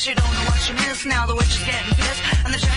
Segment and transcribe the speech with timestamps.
[0.00, 1.04] cause you don't know what you miss.
[1.04, 2.69] Now the witch is getting pissed and they're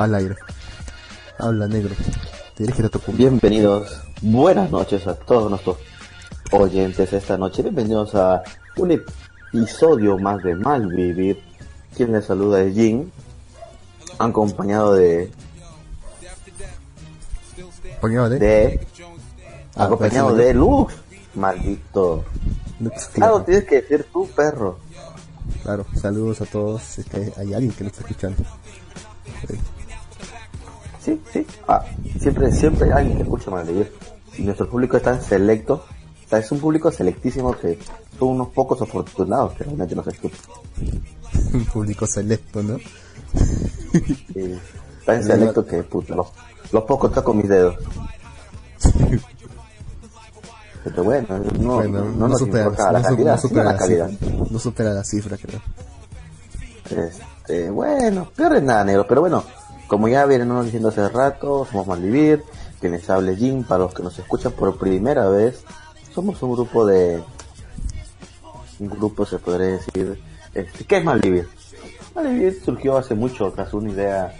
[0.00, 0.36] al aire.
[1.38, 1.94] Habla negro.
[2.56, 3.00] Dirige a tu.
[3.12, 5.76] Bienvenidos, buenas noches a todos nuestros
[6.52, 7.62] oyentes esta noche.
[7.62, 8.42] Bienvenidos a
[8.78, 11.42] un episodio más de Malvivir.
[11.94, 13.12] Quien les saluda es Jin,
[14.18, 15.30] acompañado de,
[17.98, 18.86] Acompañado de de
[19.76, 20.94] Ah, acompañado pues, de Lux,
[21.34, 22.24] maldito.
[22.80, 24.78] Lux Claro, tienes que decir tu perro.
[25.62, 26.98] Claro, saludos a todos.
[26.98, 28.42] Es que hay alguien que nos está escuchando.
[29.46, 29.58] Sí,
[31.04, 31.46] sí.
[31.66, 31.84] Ah,
[32.20, 33.92] siempre, siempre hay alguien que escucha Malvivir.
[34.36, 35.84] Y nuestro público es tan selecto,
[36.24, 37.78] o sea, es un público selectísimo que
[38.18, 40.38] son unos pocos afortunados que realmente nos escuchan.
[41.52, 42.76] Un público selecto, ¿no?
[44.32, 44.56] Sí,
[45.04, 46.28] tan selecto que puta, los,
[46.70, 47.76] los pocos toco mis dedos.
[50.84, 51.26] Pero bueno,
[51.58, 54.08] no, bueno, no, nos supera, importa la no calidad, no supera la la calidad.
[54.08, 54.28] cifra.
[54.50, 55.60] No supera la cifra, creo.
[56.90, 59.44] Este, bueno, peor es nada, negro, pero bueno,
[59.90, 62.44] como ya vienen diciendo hace rato, somos Malvivir,
[62.80, 65.64] quienes hable Jim, para los que nos escuchan por primera vez,
[66.14, 67.20] somos un grupo de,
[68.78, 70.16] un grupo se podría decir,
[70.54, 71.48] este, ¿qué es Malvivir?
[72.14, 74.32] Malvivir surgió hace mucho tras una idea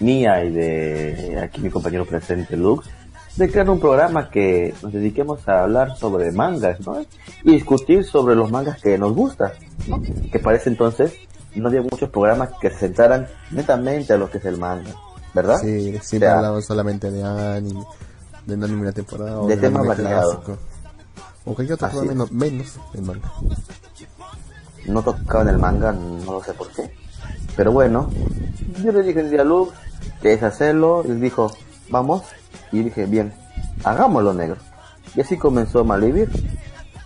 [0.00, 2.90] mía y de aquí mi compañero presente Lux,
[3.36, 7.00] de crear un programa que nos dediquemos a hablar sobre mangas, ¿no?
[7.44, 9.52] Y discutir sobre los mangas que nos gustan,
[9.86, 10.02] ¿no?
[10.02, 11.12] Que parece entonces
[11.60, 14.94] no había muchos programas que se centraran netamente a lo que es el manga,
[15.34, 15.58] ¿verdad?
[15.60, 17.84] Sí, siempre O sea, hablamos solamente de anime,
[18.46, 20.38] de un anime de temporada o De un temas variados.
[21.44, 22.30] O cualquier otro Así tema es.
[22.30, 23.32] menos, menos el manga.
[24.86, 26.90] no tocaban el manga, no lo sé por qué.
[27.56, 28.10] Pero bueno,
[28.82, 29.72] yo le dije un día a Lux
[30.20, 31.50] que es hacerlo, él dijo,
[31.88, 32.22] vamos,
[32.72, 33.32] y dije, bien,
[33.84, 34.56] hagámoslo negro.
[35.14, 36.30] Y así comenzó Malvivir.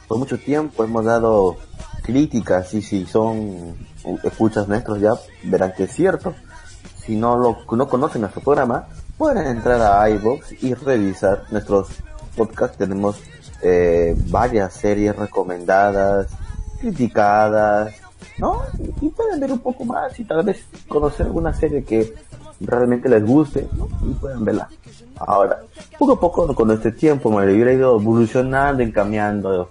[0.08, 1.56] Por mucho tiempo hemos dado
[2.02, 3.76] críticas y si son
[4.22, 5.12] escuchas nuestros ya
[5.44, 6.34] verán que es cierto.
[7.04, 11.88] Si no lo no conocen nuestro programa, pueden entrar a iVoox y revisar nuestros
[12.36, 12.78] podcasts.
[12.78, 13.20] Tenemos
[13.62, 16.28] eh, varias series recomendadas,
[16.80, 17.94] criticadas,
[18.38, 18.62] ¿no?
[19.00, 22.14] Y pueden ver un poco más y tal vez conocer alguna serie que
[22.60, 23.88] realmente les guste, ¿no?
[24.08, 24.68] Y pueden verla.
[25.18, 25.60] Ahora,
[25.98, 29.70] poco a poco con este tiempo, me hubiera ido evolucionando, encambiando.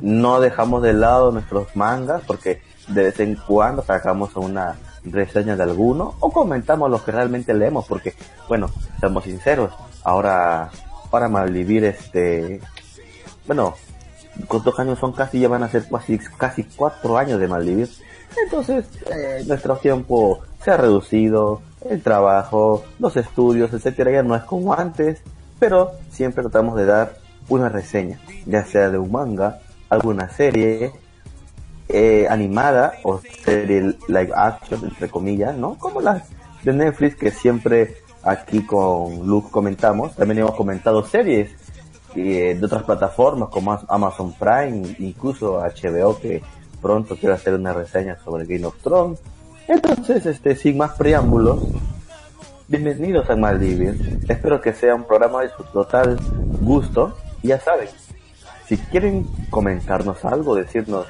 [0.00, 5.62] No dejamos de lado nuestros mangas porque de vez en cuando sacamos una reseña de
[5.62, 8.14] alguno o comentamos lo que realmente leemos porque,
[8.48, 9.72] bueno, seamos sinceros,
[10.04, 10.70] ahora
[11.10, 12.60] para malvivir este,
[13.46, 13.74] bueno,
[14.46, 15.40] ¿cuántos años son casi?
[15.40, 17.88] Ya van a ser casi, casi cuatro años de malvivir.
[18.44, 24.42] Entonces, eh, nuestro tiempo se ha reducido, el trabajo, los estudios, etcétera, ya no es
[24.42, 25.22] como antes,
[25.58, 27.16] pero siempre tratamos de dar
[27.48, 30.92] una reseña, ya sea de un manga, alguna serie
[31.88, 35.76] eh, animada o serie live action, entre comillas, ¿no?
[35.76, 36.24] Como las
[36.62, 41.50] de Netflix que siempre aquí con Luke comentamos, también hemos comentado series
[42.14, 46.42] eh, de otras plataformas como Amazon Prime, incluso HBO que
[46.80, 49.20] pronto quiero hacer una reseña sobre Game of Thrones.
[49.66, 51.62] Entonces, este, sin más preámbulos,
[52.68, 54.20] bienvenidos a Maldivir.
[54.28, 56.18] Espero que sea un programa de su total
[56.60, 57.14] gusto.
[57.42, 57.88] Ya saben,
[58.66, 61.06] si quieren comentarnos algo, decirnos,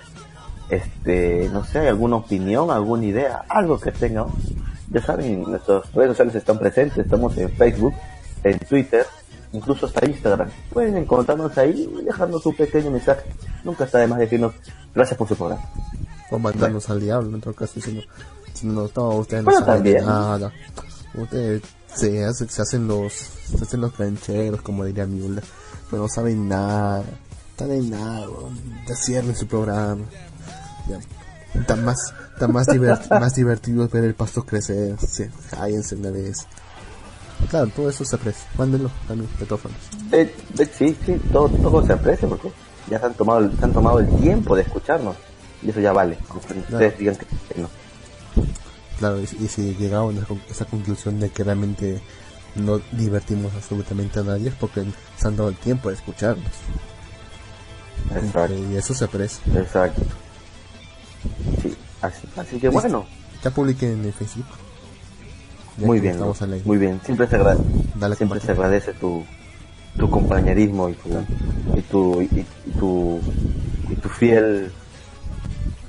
[0.71, 4.27] este, no sé, alguna opinión, alguna idea, algo que tengan,
[4.91, 7.95] ya saben, nuestras redes sociales están presentes, estamos en Facebook,
[8.45, 9.07] en Twitter,
[9.53, 10.49] incluso hasta Instagram.
[10.73, 13.23] Pueden encontrarnos ahí y dejarnos un pequeño mensaje.
[13.65, 14.53] Nunca está de más decirnos
[14.95, 15.63] gracias por su programa.
[16.31, 18.03] O mandarnos al diablo, en todo caso, diciendo,
[18.53, 20.05] si no, no, ustedes no Bueno, saben también.
[20.07, 20.53] nada.
[21.15, 21.63] Ustedes
[21.95, 25.41] se, hace- se hacen los, se hacen los cancheros, como diría Miula,
[25.91, 27.03] pero no saben nada.
[27.51, 28.27] Están en nada,
[28.95, 30.05] cierren su programa.
[30.89, 30.99] Ya.
[31.67, 31.97] Tan más,
[32.39, 34.97] tan más, divert- más divertido es ver el pasto crecer.
[35.01, 36.47] Sí, cállense una vez.
[37.51, 38.45] Claro, todo eso se aprecia.
[38.57, 39.77] Mándenlo también, petófonos.
[40.13, 42.51] Eh, eh, sí, sí, todo, todo se aprecia porque
[42.91, 45.17] ya se han tomado, el- se han tomado el tiempo de escucharnos.
[45.63, 46.19] Y eso ya vale.
[46.31, 47.69] Aunque Ustedes digan que no.
[48.99, 52.01] Claro, y, y si llegamos a esa conclusión de que realmente
[52.57, 54.85] no divertimos absolutamente a nadie es porque
[55.17, 56.47] se han dado el tiempo de escucharnos.
[58.15, 59.41] Exacto, Y eso se aprecia.
[59.61, 60.03] exacto.
[61.63, 63.05] Sí, así, así que bueno,
[63.43, 64.47] Ya publiqué en el Facebook.
[65.79, 66.61] Ya muy bien, Estamos aire.
[66.65, 67.01] muy bien.
[67.05, 67.57] Siempre se, agra-
[67.95, 69.25] Dale siempre se agradece tu,
[69.97, 71.09] tu compañerismo y tu,
[71.77, 72.25] y tu, y,
[72.67, 73.21] y tu,
[73.89, 74.73] y tu fiel,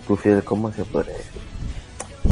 [0.08, 1.42] tu fiel, ¿cómo se puede decir?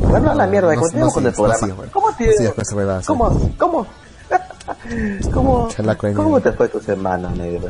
[0.10, 1.60] Bueno, a la mierda, no- continuemos no con el sigas, no programa.
[1.66, 1.92] sigas, bueno.
[1.94, 3.08] ¿Cómo No te, sigas con esa huevada, sí.
[3.08, 3.88] cómo, cómo,
[5.34, 5.68] cómo,
[6.16, 7.70] cómo te fue tu semana, negro?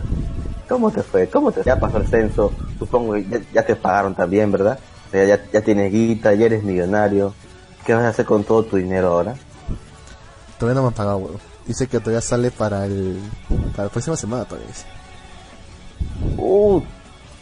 [0.67, 1.27] ¿Cómo te fue?
[1.29, 4.77] ¿Cómo te Ya pasó el censo, supongo que ya, ya te pagaron también, ¿verdad?
[5.07, 7.33] O sea, ya, ya tienes guita, ya eres millonario.
[7.85, 9.35] ¿Qué vas a hacer con todo tu dinero ahora?
[10.59, 11.37] Todavía no me han pagado, weón.
[11.65, 13.19] Dice que todavía sale para el.
[13.71, 14.85] Para la próxima semana, todavía dice.
[16.37, 16.81] Uh,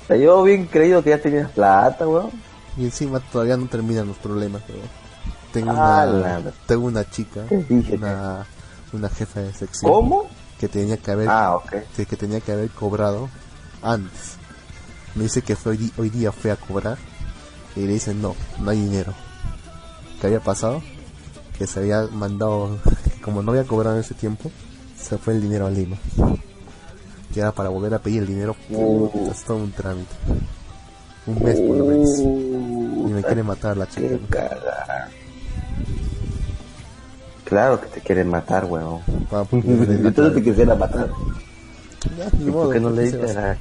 [0.10, 2.30] yo bien creído que ya tenías plata, weón.
[2.78, 4.88] Y encima todavía no terminan los problemas, weón.
[5.54, 6.40] Tengo Ah, una.
[6.40, 7.42] la- Tengo una chica,
[7.92, 8.46] una,
[8.94, 9.92] una jefa de sección.
[9.92, 10.28] ¿Cómo?
[10.60, 11.28] Que tenía que haber.
[11.30, 11.58] Ah,
[11.96, 13.30] que, que tenía que haber cobrado
[13.82, 14.36] antes.
[15.16, 16.98] Me dice que fue hoy, hoy día fue a cobrar
[17.76, 19.14] y le dicen no, no hay dinero.
[20.22, 20.82] ¿Qué había pasado?
[21.58, 22.78] Que se había mandado,
[23.22, 24.52] como no había cobrado en ese tiempo,
[24.98, 25.98] se fue el dinero a Lima.
[27.34, 29.30] Que era para volver a pedir el dinero, Uh.
[29.32, 30.14] es todo un trámite.
[31.28, 32.20] Un mes por lo menos.
[32.20, 34.18] Y me quiere matar la chica.
[37.44, 41.10] Claro que te quieren matar, me le- Entonces te quisiera matar.
[42.18, 43.58] Ya, ¿Y modo, por qué no le ¿qué se va a diste la...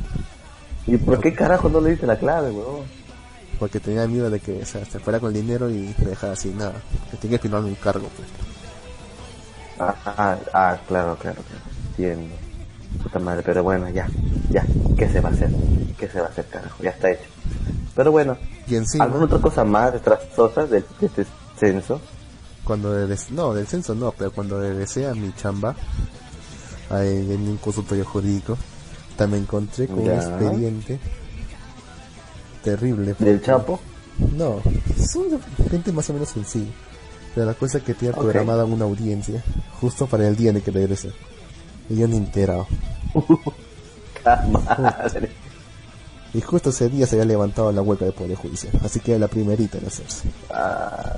[0.87, 2.82] ¿Y por qué carajo no le diste la clave, weón?
[3.59, 6.37] Porque tenía miedo de que o sea, se fuera con el dinero y me dejara
[6.37, 6.75] sin nada.
[7.11, 8.29] Que tenía que firmarme un cargo, pues.
[9.79, 11.62] Ah, ah, ah, claro, claro, claro.
[11.91, 12.35] Entiendo.
[13.03, 14.06] Puta madre, pero bueno, ya,
[14.51, 14.65] ya.
[14.97, 15.51] ¿Qué se va a hacer?
[15.99, 16.83] ¿Qué se va a hacer, carajo?
[16.83, 17.25] Ya está hecho.
[17.95, 18.37] Pero bueno,
[18.69, 21.27] Y encima, ¿alguna otra cosa más destrazosa de, de este
[21.59, 22.00] censo?
[22.65, 25.75] cuando des- no, del censo no, pero cuando regresé a mi chamba,
[26.91, 28.57] en un consultorio jurídico,
[29.17, 30.99] también encontré con un expediente
[32.64, 33.14] terrible.
[33.19, 33.78] ¿Del Chapo?
[34.37, 34.61] No,
[34.96, 35.26] son
[35.70, 36.72] gente más o menos sencilla.
[37.34, 38.22] Pero la cosa es que tiene Ok.
[38.22, 39.43] programada una audiencia
[39.81, 41.11] justo para el día en el que regrese.
[41.90, 42.66] Y yo ni enterado.
[44.25, 45.31] ¡Ah, madre!
[46.32, 48.72] Y justo ese día se había levantado la huelga de Poder Judicial.
[48.84, 50.28] Así que era la primerita en hacerse.
[50.50, 51.12] Ah,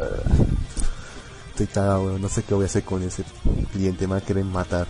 [1.51, 2.21] Estoy cagado, weón.
[2.21, 3.23] No sé qué voy a hacer con ese
[3.73, 4.07] cliente.
[4.07, 4.87] Me va a querer matar.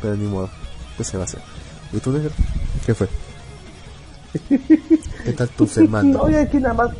[0.00, 0.48] Pero ni modo.
[0.96, 1.40] ¿Qué se va a hacer?
[1.92, 2.30] ¿Y tú, negro?
[2.86, 3.08] ¿Qué fue?
[4.48, 6.08] ¿Qué tal tu semana?
[6.18, 6.90] no, aquí nada más.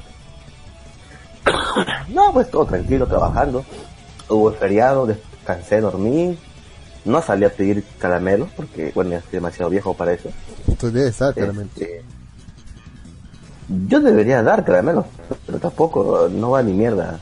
[2.08, 3.64] no, pues todo tranquilo, trabajando.
[4.28, 6.38] Hubo feriado, descansé, dormí.
[7.04, 10.28] No salí a pedir caramelos porque, bueno, ya estoy demasiado viejo para eso.
[10.78, 11.98] Tú debes claramente.
[11.98, 12.04] Este,
[13.88, 15.06] yo debería dar caramelos,
[15.46, 17.20] pero tampoco, no va ni mierda.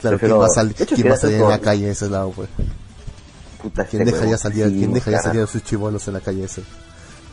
[0.00, 1.86] Claro, ¿quién prefiero- va a, salir, de hecho, ¿quién va a salir en la calle
[1.86, 2.48] de ese lado, pues?
[3.62, 5.28] Puta, ¿Quién dejaría salir, ¿quién dejaría carajo.
[5.28, 6.62] salir a sus chivolos en la calle ese,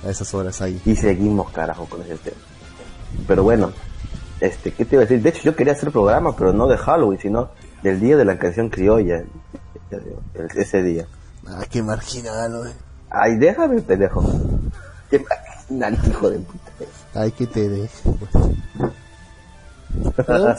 [0.06, 0.82] a esas horas ahí?
[0.86, 2.38] Y seguimos, carajo, con ese tema.
[3.28, 3.72] Pero bueno,
[4.40, 5.22] este, ¿qué te iba a decir?
[5.22, 7.50] De hecho, yo quería hacer programa, pero no de Halloween, sino
[7.82, 9.24] del día de la canción criolla.
[10.56, 11.06] ese día.
[11.48, 12.74] Ah, qué marginal, wey.
[13.10, 14.24] Ay, déjame, pendejo.
[15.10, 16.72] Qué marginal, hijo de puta.
[17.14, 18.10] Ay, que te deje.
[18.20, 18.94] pues.
[20.26, 20.56] Pero,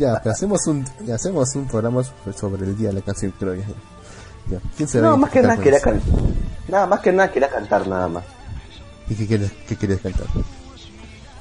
[0.00, 2.02] ya, pero hacemos un, hacemos un programa
[2.34, 3.30] sobre- el día de la canción.
[3.38, 3.46] Ya,
[4.76, 6.10] ¿Quién se No, más que nada quería cantar.
[6.68, 8.24] Nada, más que nada quería cantar, nada más.
[9.08, 10.26] ¿Y qué quieres, qué quieres cantar?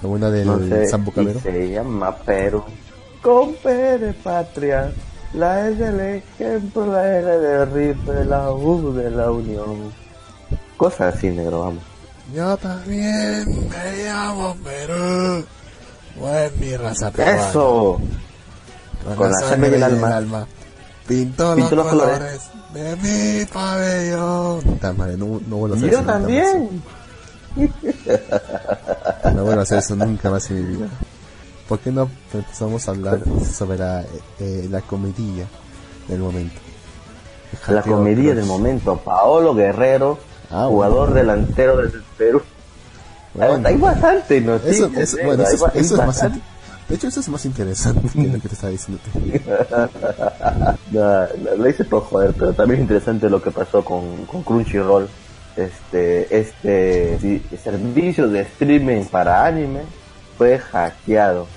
[0.01, 1.39] ¿La buena del No sé, Sambo y Cabero?
[1.41, 2.63] se llama Perú.
[3.21, 4.91] Con P de patria,
[5.33, 9.93] la S del ejemplo, la R de rifle, la U de la unión.
[10.75, 11.83] Cosas así, negro, vamos.
[12.33, 15.45] Yo también me llamo Perú.
[16.19, 17.49] Pues mi raza peruana.
[17.49, 17.99] ¡Eso!
[19.17, 20.47] con la sangre y el alma.
[21.07, 22.17] Pinto, Pinto los los colores.
[22.17, 22.41] colores
[22.73, 24.79] de mi pabellón.
[24.97, 26.15] Madre, no, no vuelvo a hacer Yo eso más.
[26.15, 26.83] también.
[29.35, 30.87] No vuelvo a hacer eso nunca más en mi vida.
[31.67, 34.03] ¿Por qué no empezamos a hablar sobre la,
[34.39, 35.45] eh, la comidilla
[36.07, 36.59] del momento?
[37.67, 38.15] La Crush.
[38.35, 38.97] del momento.
[38.97, 40.17] Paolo Guerrero,
[40.53, 42.41] Ah, jugador delantero del Perú.
[43.33, 43.65] Bueno.
[43.69, 44.91] hay bastante Eso, noticias.
[44.97, 46.21] eso, bueno, es más
[46.91, 49.01] de hecho, eso es más interesante que lo que te estaba diciendo.
[50.91, 55.07] Lo hice por joder, pero también es interesante lo que pasó con, Crunchyroll.
[55.55, 59.83] Este, este servicio de streaming para anime
[60.37, 61.47] fue hackeado.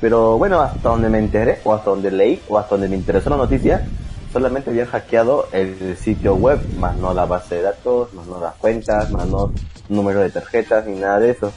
[0.00, 3.28] Pero bueno, hasta donde me enteré, o hasta donde leí, o hasta donde me interesó
[3.28, 3.84] la noticia,
[4.32, 8.54] solamente habían hackeado el sitio web, más no la base de datos, más no las
[8.54, 9.52] cuentas, más no
[9.88, 11.52] número de tarjetas, ni nada de eso.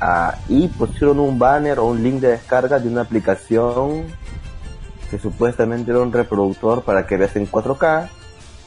[0.00, 4.04] Ah, y pusieron un banner o un link de descarga de una aplicación
[5.10, 8.08] que supuestamente era un reproductor para que veas en 4K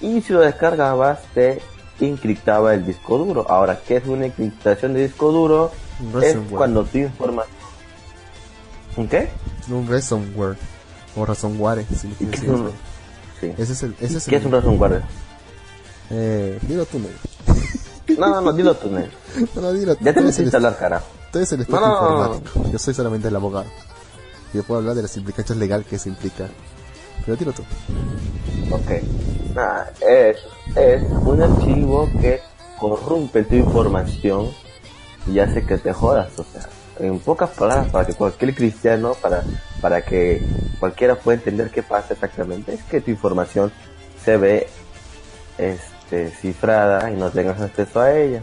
[0.02, 1.62] y si lo descargabas te
[2.00, 3.46] encriptaba el disco duro.
[3.50, 5.72] Ahora, ¿qué es una encriptación de disco duro?
[6.22, 7.60] es cuando tu información...
[8.96, 9.30] ¿Un qué?
[9.70, 10.58] Un ransomware
[11.16, 11.86] o ransomware.
[11.86, 12.72] Si ¿Y qué es un...
[13.40, 13.54] sí.
[13.58, 14.42] Ese es el, ese es ¿Qué el...
[14.42, 15.04] es un ransomware?
[16.10, 18.18] Eh, dilo tú, Ney.
[18.18, 19.10] No, no, no, dilo tú, Ney.
[19.56, 20.04] No, no, dilo tú.
[20.04, 21.19] Ya te el necesitas hablar, carajo.
[21.32, 22.36] Tú eres el experto No, no, no, no.
[22.36, 22.72] informático.
[22.72, 23.66] Yo soy solamente el abogado.
[24.54, 26.48] Yo puedo hablar de las implicancias legales que se implica.
[27.26, 27.64] Pero dilo tú.
[28.72, 29.54] Ok.
[29.54, 30.38] Nada, es,
[30.76, 32.42] es un archivo que
[32.80, 34.50] corrompe tu información
[35.28, 36.38] y hace que te jodas.
[36.40, 36.68] O sea,
[37.00, 39.44] en pocas palabras, para que cualquier cristiano, para,
[39.82, 40.42] para que
[40.80, 43.72] cualquiera pueda entender qué pasa exactamente, es que tu información
[44.24, 44.68] se ve
[45.58, 48.42] este, cifrada y no tengas acceso a ella.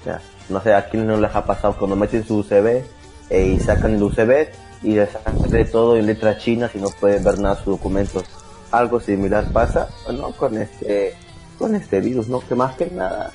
[0.00, 2.84] O sea, no sé a quién no les ha pasado cuando meten su USB
[3.30, 4.48] eh, y sacan el USB
[4.82, 5.10] y les
[5.48, 8.24] de todo en letras chinas y no pueden ver nada sus documentos.
[8.70, 10.32] Algo similar pasa, ¿no?
[10.32, 11.14] Con este,
[11.58, 12.40] con este virus, ¿no?
[12.40, 13.32] Que más que nada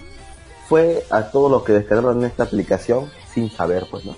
[0.68, 4.16] fue a todos los que descargaron esta aplicación sin saber, pues, ¿no?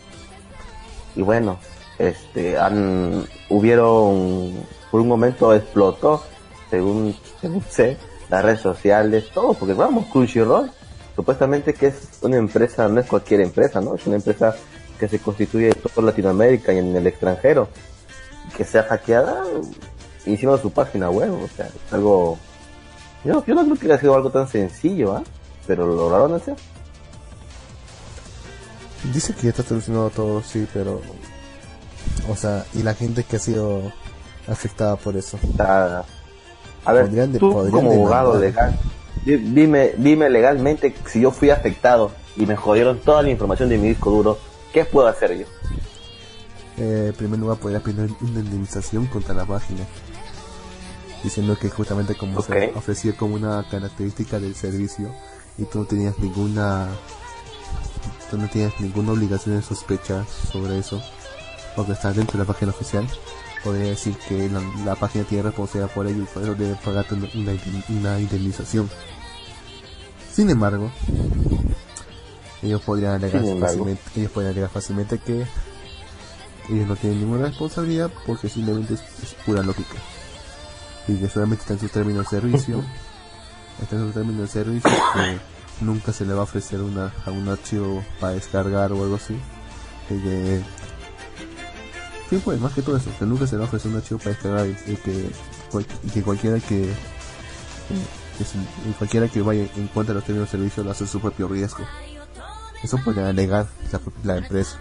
[1.15, 1.57] Y bueno,
[1.97, 6.23] este, han, hubieron, por un momento explotó,
[6.69, 7.97] según, según sé,
[8.29, 10.71] las redes sociales, todo, porque vamos, Crunchyroll,
[11.15, 13.95] supuestamente que es una empresa, no es cualquier empresa, ¿no?
[13.95, 14.55] Es una empresa
[14.99, 17.67] que se constituye en toda Latinoamérica y en el extranjero,
[18.55, 19.43] que sea hackeada
[20.25, 22.37] encima de su página web, o sea, es algo,
[23.25, 25.23] yo, yo no creo que haya sido algo tan sencillo, ¿ah?
[25.67, 26.55] Pero lo lograron hacer.
[29.13, 31.01] Dice que ya está solucionado todo, sí, pero...
[32.29, 33.91] O sea, y la gente que ha sido
[34.47, 35.37] afectada por eso.
[35.53, 36.03] O sea,
[36.85, 38.77] a ver, Podrían de- tú podrían como abogado legal,
[39.25, 43.89] dime, dime legalmente si yo fui afectado y me jodieron toda la información de mi
[43.89, 44.39] disco duro,
[44.73, 45.45] ¿qué puedo hacer yo?
[46.77, 49.85] Eh, en primer lugar, podría pedir una indemnización contra la página.
[51.23, 55.13] Diciendo que justamente como se ofrecía como una característica del servicio
[55.57, 56.87] y tú no tenías ninguna
[58.31, 60.99] tú no tienes ninguna obligación de sospechar sobre eso
[61.75, 63.07] porque estás dentro de la página oficial
[63.63, 67.15] podría decir que la, la página tiene responsabilidad por ello y por eso debe pagarte
[67.15, 68.89] una, indemnización.
[70.31, 70.91] Sin embargo
[72.61, 75.45] ellos podrían alegar fácilmente ellos podrían alegar fácilmente que
[76.69, 79.95] ellos no tienen ninguna responsabilidad porque simplemente es, es pura lógica.
[81.07, 82.83] Y que solamente está en sus términos de servicio
[83.81, 85.39] está en sus términos de servicio que
[85.83, 89.35] nunca se le va a ofrecer una, a un archivo para descargar o algo así.
[90.09, 90.61] Y que
[92.31, 94.31] sí pues más que todo eso que nunca se va a ofrecer un archivo para
[94.31, 95.29] descargar y, y que,
[95.71, 96.91] cual- y que cualquiera que,
[98.37, 101.07] que si- cualquiera que vaya en contra de los términos de servicio lo hace a
[101.07, 101.85] su propio riesgo.
[102.83, 104.77] Eso podría alegar la, la empresa.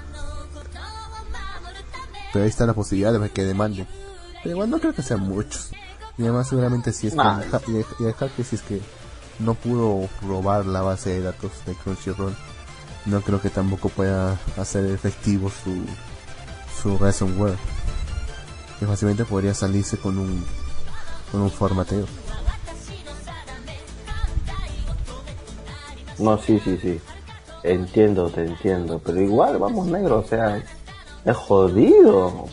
[2.33, 3.87] Pero ahí está la posibilidad de que demanden
[4.43, 5.71] pero igual no creo que sean muchos.
[6.17, 8.63] Y además seguramente si es que el ha- y el- y el hacker si es
[8.63, 8.81] que
[9.39, 12.35] no pudo robar la base de datos de Crunchyroll
[13.07, 15.85] no creo que tampoco pueda hacer efectivo su
[16.83, 17.57] su ransomware
[18.79, 20.45] que fácilmente podría salirse con un
[21.31, 22.07] con un formateo
[26.21, 27.01] No, sí, sí, sí.
[27.63, 29.01] Entiendo, te entiendo.
[29.05, 30.63] Pero igual, vamos, negro, o sea,
[31.25, 32.45] es, jodido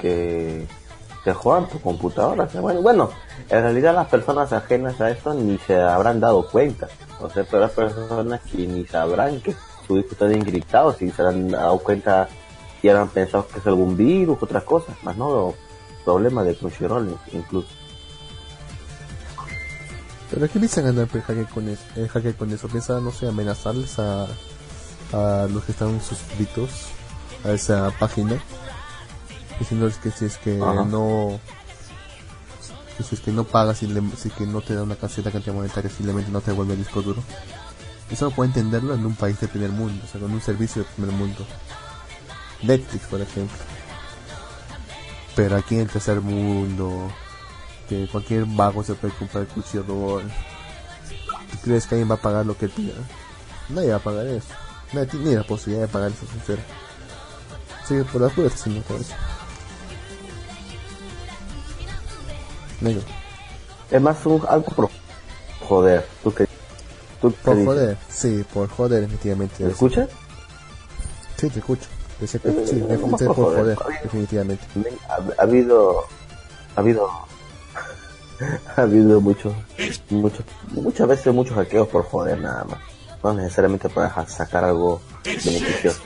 [0.00, 0.66] que
[1.24, 2.48] te jodan tu computadora.
[2.60, 3.10] Bueno, bueno,
[3.48, 6.88] en realidad las personas ajenas a esto ni se habrán dado cuenta.
[7.20, 9.54] O sea, pero las personas que ni sabrán que
[9.86, 12.28] su disco está encriptado, si se habrán dado cuenta
[12.82, 14.96] y habrán pensado que es algún virus, otras cosas.
[15.02, 15.54] Más no
[16.04, 17.68] problemas de Crunchyroll incluso.
[20.30, 21.82] pero ¿qué piensan ganar el hacker con eso?
[21.94, 24.26] El hacker con eso piensa no sé amenazarles a
[25.12, 26.70] a los que están suscritos
[27.44, 28.42] a esa página
[29.58, 30.84] diciéndoles que si es que Ajá.
[30.86, 31.38] no
[32.96, 34.94] que si es que no pagas y le- si es que no te da una
[34.96, 37.22] cierta cantidad monetaria simplemente no te devuelve el disco duro
[38.10, 40.88] eso puede entenderlo en un país de primer mundo o sea con un servicio de
[40.96, 41.46] primer mundo
[42.62, 43.58] Netflix por ejemplo.
[45.34, 47.10] Pero aquí en el tercer mundo
[47.88, 50.22] que cualquier vago se puede comprar Crunchyroll
[51.50, 52.94] ¿tú crees que alguien va a pagar lo que pida?
[53.68, 54.48] nadie va a pagar eso.
[54.92, 56.62] Nadie tiene ni la posibilidad de pagar eso sincero.
[57.82, 59.14] Así que por las puras haciendo todo eso.
[62.80, 63.02] Negro
[63.90, 64.90] Es más un, algo por
[65.60, 66.06] joder.
[66.22, 66.48] ¿Tú qué,
[67.20, 69.64] tú por joder sí por joder efectivamente.
[69.64, 70.08] ¿Me escuchas?
[71.36, 71.88] sí te escucho
[72.26, 72.50] Sí, Eh,
[72.88, 74.64] definitivamente por por joder, está definitivamente.
[75.08, 76.04] Ha, ha habido,
[76.76, 77.08] ha habido,
[78.76, 79.54] ha habido mucho,
[80.10, 82.78] mucho, muchas veces muchos hackeos por joder nada más.
[83.22, 86.00] No necesariamente para sacar algo beneficioso.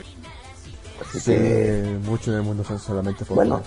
[1.01, 3.61] Así Sí, que, mucho en el mundo son solamente por bueno,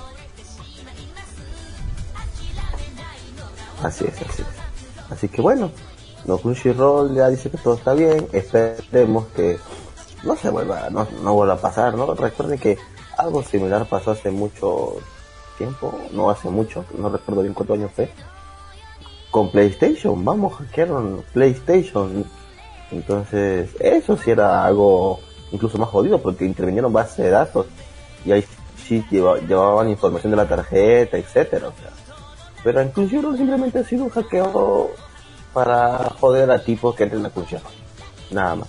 [3.83, 4.49] así es, así es.
[5.11, 5.71] Así que bueno,
[6.26, 9.59] no Crunchyroll ya dice que todo está bien, esperemos que
[10.23, 12.15] no se vuelva, no, no vuelva a pasar, ¿no?
[12.15, 12.79] Recuerden que
[13.19, 14.95] algo similar pasó hace mucho
[15.59, 18.11] tiempo, no hace mucho, no recuerdo bien cuántos años fue,
[19.31, 22.25] con PlayStation, vamos, hackearon PlayStation.
[22.91, 25.21] Entonces, eso sí era algo
[25.53, 27.67] incluso más jodido porque intervinieron bases de datos
[28.25, 28.45] y ahí
[28.85, 31.91] sí lleva- llevaban información de la tarjeta, etcétera, o sea.
[32.65, 34.91] Pero Crunchyroll simplemente ha sido un hackeo
[35.55, 37.73] para joder a tipos que entren a Crunchyroll.
[38.33, 38.69] Nada más.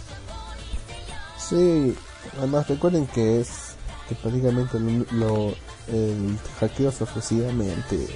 [1.49, 1.95] Sí,
[2.37, 3.75] además recuerden que es
[4.07, 5.53] que prácticamente lo, lo-
[5.87, 8.07] el hackeo se ofrecía mediante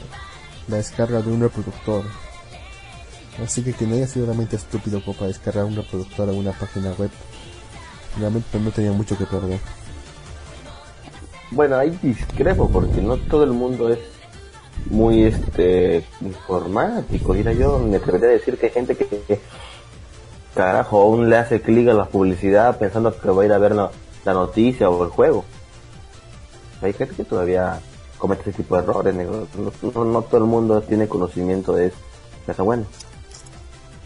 [0.67, 2.03] la descarga de un reproductor.
[3.43, 7.09] Así que quien haya sido realmente estúpido para descargar un reproductor a una página web,
[8.19, 9.59] realmente no tenía mucho que perder.
[11.51, 13.99] Bueno, ahí discrepo porque no todo el mundo es
[14.89, 17.79] muy este informático, diría yo.
[17.79, 19.41] Me atrevería a decir que hay gente que,
[20.55, 23.75] carajo aún le hace clic a la publicidad pensando que va a ir a ver
[23.75, 23.91] la,
[24.23, 25.45] la noticia o el juego.
[26.81, 27.79] Hay gente que todavía
[28.17, 29.13] comete ese tipo de errores.
[29.13, 29.47] negro.
[29.55, 31.97] No, no- no todo el mundo tiene conocimiento de eso.
[32.45, 32.85] Pero bueno,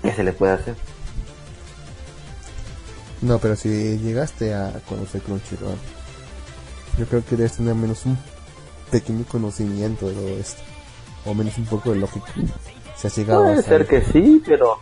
[0.02, 0.76] ¿qué se le puede hacer?
[3.22, 5.76] No, pero si llegaste a conocer Crunchyroll,
[6.98, 8.18] yo creo que debes tener menos un
[8.92, 10.62] pequeño conocimiento de todo esto,
[11.26, 12.32] o menos un poco de lógica.
[12.96, 14.78] Si has llegado Puede ser que sí, pero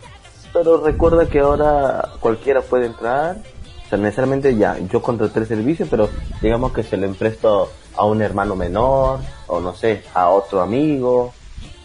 [0.52, 3.38] pero recuerda que ahora cualquiera puede entrar.
[3.86, 6.10] O sea, necesariamente ya, yo contraté el servicio, pero
[6.42, 11.32] digamos que se le empresto a un hermano menor, o no sé, a otro amigo.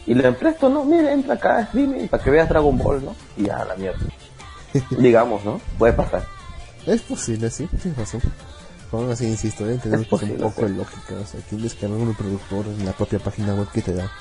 [0.06, 3.16] Y le empresto, no, mire, entra acá, streaming, para que veas Dragon Ball, ¿no?
[3.38, 4.06] Y ya, la mierda.
[4.98, 5.62] digamos, ¿no?
[5.78, 6.26] Puede pasar.
[6.86, 8.22] Es posible, sí, tienes razón.
[8.92, 11.16] Aún así, insisto, deben tener un poco de lógica.
[11.22, 14.12] O sea, aquí descargar un reproductor en la propia página web que te da.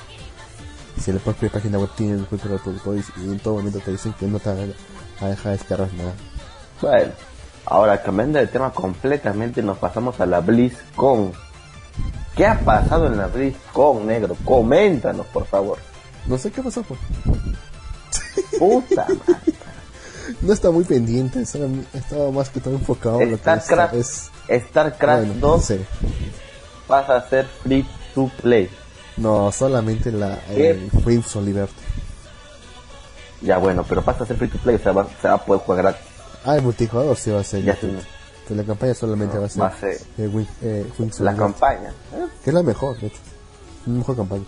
[1.01, 4.13] Si la propia página web tiene el reproductor y, y en todo momento te dicen
[4.15, 6.13] que no te a dejar descargar nada.
[6.81, 7.13] Bueno,
[7.67, 11.33] ahora cambiando de tema completamente, nos pasamos a la BlizzCon.
[12.37, 14.37] ¿Qué ha pasado en la BlizzCon, negro?
[14.45, 15.79] Coméntanos, por favor.
[16.27, 17.01] No sé qué pasó, pues.
[18.59, 19.53] Puta madre.
[20.41, 24.31] No está muy pendiente, estaba, más que todo enfocado en lo que es, StarCraft, es
[24.69, 25.81] StarCraft bueno, 2 sí.
[26.87, 28.71] pasa a ser free to play.
[29.17, 30.39] No, solamente la
[31.05, 31.75] Wings of Liberty.
[33.43, 35.45] Ya bueno, pero pasa a ser free to play, o sea, va, se va a
[35.45, 36.03] poder jugar gratis.
[36.45, 37.63] Ah, el multijugador sí va a ser.
[37.65, 40.87] Ya Pero la campaña solamente va a ser, va a ser eh, Wing- eh,
[41.21, 41.91] la campaña.
[42.15, 42.27] ¿eh?
[42.43, 43.19] que es la mejor, de hecho.
[43.87, 44.45] La mejor campaña.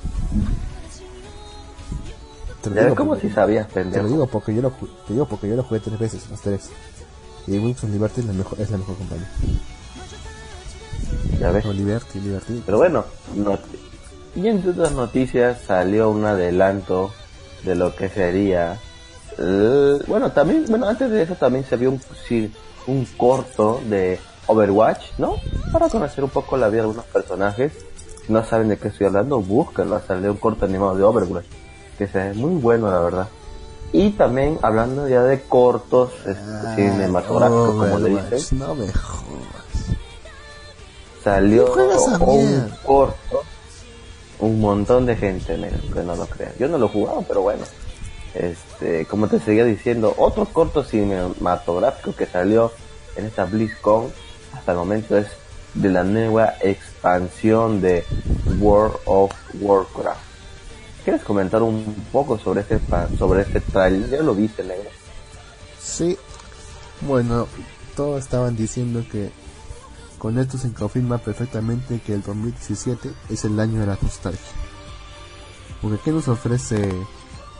[2.63, 4.09] Te lo digo porque- si sabías, Te lo pendejo.
[4.09, 6.71] digo porque yo lo, te digo porque yo lo jugué tres veces, las tres.
[7.47, 9.29] Y Wings of Liberty es la mejor, es la mejor campaña.
[11.39, 11.65] Ya ves.
[11.65, 12.63] No, Liberty, Liberty.
[12.65, 13.61] Pero bueno, not-
[14.37, 17.13] y entre otras noticias salió un adelanto
[17.65, 18.79] de lo que sería.
[19.39, 22.53] eh, bueno, también, bueno, antes de eso también se vio un, sí,
[22.87, 25.37] un corto de Overwatch, ¿no?
[25.73, 27.73] Para conocer un poco la vida de algunos personajes.
[28.27, 30.01] Si no saben de qué estoy hablando, búsquenlo.
[30.07, 31.47] Salió un corto animado de Overwatch,
[31.99, 33.29] que se ve muy bueno, la verdad.
[33.93, 39.65] Y también hablando ya de cortos este, cinematográficos, como le Overwatch, dicen, No me jodas.
[41.23, 43.43] salió ¿Qué juega esa un corto
[44.41, 47.43] un montón de gente negro, que no lo crean yo no lo he jugado pero
[47.43, 47.65] bueno
[48.35, 52.73] este como te seguía diciendo otro corto cinematográfico que salió
[53.17, 54.13] en esta BlizzCon
[54.53, 55.29] hasta el momento es
[55.75, 58.05] de la nueva expansión de
[58.61, 60.35] World of Warcraft
[61.05, 62.81] ¿Quieres comentar un poco sobre este
[63.19, 64.09] sobre este trailer?
[64.09, 64.89] Ya lo viste, negro.
[65.79, 66.17] Sí,
[67.03, 67.47] bueno,
[67.95, 69.31] todos estaban diciendo que
[70.25, 74.41] con esto se confirma perfectamente que el 2017 es el año de la nostalgia.
[75.83, 76.91] Porque ¿qué nos ofrece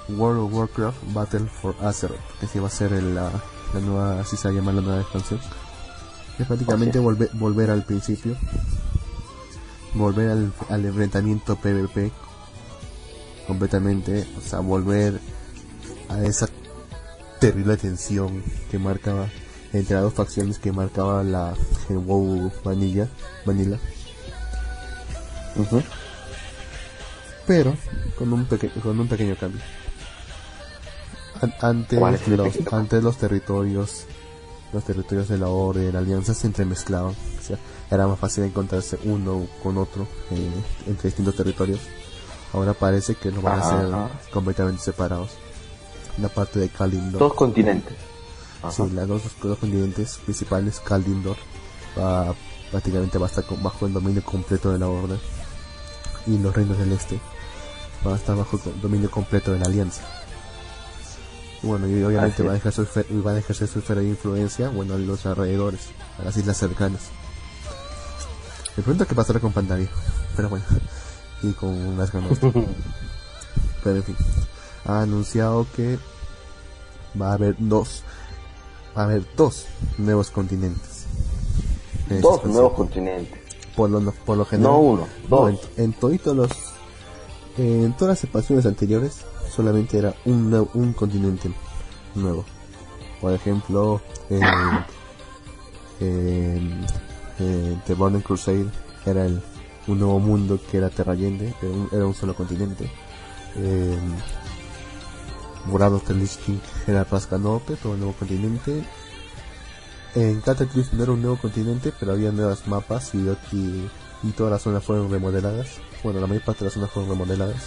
[0.09, 2.17] World of Warcraft Battle for Azeroth?
[2.41, 3.31] Que si va a ser el- la,
[3.75, 5.41] la nueva, así se llama la nueva expansión.
[6.39, 8.35] Es prácticamente volver al principio.
[9.93, 12.13] Volver al, al enfrentamiento PvP
[13.47, 15.21] completamente, o sea, volver
[16.09, 16.49] a esa
[17.41, 19.29] terrible tensión que marcaba
[19.75, 21.53] entre las dos facciones que marcaba la
[21.91, 23.07] WoW Vanilla,
[23.45, 23.79] Vanilla,
[27.47, 27.77] pero
[28.19, 29.61] con un pequeño con un pequeño cambio.
[31.61, 34.07] An- ¿Cuál es antes los antes los territorios
[34.73, 37.13] los territorios de la Orden y de la Alianza se entremezclaban.
[37.13, 37.57] O sea,
[37.91, 40.51] era más fácil encontrarse uno con otro eh,
[40.87, 41.79] entre distintos territorios.
[42.53, 44.11] Ahora parece que no van a ajá.
[44.33, 45.31] completamente separados.
[46.21, 47.21] La parte de Kalimdor.
[47.21, 47.95] Dos continentes.
[48.71, 51.37] Sí, las dos, los dos continentes principales, Kalimdor,
[51.99, 52.35] va,
[52.71, 55.19] prácticamente va a estar bajo el dominio completo de la Orden.
[56.27, 57.21] Y los reinos del Este
[58.03, 60.03] van a estar bajo el dominio completo de la Alianza.
[61.63, 65.07] Bueno, y obviamente van a, ejercer van a ejercer su esfera de influencia, bueno, en
[65.07, 67.03] los alrededores, a las islas cercanas.
[68.77, 69.89] Me pregunto qué pasará con Pandaria,
[70.37, 70.65] pero bueno,
[71.43, 72.39] y con las ganas.
[73.83, 74.17] Pero en fin,
[74.87, 75.99] ha anunciado que
[77.21, 78.24] va a haber dos, va
[78.95, 79.67] a haber dos
[79.99, 81.05] nuevos continentes.
[82.09, 82.53] En esta Dos expansión.
[82.53, 83.39] nuevos continentes.
[83.77, 84.73] Por lo, por lo general.
[84.73, 85.51] No uno, No, dos.
[85.77, 86.51] en, en toditos los,
[87.59, 89.17] en todas las expansiones anteriores
[89.55, 91.51] solamente era un, un continente
[92.15, 92.45] nuevo.
[93.21, 94.43] Por ejemplo, en,
[96.01, 96.87] en,
[97.39, 98.67] en The Burning Crusade
[99.07, 99.43] era el,
[99.87, 102.91] un nuevo mundo que era Terrayende, era un, era un solo continente.
[103.57, 104.15] En
[105.67, 108.85] Lich King era Rascanope, todo un nuevo continente.
[110.15, 113.19] En Cataclysm no era un nuevo continente, pero había nuevos mapas y,
[113.53, 113.91] y,
[114.23, 115.81] y todas las zonas fueron remodeladas.
[116.03, 117.63] Bueno, la mayor parte de las zonas fueron remodeladas.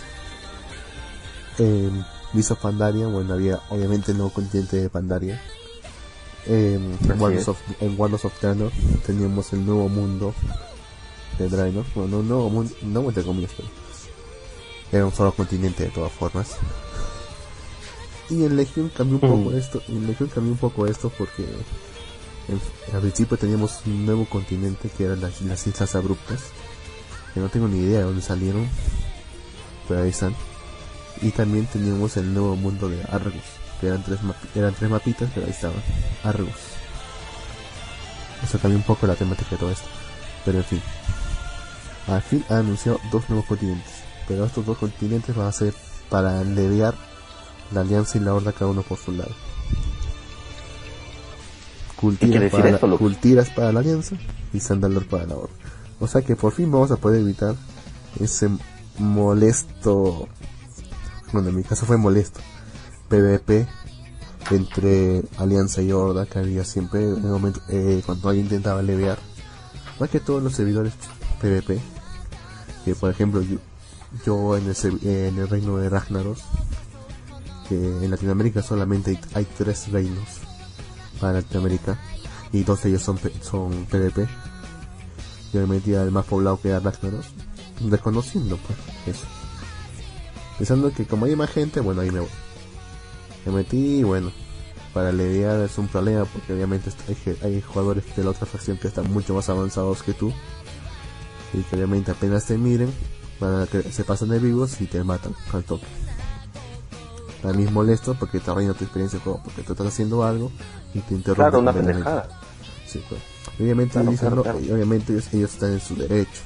[1.58, 5.42] En Beast of Pandaria, bueno, había obviamente el nuevo continente de Pandaria.
[6.46, 8.72] En Warlords of, en Warlords of Draenor
[9.06, 10.34] teníamos el nuevo mundo
[11.38, 11.86] de Draenor.
[11.94, 13.70] Bueno, un nuevo mundo, no entre comillas, pero
[14.94, 16.56] era un solo continente de todas formas.
[18.30, 19.58] Y en Legion cambió un poco Mm.
[19.58, 24.90] esto, en Legion cambió un poco esto porque en- al principio teníamos un nuevo continente
[24.90, 26.40] que eran las, las Islas Abruptas,
[27.34, 28.68] que no tengo ni idea de dónde salieron,
[29.88, 30.36] pero ahí están.
[31.22, 33.42] Y también teníamos el nuevo mundo de Argus,
[33.80, 34.20] que eran tres,
[34.56, 35.82] eran tres mapitas, pero ahí estaban,
[36.24, 36.52] Argus.
[38.44, 39.88] Eso cambió un poco la temática de todo esto,
[40.46, 40.82] pero en fin.
[42.08, 43.94] Al fin ha anunciado dos nuevos continentes,
[44.28, 45.74] pero estos dos continentes van a ser
[46.10, 46.96] para aliviar
[47.74, 49.32] la alianza y la horda cada uno por su lado.
[51.96, 53.00] Cultiras decir para, la, esto, Lux?
[53.00, 54.16] Cultiras para la alianza
[54.54, 55.54] y Sandalor para la horda.
[56.00, 57.56] O sea que por fin vamos a poder evitar
[58.20, 58.50] ese
[59.00, 60.28] molesto,
[61.34, 62.40] bueno en mi caso fue molesto,
[63.10, 63.68] PvP
[64.52, 69.18] entre alianza y horda que había siempre en el momento, eh, cuando alguien intentaba levear.
[70.00, 70.94] Más que todos los servidores
[71.42, 71.80] PvP,
[72.86, 73.58] que por ejemplo yo,
[74.26, 76.44] yo en, el, en el reino de Ragnaros,
[77.68, 80.40] que en Latinoamérica solamente hay, tres reinos
[81.20, 82.00] para Latinoamérica
[82.52, 84.28] y dos ellos son, son PvP.
[85.54, 87.28] Yo me metí al más poblado que era Ragnaros,
[87.80, 89.26] desconociendo pues eso.
[90.58, 92.30] Pensando que como hay más gente, bueno ahí me voy.
[93.46, 94.32] Me metí y bueno,
[94.94, 98.88] para levear es un problema porque obviamente hay, hay jugadores de la otra facción que
[98.88, 100.34] están mucho más avanzados que tú
[101.54, 102.92] y que obviamente apenas te miren
[103.40, 105.86] van a se pasan de vivos y te matan al toque.
[107.44, 110.52] Mí es molesto porque te arruina tu experiencia de juego, porque tú estás haciendo algo
[110.94, 111.36] y te interrumpen.
[111.36, 112.28] Claro, una pendejada.
[112.86, 113.22] Sí, pues.
[113.60, 116.42] Obviamente, Claro, y obviamente ellos, ellos están en su derecho.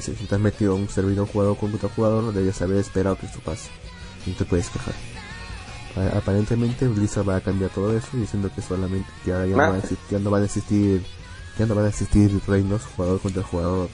[0.00, 3.40] Si estás metido en un servidor jugador con otro jugador, debes haber esperado que esto
[3.40, 3.68] pase.
[4.26, 4.94] Y te puedes quejar.
[5.96, 9.62] A- Aparentemente Blizzard va a cambiar todo eso diciendo que solamente que ahora ya, no,
[9.62, 9.68] Ah.
[9.70, 11.04] van a exi- ya no van a existir
[11.58, 13.90] ya no van a existir reinos jugador contra jugador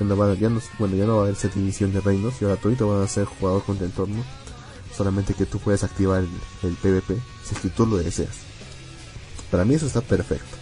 [0.00, 2.40] ya no, va- ya no- bueno ya no va a haber esa división de reinos
[2.40, 4.24] y ahora todito van a ser jugador contra entorno
[4.96, 6.28] solamente que tú puedes activar el,
[6.62, 8.30] el PvP si es que tú lo deseas.
[9.50, 10.56] Para mí eso está perfecto.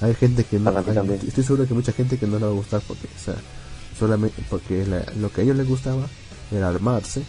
[0.00, 0.96] Hay gente que no hay-
[1.28, 3.34] estoy seguro que mucha gente que no le va a gustar porque o sea
[3.98, 6.06] solamente porque la- lo que a ellos les gustaba
[6.50, 7.22] era armarse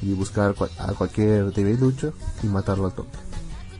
[0.00, 2.12] y buscar a cualquier debilucho
[2.42, 3.18] y matarlo al toque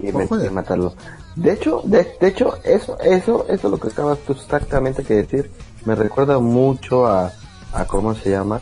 [0.00, 0.94] y, Por me- y matarlo.
[1.36, 5.50] De hecho, de, de hecho, eso, eso, eso lo que acabas tú exactamente que decir,
[5.84, 7.32] me recuerda mucho a,
[7.72, 8.60] a cómo se llama,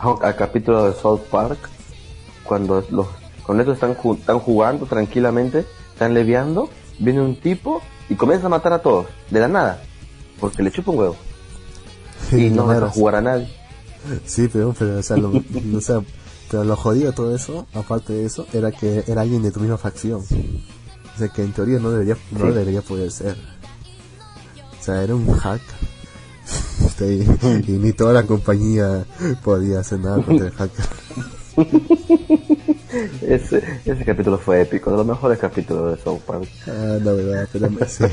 [0.00, 1.58] a- al capítulo de South Park,
[2.48, 3.06] cuando los,
[3.44, 8.50] con estos están, ju- están jugando tranquilamente, están leviando, viene un tipo y comienza a
[8.50, 9.82] matar a todos, de la nada,
[10.40, 11.16] porque le chupa un huevo.
[12.32, 12.94] Y no deja Maneras.
[12.94, 13.48] jugar a nadie.
[14.24, 15.30] Sí, pero, pero o sea, lo,
[15.76, 16.00] o sea,
[16.50, 19.60] pero lo jodido de todo eso, aparte de eso, era que era alguien de tu
[19.60, 20.20] misma facción.
[21.14, 22.52] O sea, que en teoría no debería, no Sí.
[22.52, 23.36] debería poder ser.
[24.80, 25.60] O sea, era un hack.
[26.84, 27.20] Este, y,
[27.68, 29.04] y ni toda la compañía
[29.44, 30.84] podía hacer nada contra el hacker.
[33.22, 33.62] Ese,
[34.04, 36.48] capítulo fue épico, de los mejores capítulos de South Park.
[36.66, 38.04] Ah, la verdad, pero sí.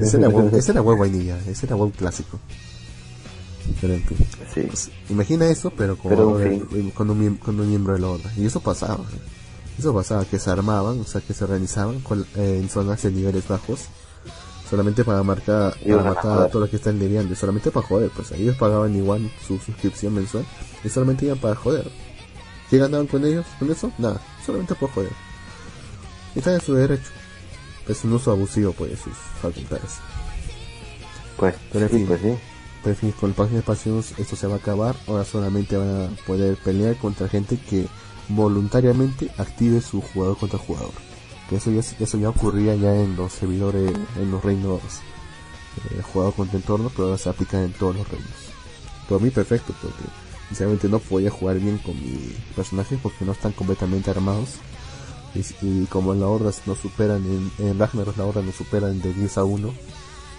[0.00, 2.38] Ese era web, ese era vainilla, ese era web clásico.
[3.80, 4.02] Fin.
[4.54, 4.60] Sí.
[4.62, 8.08] Pues, imagina eso, pero con, Pero, en con, un, miem- con un miembro de la
[8.08, 8.32] horda.
[8.36, 9.04] Y eso pasaba.
[9.04, 9.18] ¿eh?
[9.78, 13.10] Eso pasaba, que se armaban, o sea, que se organizaban con- eh, en zonas de
[13.10, 13.80] niveles bajos,
[14.68, 18.30] solamente para marcar, para matar a todos los que están lidiando, solamente para joder, pues
[18.32, 20.44] ellos pagaban igual su suscripción mensual
[20.84, 21.90] y solamente iban para joder.
[22.72, 23.44] ¿Qué ganaban con ellos?
[23.58, 23.92] ¿Con eso?
[23.98, 25.12] Nada, solamente por joder.
[26.34, 27.10] Y están en su derecho.
[27.86, 29.98] Es un uso abusivo pues de sus facultades.
[31.36, 32.06] Pues, Pero en sí, fin.
[32.06, 32.34] pues sí.
[32.82, 34.96] Pero en fin, con el paso de expansiones esto se va a acabar.
[35.06, 37.86] Ahora solamente van a poder pelear contra gente que
[38.30, 40.92] voluntariamente active su jugador contra jugador.
[41.50, 44.80] Que eso ya, eso ya ocurría ya en los servidores, en los reinos
[45.90, 48.30] eh, jugador contra entorno, pero ahora se aplica en todos los reinos.
[49.10, 50.04] Por mí perfecto, porque
[50.52, 54.50] sinceramente no podía jugar bien con mi personaje porque no están completamente armados.
[55.34, 59.00] Y, y como en la horda no superan, en, en Ragnarok la horda no superan
[59.00, 59.72] de 10 a 1,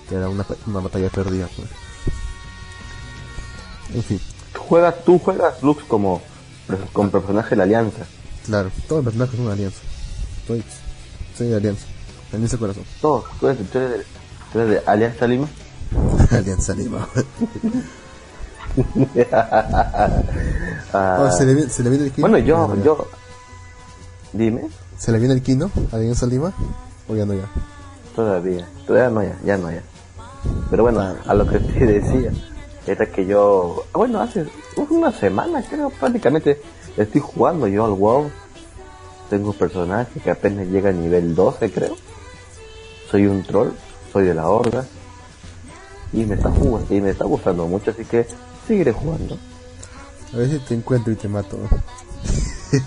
[0.07, 1.49] que era una, una batalla perdida.
[1.55, 1.69] Pues.
[3.95, 4.19] En fin,
[4.53, 6.21] Tú juegas, tú juegas Lux como
[6.93, 8.05] con personaje de la Alianza.
[8.45, 9.79] claro, todos los personajes son una alianza.
[10.47, 10.63] Soy,
[11.35, 11.85] soy de alianza.
[12.31, 12.83] Alianza corazón.
[13.01, 13.25] Todos.
[13.39, 14.05] Tú eres, tú eres de,
[14.51, 15.47] tú eres de Alianza Lima.
[16.31, 17.07] alianza Lima.
[19.31, 22.27] Ah, Oh, ¿se, le, viene- ¿Se le viene el Kino?
[22.29, 23.07] bueno, yo, no, yo.
[24.31, 24.69] Dime.
[24.97, 25.71] ¿Se le viene el Kino?
[25.91, 26.53] ¿Alianza Lima?
[27.07, 27.45] ¿O ya no ya?
[28.15, 28.67] Todavía.
[28.85, 29.81] Todavía no ya, ya no ya.
[30.69, 31.15] Pero bueno, Ah.
[31.25, 32.31] a lo que te decía,
[32.85, 34.45] era que yo, bueno, hace
[34.89, 36.61] una semana creo prácticamente
[36.95, 38.29] estoy jugando yo al WoW.
[39.31, 41.95] Tengo un personaje que apenas llega a nivel 12 creo.
[43.09, 43.69] Soy un troll,
[44.11, 44.85] soy de la horda.
[46.11, 48.27] Y me está jugando, y me está gustando mucho, así que
[48.67, 49.37] seguiré jugando.
[50.33, 51.59] A si te encuentro y te mato.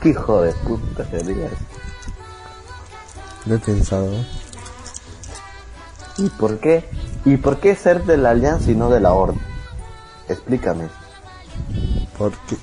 [0.00, 1.52] Qué hijo de puta serías.
[3.46, 4.12] Lo he pensado.
[6.18, 6.84] ¿Y por qué?
[7.24, 9.40] ¿Y por qué ser de la alianza y no de la horda?
[10.28, 10.88] Explícame.
[12.16, 12.56] Porque...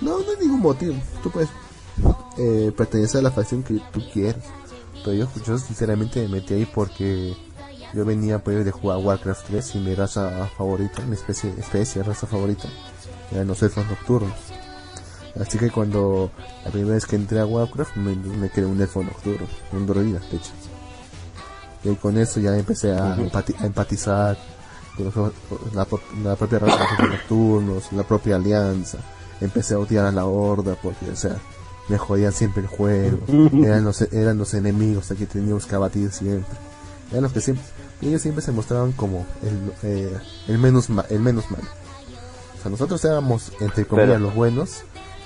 [0.00, 0.94] No, no hay ningún motivo.
[1.22, 1.50] Tú puedes
[2.38, 4.42] eh, pertenecer a la facción que tú quieras.
[5.04, 7.36] Pero yo, yo sinceramente me metí ahí porque
[7.94, 12.26] yo venía pues, de jugar Warcraft 3 y mi raza favorita, mi especie, especie, raza
[12.26, 12.68] favorita,
[13.32, 14.32] eran los elfos nocturnos.
[15.40, 16.30] Así que cuando
[16.64, 20.20] la primera vez que entré a Warcraft me, me creé un elfo nocturno, un druida,
[20.30, 20.50] de hecho.
[21.84, 24.36] Y con eso ya empecé a, empati- a empatizar
[24.96, 28.98] con los- la, pro- la propia raza de los elfos nocturnos, la propia alianza.
[29.40, 31.36] Empecé a odiar a la horda porque, o sea,
[31.88, 33.18] me jodían siempre el juego.
[33.64, 36.56] Eran los, eran los enemigos a que teníamos que abatir siempre.
[37.10, 37.64] Eran los que siempre,
[38.08, 41.64] ellos siempre se mostraban como el, eh, el menos ma- el menos malo.
[42.58, 44.82] O sea, nosotros éramos entre comillas Pero- los buenos,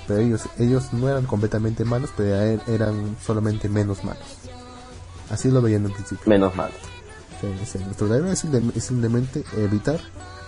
[0.07, 4.23] pero ellos ellos no eran completamente malos, pero er- eran solamente menos malos.
[5.29, 6.23] Así lo veían en principio.
[6.27, 6.71] Menos mal.
[7.41, 8.43] Sí, sí, Nuestro deber es,
[8.75, 9.99] es simplemente evitar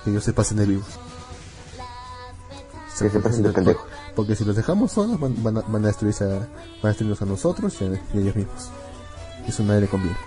[0.04, 0.88] que ellos se pasen de vivos.
[2.98, 3.86] Que se pasen de pendejos.
[4.16, 6.48] Porque si los dejamos solos van, van a, van a destruirse a, van
[6.84, 8.70] a destruirnos a nosotros y a, y a ellos mismos.
[9.46, 10.18] Y eso nadie le conviene.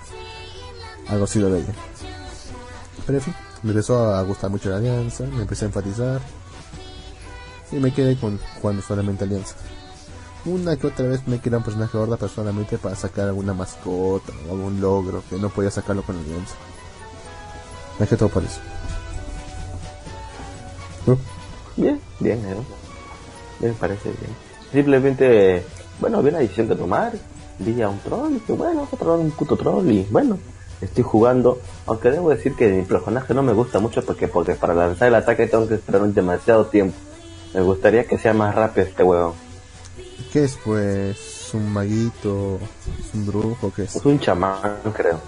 [1.08, 1.66] Algo así lo veía.
[3.06, 6.20] Pero en fin, me empezó a gustar mucho la alianza, me empecé a enfatizar.
[7.70, 9.54] Y me quedé con jugando solamente alianza.
[10.44, 14.32] Una que otra vez me quedé un personaje gorda, pero solamente para sacar alguna mascota
[14.48, 16.54] o algún logro que no podía sacarlo con alianza.
[17.98, 18.60] Más que todo por eso.
[21.76, 22.64] Bien, bien, ¿no?
[23.60, 24.36] Me parece bien.
[24.72, 25.64] Simplemente,
[26.00, 27.12] bueno, había una decisión que tomar.
[27.58, 30.38] Vi a un troll y dije, bueno, vamos a probar un puto troll y bueno,
[30.84, 31.60] estoy jugando.
[31.86, 35.14] Aunque debo decir que mi personaje no me gusta mucho porque, porque para lanzar el
[35.14, 36.96] ataque tengo que esperar un demasiado tiempo.
[37.54, 39.34] Me gustaría que sea más rápido este huevón.
[40.32, 41.50] ¿Qué es pues?
[41.52, 42.58] ¿Un maguito?
[42.98, 43.72] ¿Es un brujo?
[43.74, 43.96] ¿Qué es?
[43.96, 45.20] Es un chamán, creo.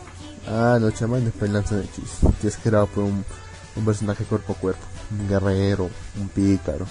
[0.49, 2.33] Ah, los chamanes pues lanzan hechizos.
[2.41, 3.25] Tienes que creado por un,
[3.77, 4.85] un personaje cuerpo a cuerpo.
[5.11, 6.87] Un guerrero, un pícaro.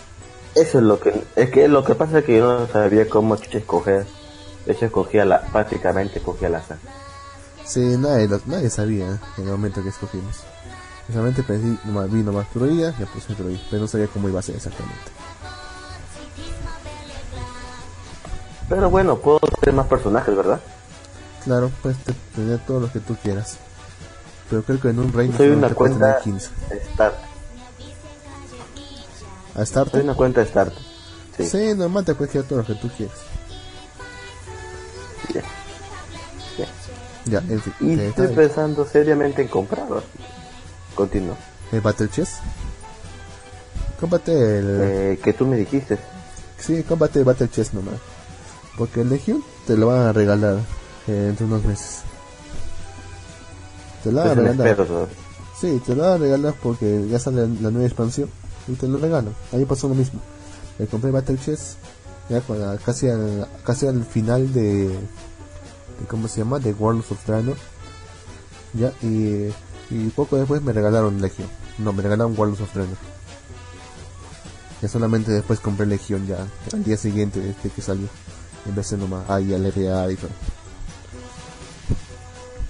[0.56, 3.36] Eso es lo que, es que lo que pasa es que yo no sabía cómo
[3.36, 4.06] escoger.
[4.66, 6.78] De hecho, escogía la, prácticamente escogía la azar.
[7.66, 9.20] Sí, nadie, nadie sabía ¿eh?
[9.38, 10.38] en el momento que escogimos.
[11.12, 14.44] Solamente pensé, nomás, vi nomás druida, ya puse druida, pero no sabía cómo iba a
[14.44, 14.96] ser exactamente.
[18.70, 20.60] Pero bueno, puedo tener más personajes, ¿verdad?
[21.44, 23.58] Claro, puedes te- tener todos los que tú quieras.
[24.50, 26.50] Pero creo que en un reino Soy una puedes tener cuenta 15.
[26.94, 27.16] Start.
[29.56, 30.74] A Start, Soy una cuenta Start.
[31.38, 31.46] Sí.
[31.48, 31.74] sí.
[31.76, 33.18] normal te puedes quedar todos los que tú quieras.
[35.34, 35.44] Bien.
[37.26, 37.74] Ya, en fin.
[37.82, 40.04] Y estoy está- pensando seriamente en comprarlo.
[40.96, 41.36] Continúo.
[41.72, 42.36] ¿El Battle Chess?
[44.00, 44.80] Cómprate el...
[44.82, 45.98] Eh, que tú me dijiste.
[46.58, 47.96] Sí, cómprate el Battle Chess nomás.
[48.78, 50.58] Porque el Legion te lo van a regalar
[51.08, 52.02] eh, entre unos meses.
[54.04, 54.68] Te lo van a Pues regalar.
[54.68, 55.08] espero.
[55.60, 58.30] Sí, te lo van a regalar porque ya sale la nueva expansión
[58.68, 59.34] y te lo regalan.
[59.54, 60.20] Ahí pasó lo mismo.
[60.78, 61.78] Me compré Battle Chess
[62.30, 64.92] ya cuando- casi al, casi al final de
[66.08, 66.60] ¿cómo se llama?
[66.60, 67.58] de World of Draenor.
[68.74, 69.50] Ya, y,
[69.90, 71.48] y poco después me regalaron Legion.
[71.78, 72.98] No, me regalaron World of Draenor.
[74.82, 78.08] Ya solamente después compré Legion ya al día siguiente desde que salió.
[78.66, 80.30] En vez de nomás ahí al RA y todo.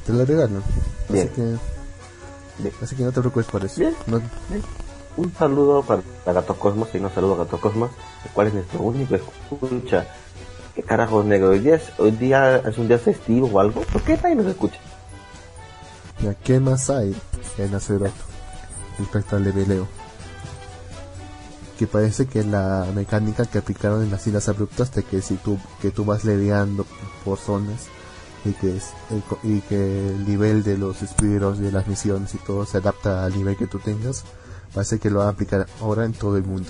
[0.06, 0.64] Te lo regalan.
[1.10, 1.42] Así que,
[2.60, 2.74] Bien.
[2.82, 3.80] así que no te preocupes por eso.
[3.80, 3.96] Bien.
[4.08, 4.22] No-
[5.16, 7.92] Un saludo para Gato Cosmos y no saludo a Gato Cosmos,
[8.26, 10.08] el cual es nuestro único escucha.
[10.76, 11.50] ¿Qué carajos negro?
[11.50, 13.82] ¿Hoy día, es, hoy día es un día festivo o algo?
[13.82, 14.80] ¿Por qué nadie nos escucha?
[16.22, 17.16] Ya, ¿qué más hay
[17.60, 18.12] en Azeroth
[18.98, 19.88] respecto al leveleo?
[21.78, 25.60] Que parece que la mecánica que aplicaron en las islas abruptas de que si tú
[25.82, 26.86] que tú vas leveleando
[27.24, 27.88] por zonas
[28.46, 32.38] y que es el y que el nivel de los espíritus de las misiones y
[32.40, 34.24] todo se adapta al nivel que tú tengas,
[34.74, 36.70] parece que lo van a aplicar ahora en todo el mundo.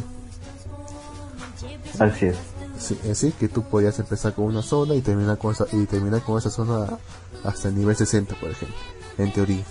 [1.99, 2.52] Así es.
[2.77, 5.85] Sí, es decir, que tú podías empezar con una zona y terminar con esa, y
[5.85, 6.97] terminar con esa zona
[7.43, 8.75] hasta el nivel 60, por ejemplo,
[9.17, 9.63] en teoría.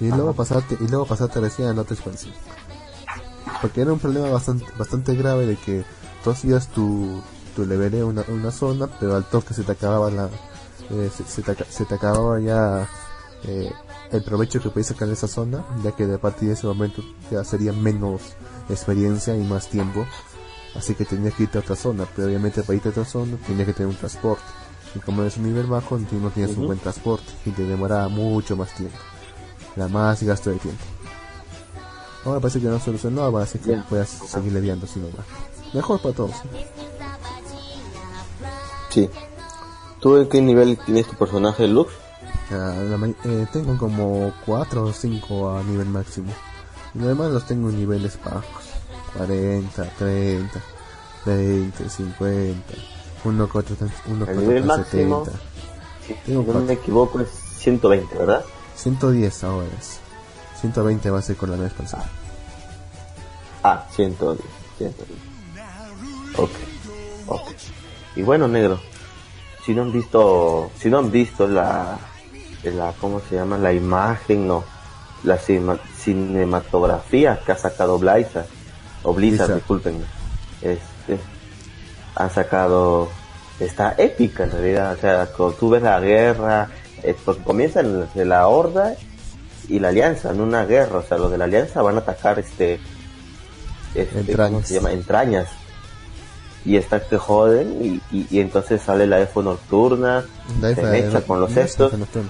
[0.00, 2.32] Y luego pasarte, y luego pasarte recién a la otra expansión.
[3.60, 5.84] Porque era un problema bastante, bastante grave de que
[6.24, 7.20] tú hacías tu,
[7.54, 10.30] tu leveleo en una, una zona, pero al toque se te acababa la,
[10.90, 12.88] eh, se, se te, se te acababa ya
[13.44, 13.70] eh,
[14.10, 17.02] el provecho que podías sacar de esa zona, ya que a partir de ese momento
[17.30, 18.20] ya sería menos
[18.68, 20.06] experiencia y más tiempo
[20.76, 23.36] Así que tenías que irte a otra zona, pero obviamente para irte a otra zona
[23.46, 24.44] tenías que tener un transporte.
[24.94, 28.56] Y como eres un nivel bajo, no tienes un buen transporte y te demoraba mucho
[28.56, 28.96] más tiempo.
[29.76, 30.82] Era más gasto de tiempo.
[32.24, 33.84] Ahora parece que no solucionaba, así que Bien.
[33.88, 35.24] puedas seguir leviando así nomás.
[35.72, 36.34] Mejor para todos.
[38.90, 39.08] Sí.
[40.00, 41.92] ¿Tú en qué nivel tienes tu personaje, Lux?
[42.50, 46.32] La ma- eh, tengo como 4 o 5 a nivel máximo.
[46.94, 48.64] Y los demás los tengo en niveles bajos.
[49.16, 50.60] 40, 30,
[51.26, 52.74] 20, 50.
[53.24, 55.24] Uno con otro, uno El nivel máximo.
[55.24, 55.38] 70.
[56.06, 58.44] Si Tengo no me equivoco, es 120, ¿verdad?
[58.76, 59.98] 110 ahora es.
[60.60, 62.00] 120 va a ser con la nueva expansión.
[63.62, 64.40] Ah, 110.
[64.78, 65.18] 110.
[66.38, 66.50] Ok.
[67.26, 67.48] Ok.
[68.16, 68.80] Y bueno, negro.
[69.64, 71.98] Si no han visto, si no han visto la,
[72.64, 73.58] la ¿cómo se llama?
[73.58, 74.64] La imagen, no.
[75.24, 78.46] La cima- cinematografía que ha sacado Blizzard.
[79.02, 79.54] O Blizzard, Blizzard.
[79.56, 80.04] discúlpenme.
[80.62, 81.18] Este,
[82.16, 83.08] han sacado,
[83.58, 84.92] está épica en realidad.
[84.94, 86.68] O sea, tú ves la guerra,
[87.02, 88.94] eh, porque comienza en de la horda
[89.68, 90.98] y la alianza, en una guerra.
[90.98, 92.80] O sea, los de la alianza van a atacar este,
[93.94, 94.68] este, ¿cómo Entrañas.
[94.68, 94.92] se llama?
[94.92, 95.48] Entrañas.
[96.62, 97.78] Y estas te joden
[98.12, 100.26] y, y, y entonces sale la EFO nocturna,
[100.60, 101.94] La se mecha con los estos.
[101.94, 102.28] Nocturno.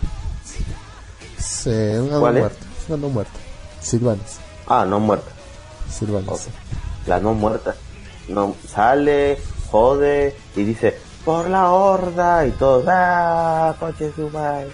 [1.36, 2.40] Sí, una no ¿Cuál es?
[2.42, 2.66] muerta.
[2.88, 3.32] Una no muerta.
[3.80, 4.38] Silvanas.
[4.68, 5.32] Ah, no muerta.
[5.90, 6.28] Silvanas.
[6.28, 6.40] Ok.
[7.06, 7.74] La no muerta.
[8.28, 9.38] No, sale,
[9.70, 14.68] jode y dice, por la horda y todo, ah, coche su madre".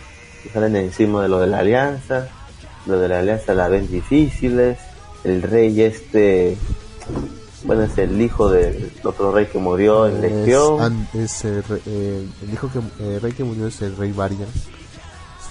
[0.45, 2.29] Y salen encima de lo de la alianza.
[2.87, 4.79] Lo de la alianza la ven difíciles.
[5.25, 6.57] El rey este,
[7.65, 11.09] bueno, es el hijo del otro rey que murió en Legión.
[11.15, 11.63] es eh,
[12.43, 12.81] el hijo que
[13.15, 14.47] el rey que murió es el rey Varian.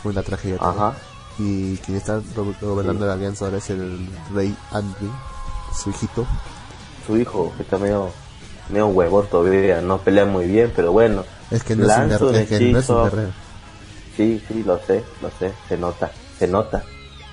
[0.02, 0.58] Fue una tragedia.
[0.62, 0.94] Ajá.
[1.40, 5.12] Y quien está go- gobernando la alianza ahora es el rey Andrew,
[5.76, 6.26] su hijito.
[7.06, 8.10] Su hijo, que está medio,
[8.70, 11.24] medio huevón todavía, no pelea muy bien, pero bueno.
[11.52, 13.04] Es que no es un, es que no es un hechizo.
[13.04, 13.32] guerrero.
[14.18, 16.84] Sí, sí, lo sé, lo sé, se nota, se nota.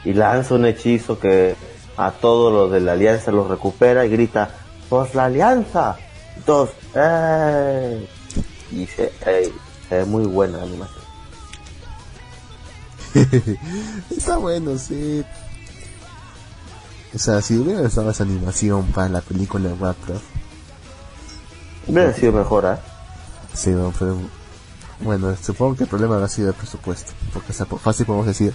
[0.04, 1.54] Y lanza un hechizo que
[1.96, 4.50] a todos los de la alianza los recupera y grita,
[4.88, 5.96] ¡Pues la alianza!
[6.36, 8.06] Y todos, ¡eh!
[8.72, 9.50] Y se, ey,
[9.88, 11.02] se ve muy buena la animación.
[14.10, 15.24] Está bueno, sí.
[17.14, 20.22] O sea, si hubiera estado esa animación para la película de Warcraft,
[21.86, 22.80] Hubiera sido mejor, ¿ah?
[23.54, 24.16] sí, no, pero
[25.00, 28.54] bueno, supongo que el problema habrá sido el presupuesto, porque fácil podemos decir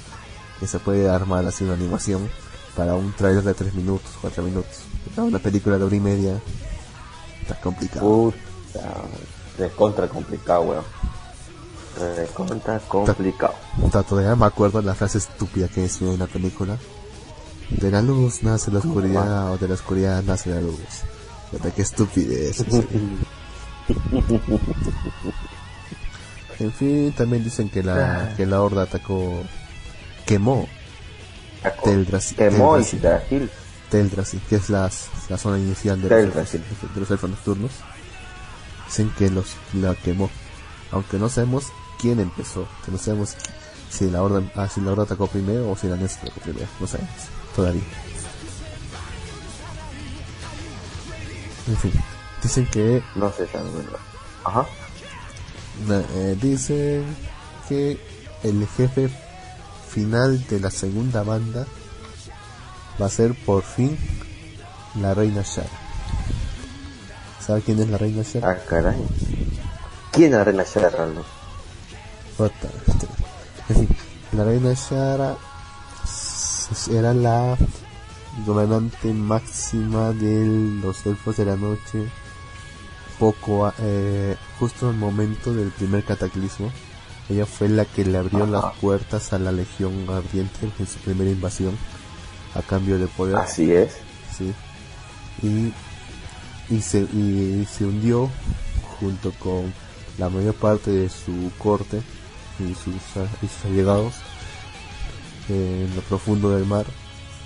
[0.60, 2.30] que se puede armar así una animación
[2.76, 4.80] para un trailer de 3 minutos, 4 minutos.
[5.14, 6.39] Para una película de hora y media,
[7.41, 8.01] está complicado.
[8.01, 8.38] Puta,
[9.58, 10.84] de contra complicado, weón.
[12.16, 13.55] De contra complicado.
[13.82, 16.78] O sea, todavía me acuerdo la frase estúpida que decía en la película.
[17.70, 20.80] De la luz nace la oscuridad o de la oscuridad nace la luz.
[21.51, 22.63] Puta, qué estupidez.
[26.59, 29.43] en fin, también dicen que la, que la horda atacó,
[30.26, 30.68] quemó
[31.84, 32.38] Teldrassil.
[32.38, 32.74] Quemó.
[32.74, 33.49] Brasil.
[33.89, 34.89] Teldrassil, que es la,
[35.30, 37.72] la zona inicial de los, de los elfos nocturnos.
[38.86, 40.30] Dicen que los la quemó.
[40.91, 41.68] Aunque no sabemos
[41.99, 42.68] quién empezó.
[42.86, 43.36] Que no sabemos
[43.89, 46.68] si la horda, ah, si la horda atacó primero o si la Ness atacó primero.
[46.80, 47.11] No sabemos.
[47.58, 47.82] Todavía.
[51.68, 51.91] En fin,
[52.41, 53.47] dicen que No sé.
[54.45, 54.66] Ajá.
[55.88, 57.03] Na- eh, dicen
[57.68, 57.99] que
[58.43, 59.10] el jefe
[59.89, 61.66] final de la segunda banda
[63.01, 63.97] va a ser por fin
[65.01, 65.68] la reina Shara.
[67.45, 68.51] ¿Sabe quién es la reina Shara?
[68.51, 68.95] Ah, caray.
[70.12, 71.26] ¿Quién es la reina Shara, Raldo?
[73.70, 73.89] En fin,
[74.34, 75.36] la reina Shara
[76.91, 77.57] era la
[78.45, 82.07] gobernante máxima de los elfos de la noche
[83.20, 86.72] poco a- eh, justo al momento del primer cataclismo.
[87.30, 91.30] Ella fue la que le abrió las puertas a la legión ardiente en su primera
[91.30, 91.76] invasión
[92.55, 93.36] a cambio de poder.
[93.38, 93.97] Así es.
[94.38, 94.53] sí.
[95.41, 95.74] Y
[96.70, 98.30] y se y se hundió
[98.99, 99.74] junto con
[100.18, 102.01] la mayor parte de su corte
[102.59, 102.93] y sus,
[103.41, 104.13] y sus allegados
[105.49, 106.85] en lo profundo del mar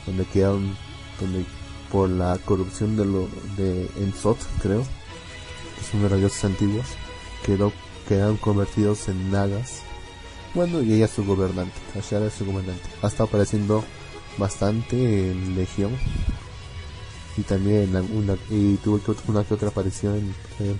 [0.05, 0.75] donde quedaron
[1.19, 1.45] donde
[1.91, 3.27] por la corrupción de lo
[3.57, 4.83] de Enzot creo
[5.91, 6.85] que de los dioses antiguos
[7.45, 7.71] quedó
[8.07, 9.81] quedaron convertidos en nagas.
[10.53, 12.83] Bueno y ella es su gobernante Ashara es su gobernante.
[13.01, 13.83] Ha estado apareciendo
[14.37, 15.91] bastante en Legión.
[17.37, 20.79] Y también en alguna y tuvo una que otra aparición en,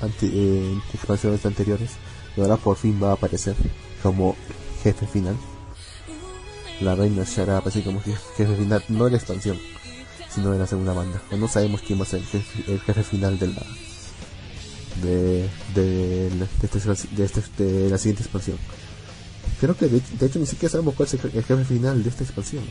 [0.00, 1.90] ante- en expansiones anteriores.
[2.36, 3.54] Y ahora por fin va a aparecer
[4.02, 4.34] como
[4.82, 5.36] jefe final
[6.80, 9.58] la reina Shara aparece como je- jefe final no de la expansión
[10.32, 12.80] sino de la segunda banda o no sabemos quién va a ser el jefe, el
[12.80, 13.62] jefe final de la
[15.02, 18.56] de de, de, este- de, este- de la siguiente expansión.
[19.60, 22.02] Creo que de, de hecho ni siquiera sabemos cuál es el, je- el jefe final
[22.02, 22.64] de esta expansión.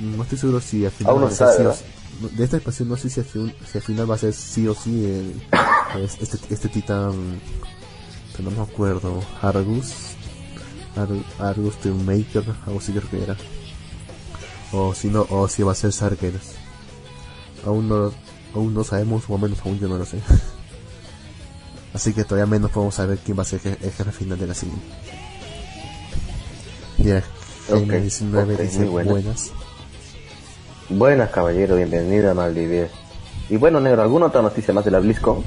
[0.00, 1.62] No estoy seguro si al final no sabe, sí
[2.24, 4.32] o de esta expansión no sé si al, fin- si al final va a ser
[4.32, 5.42] sí o sí el,
[6.02, 7.40] es- este, este titán
[8.40, 9.92] no me acuerdo Argus.
[9.92, 10.13] Ar-
[11.38, 13.36] Argus Maker algo así creo que era
[14.72, 16.52] o si no o si va a ser Sargeras
[17.66, 18.12] aún no
[18.54, 20.18] aún no sabemos o al menos aún yo no lo sé
[21.94, 24.38] así que todavía menos podemos saber quién va a ser el je- el jefe final
[24.38, 24.74] de la serie
[26.98, 27.22] ya
[27.68, 29.10] Jaime Ok, 19 ok, dice buena.
[29.12, 29.50] buenas
[30.90, 32.90] Buenas, caballero, bienvenido a Maldivier.
[33.48, 35.42] Y bueno, negro, ¿alguna otra noticia más de la BlizzCon?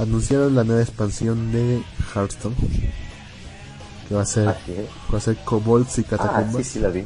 [0.00, 1.82] anunciaron la nueva expansión de
[2.12, 2.54] Hearthstone
[4.08, 4.46] que va a ser
[5.12, 7.04] va a ser Kobolds y Ah, Catacumbas sí, sí la vi.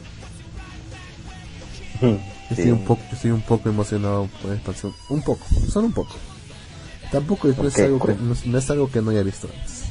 [2.51, 4.93] Estoy un poco, estoy un poco emocionado por la expansión.
[5.09, 6.15] Un poco, solo un poco.
[7.13, 9.23] Tampoco es, no es Ok, algo que, no, es- no es algo que no haya
[9.23, 9.83] visto antes.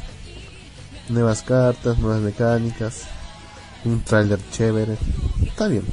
[1.10, 3.04] Nuevas cartas, nuevas mecánicas,
[3.86, 4.98] un tráiler chévere.
[5.46, 5.84] Está bien.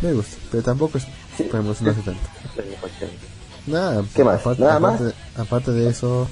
[0.00, 1.04] Me gusta, pero tampoco es
[1.36, 1.44] Sí.
[1.44, 2.20] para emocionarse tanto.
[3.66, 4.40] Nada, ¿Qué más?
[4.40, 5.14] Aparte, ¿Nada aparte, más?
[5.38, 6.28] aparte de eso,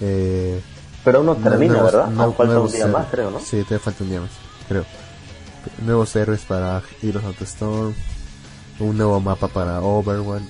[0.00, 0.60] eh,
[1.06, 2.20] Pero aún no termina, nuevos- ¿verdad?
[2.20, 2.92] Aún falta un día héroes.
[2.92, 3.40] más, creo, ¿no?
[3.40, 4.30] Sí, te falta un día más,
[4.68, 4.84] creo.
[5.84, 7.94] Nuevos héroes para Heroes of the Storm,
[8.80, 10.42] un nuevo mapa para Overwatch,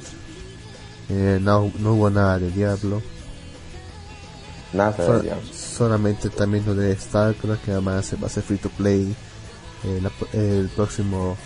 [1.10, 3.00] eh, no, no hubo nada de Diablo,
[4.72, 5.36] Nada, Sol- ya.
[5.54, 9.14] solamente también lo de StarCraft que además va a ser free to play
[9.84, 11.36] eh, la- el próximo,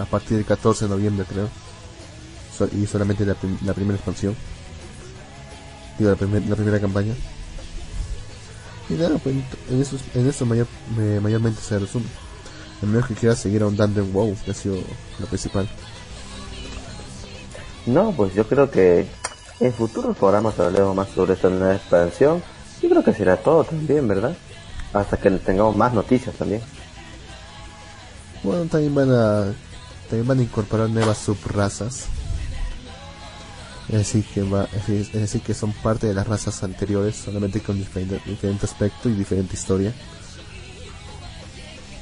[0.00, 1.48] a partir del 14 de noviembre creo,
[2.56, 4.34] So- y solamente la, prim- la primera expansión,
[5.98, 7.14] digo la, primer- la primera campaña.
[8.90, 9.36] Y nada, pues
[9.70, 10.66] en eso, en eso mayor,
[10.96, 12.06] me- mayormente se resume.
[12.82, 14.76] A menos que quieras seguir ahondando en WoW, que ha sido
[15.18, 15.68] lo principal.
[17.86, 19.06] No, pues yo creo que
[19.60, 22.42] en futuros programas hablaremos más sobre esta nueva expansión.
[22.82, 24.36] Yo creo que será todo también, ¿verdad?
[24.92, 26.60] Hasta que tengamos más noticias también.
[28.42, 29.52] Bueno, también van a
[30.08, 32.06] también van a incorporar nuevas subrazas.
[33.88, 37.78] Es decir, que va, es decir, que son parte de las razas anteriores, solamente con
[37.78, 39.94] diferente, diferente aspecto y diferente historia.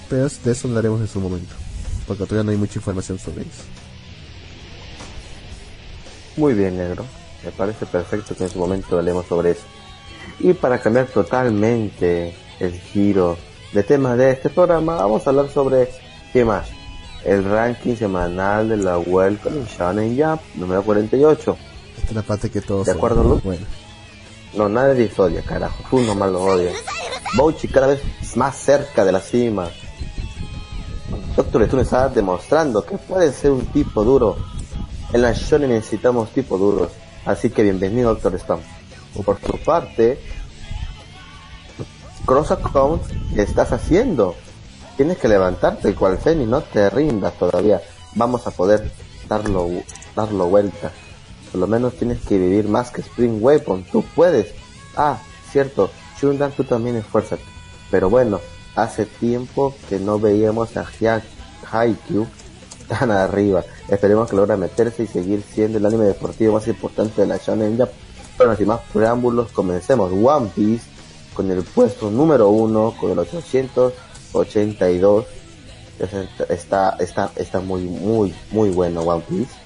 [0.08, 1.54] Pero de eso hablaremos en su momento,
[2.06, 3.54] porque todavía no hay mucha información sobre ellos.
[6.36, 7.04] Muy bien, negro.
[7.44, 9.62] Me parece perfecto que en su momento hablemos sobre eso.
[10.40, 13.38] Y para cambiar totalmente el giro
[13.72, 15.88] de tema de este programa, vamos a hablar sobre
[16.32, 16.68] ¿qué más?
[17.24, 21.56] El ranking semanal de la Welcome Shonen Jump número 48.
[22.14, 23.22] La parte que todos ¿De acuerdo.
[23.22, 23.42] Luz?
[23.42, 23.66] Bueno,
[24.54, 25.82] No, nadie odia, carajo.
[25.90, 26.74] Tú nomás lo odias.
[27.36, 28.00] Bouchi cada vez
[28.36, 29.68] más cerca de la cima.
[31.36, 34.36] Doctor Stone está demostrando que puede ser un tipo duro.
[35.12, 36.88] En la Shonen necesitamos tipos duros.
[37.24, 38.62] Así que bienvenido, Doctor Stone.
[39.24, 40.20] Por tu parte,
[42.24, 43.02] Cross Account,
[43.34, 44.34] ¿qué estás haciendo?
[44.96, 47.82] Tienes que levantarte, cual y no te rindas todavía.
[48.14, 48.90] Vamos a poder
[49.28, 49.68] darlo,
[50.14, 50.90] darlo vuelta.
[51.50, 53.84] Por lo menos tienes que vivir más que Spring Weapon.
[53.90, 54.52] Tú puedes.
[54.96, 55.18] Ah,
[55.50, 55.90] cierto.
[56.20, 57.42] Shundan, tú también esfuérzate.
[57.90, 58.40] Pero bueno,
[58.74, 60.86] hace tiempo que no veíamos a
[61.70, 62.26] Haikyuu.
[62.80, 63.64] están arriba.
[63.88, 67.76] Esperemos que logren meterse y seguir siendo el anime deportivo más importante de la Shonen
[67.76, 67.90] Jump.
[68.38, 70.12] Pero sin más preámbulos, comencemos.
[70.12, 70.84] One Piece
[71.34, 75.24] con el puesto número uno, con el 882.
[76.48, 79.65] Está, está, está muy, muy, muy bueno One Piece.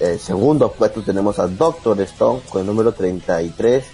[0.00, 3.84] El segundo puesto tenemos a Doctor Stone con el número 33,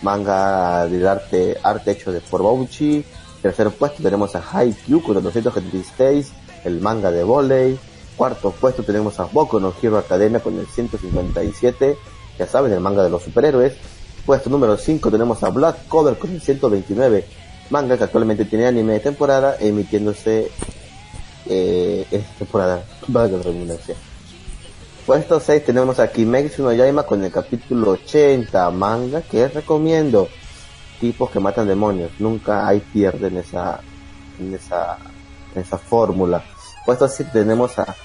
[0.00, 3.04] manga de arte, arte hecho de por Bauchi.
[3.42, 6.32] Tercer puesto tenemos a Haikyuu con el 276,
[6.64, 7.78] el manga de volei.
[8.16, 11.96] Cuarto puesto tenemos a Boku no Hero Academia con el 157,
[12.38, 13.74] ya saben, el manga de los superhéroes.
[14.24, 17.26] Puesto número 5 tenemos a Black Cover con el 129,
[17.70, 20.50] manga que actualmente tiene anime de temporada emitiéndose
[21.46, 22.84] eh, esta temporada.
[23.08, 23.96] Valga redundancia.
[25.06, 30.28] Puesto 6 tenemos a Kimetsu no Yaima con el capítulo 80, manga que recomiendo.
[31.00, 33.80] Tipos que matan demonios, nunca hay pierde en esa,
[34.38, 34.98] en esa,
[35.54, 36.44] en esa fórmula.
[36.86, 37.96] Puesto 7 tenemos a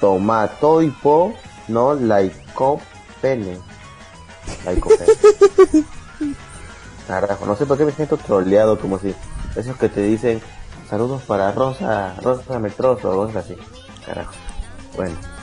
[0.00, 1.34] Tomatoipo
[1.68, 3.58] no Laicopene.
[4.64, 5.04] Laicopene.
[7.06, 9.14] Carajo, no sé por qué me siento troleado como si
[9.54, 10.40] esos que te dicen
[10.88, 13.56] saludos para Rosa, Rosa Metroso o cosas así.
[14.06, 14.32] Carajo.
[14.96, 15.37] Bueno.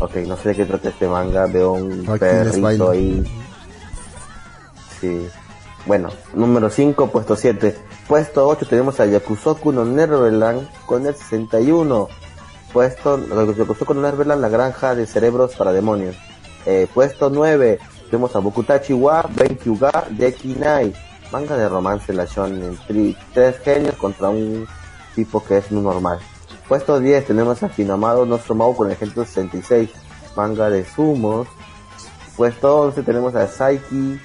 [0.00, 3.22] Ok, no sé de qué trata este manga, veo un Aquí perrito ahí.
[4.98, 5.28] Sí.
[5.84, 7.76] Bueno, número 5, puesto 7.
[8.08, 12.08] Puesto 8 tenemos a Yakusoku no Neverland con el 61.
[12.72, 13.18] Puesto,
[13.54, 16.16] Yakusoku no Neverland, la granja de cerebros para demonios.
[16.64, 17.78] Eh, puesto 9
[18.10, 20.94] tenemos a Bokutachi wa Benkyuga Dekinai.
[21.30, 22.78] Manga de romance la shonen.
[23.34, 24.66] Tres genios contra un
[25.14, 26.18] tipo que es muy normal.
[26.70, 29.90] Puesto 10 tenemos a Finamado Nostromo con el 166,
[30.36, 31.48] manga de sumos.
[32.36, 34.20] Puesto 11 tenemos a Saiki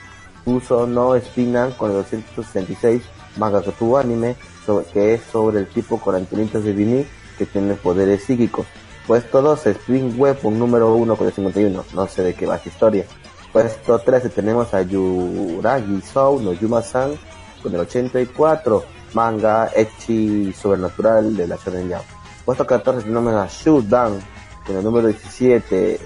[0.46, 3.02] Uso no Spinan con el 266,
[3.38, 7.48] manga que tuvo anime, sobre- que es sobre el tipo con antenitas de Vini que
[7.48, 8.68] tiene poderes psíquicos.
[9.08, 12.70] Puesto 12, Spring Weapon número 1 con el 51, no sé de qué va esta
[12.70, 13.06] historia.
[13.52, 17.18] Puesto 13 tenemos a Yuragi Sou no Yuma-san
[17.64, 18.84] con el 84,
[19.14, 22.15] manga Echi Sobrenatural de la Shonen Jump.
[22.46, 24.22] Puesto 14 tenemos a Shootdown
[24.66, 26.00] con el número 17,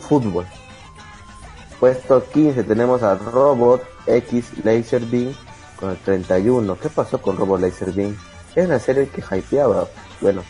[0.00, 0.44] Fútbol.
[1.78, 5.32] Puesto 15 tenemos a Robot X Laser Beam
[5.76, 6.76] con el 31.
[6.80, 8.16] ¿Qué pasó con Robot Laser Beam?
[8.56, 9.86] Es una serie que hypeaba.
[10.20, 10.42] Bueno,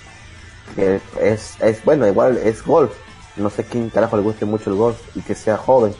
[1.20, 2.93] es, es bueno, igual es golf.
[3.37, 5.95] No sé quién carajo le guste mucho el golf y que sea joven.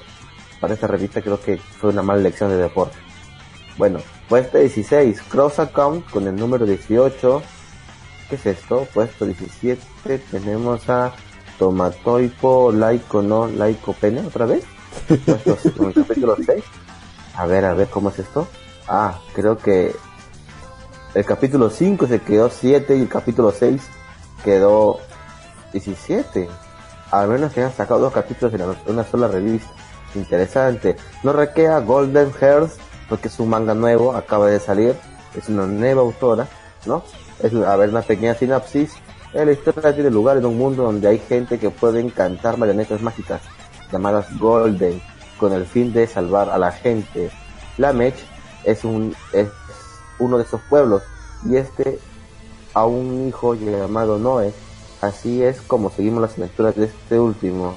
[0.59, 2.97] Para esta revista creo que fue una mala elección de deporte.
[3.77, 7.43] Bueno, puesto 16, Cross Account con el número 18.
[8.29, 8.87] ¿Qué es esto?
[8.93, 11.15] Puesto 17 tenemos a
[11.59, 14.65] Tomatoipo Laico no Laico Pene otra vez.
[15.45, 16.65] Puesto en el capítulo 6.
[17.37, 18.47] A ver, a ver cómo es esto.
[18.87, 19.95] Ah, creo que
[21.15, 23.81] el capítulo 5 se quedó 7 y el capítulo 6
[24.45, 25.01] quedó
[25.73, 26.49] 17.
[27.11, 29.71] Al menos que han sacado dos capítulos en una sola revista.
[30.15, 30.97] Interesante.
[31.23, 32.77] No requea Golden Hearts
[33.09, 34.95] porque es un manga nuevo, acaba de salir.
[35.35, 36.47] Es una nueva autora,
[36.85, 37.03] ¿no?
[37.41, 38.93] Es, a ver, una pequeña sinapsis.
[39.33, 43.43] La historia tiene lugar en un mundo donde hay gente que puede encantar marionetas mágicas
[43.93, 45.01] llamadas Golden
[45.39, 47.31] con el fin de salvar a la gente.
[47.77, 48.17] Lamech
[48.65, 49.49] es un es
[50.19, 51.03] uno de esos pueblos
[51.45, 51.99] y este
[52.75, 54.53] a un hijo llamado Noé.
[55.01, 57.77] Así es como seguimos las aventuras de este último.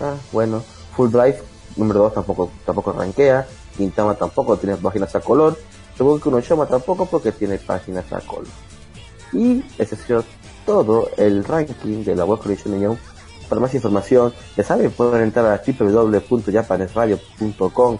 [0.00, 0.62] Ah, bueno,
[0.96, 1.42] Full Drive
[1.76, 5.56] número 2 tampoco tampoco rankea, Quintama tampoco tiene páginas a color,
[5.96, 8.46] según que Shoma tampoco porque tiene páginas a color.
[9.32, 10.24] Y ese ha sido
[10.66, 12.98] todo el ranking de la Web Collection Union.
[13.48, 17.98] Para más información, ya saben, pueden entrar a www.japanesradio.com,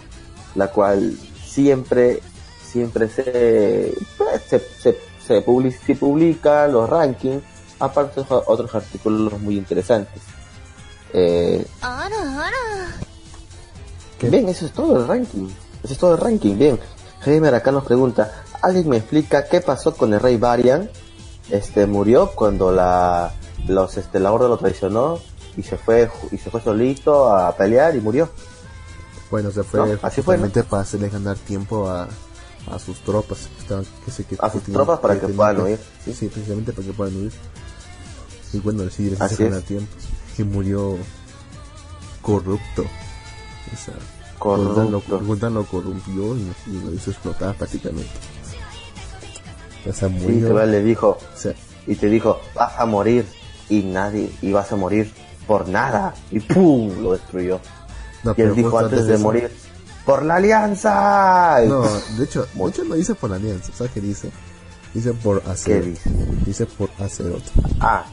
[0.55, 2.21] la cual siempre,
[2.63, 7.43] siempre se, pues, se, se, se, publi- se publican los rankings,
[7.81, 10.23] aparte de otros artículos muy interesantes.
[11.15, 11.65] Eh.
[14.21, 15.49] Bien, eso es todo el ranking.
[15.83, 16.57] Eso es todo el ranking.
[16.59, 16.79] Bien.
[17.25, 20.91] Heimer acá nos pregunta, ¿alguien me explica qué pasó con el rey Varian?
[21.51, 23.33] Este murió cuando la
[23.67, 25.19] los este la horda lo traicionó
[25.57, 28.29] y se fue y se fue solito a pelear y murió.
[29.31, 30.49] Bueno, se fue No, así fue, ¿no?
[30.49, 32.09] para hacerle ganar tiempo a,
[32.71, 33.49] a sus tropas.
[33.57, 36.29] Que estaban, que sé que, A sus tropas para que puedan huir, Sí, ¿sí?
[36.29, 37.33] precisamente para que puedan huir.
[38.53, 39.93] Y bueno, sí, les hizo ganar tiempo.
[40.39, 40.97] Y murió
[42.23, 42.83] corrupto.
[42.83, 43.95] O sea,
[44.39, 45.21] Corrupto.
[45.51, 48.09] Lo corrompió y, y lo hizo explotar prácticamente.
[49.87, 51.55] O sea, le dijo, o sea,
[51.87, 53.27] y te dijo, vas a morir
[53.69, 55.13] y nadie, y vas a morir
[55.47, 56.15] por nada.
[56.31, 57.03] Y ¡pum!
[57.03, 57.61] lo destruyó.
[58.25, 59.51] no, Y él dijo antes de morir,
[60.05, 61.59] ¡por la alianza!
[61.67, 64.31] No, de hecho, de hecho no dice por la alianza, ¿sabes qué dice?
[64.95, 65.85] Dice por ¿Qué hacer.
[65.85, 66.11] dice?
[66.47, 67.43] Dice por Azeroth.
[67.81, 68.05] Ah,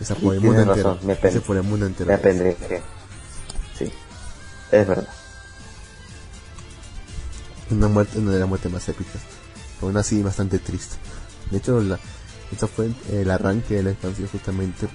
[0.00, 0.98] Esa por el mundo entero.
[1.02, 2.10] me pen- por el mundo entero.
[2.10, 2.18] Me.
[3.78, 3.92] Sí,
[4.70, 5.08] es verdad.
[7.70, 9.20] Una muerte, una de las muertes más épicas.
[9.82, 10.96] Aún así, bastante triste.
[11.50, 11.98] De hecho, la,
[12.50, 14.88] esto fue el arranque de la expansión justamente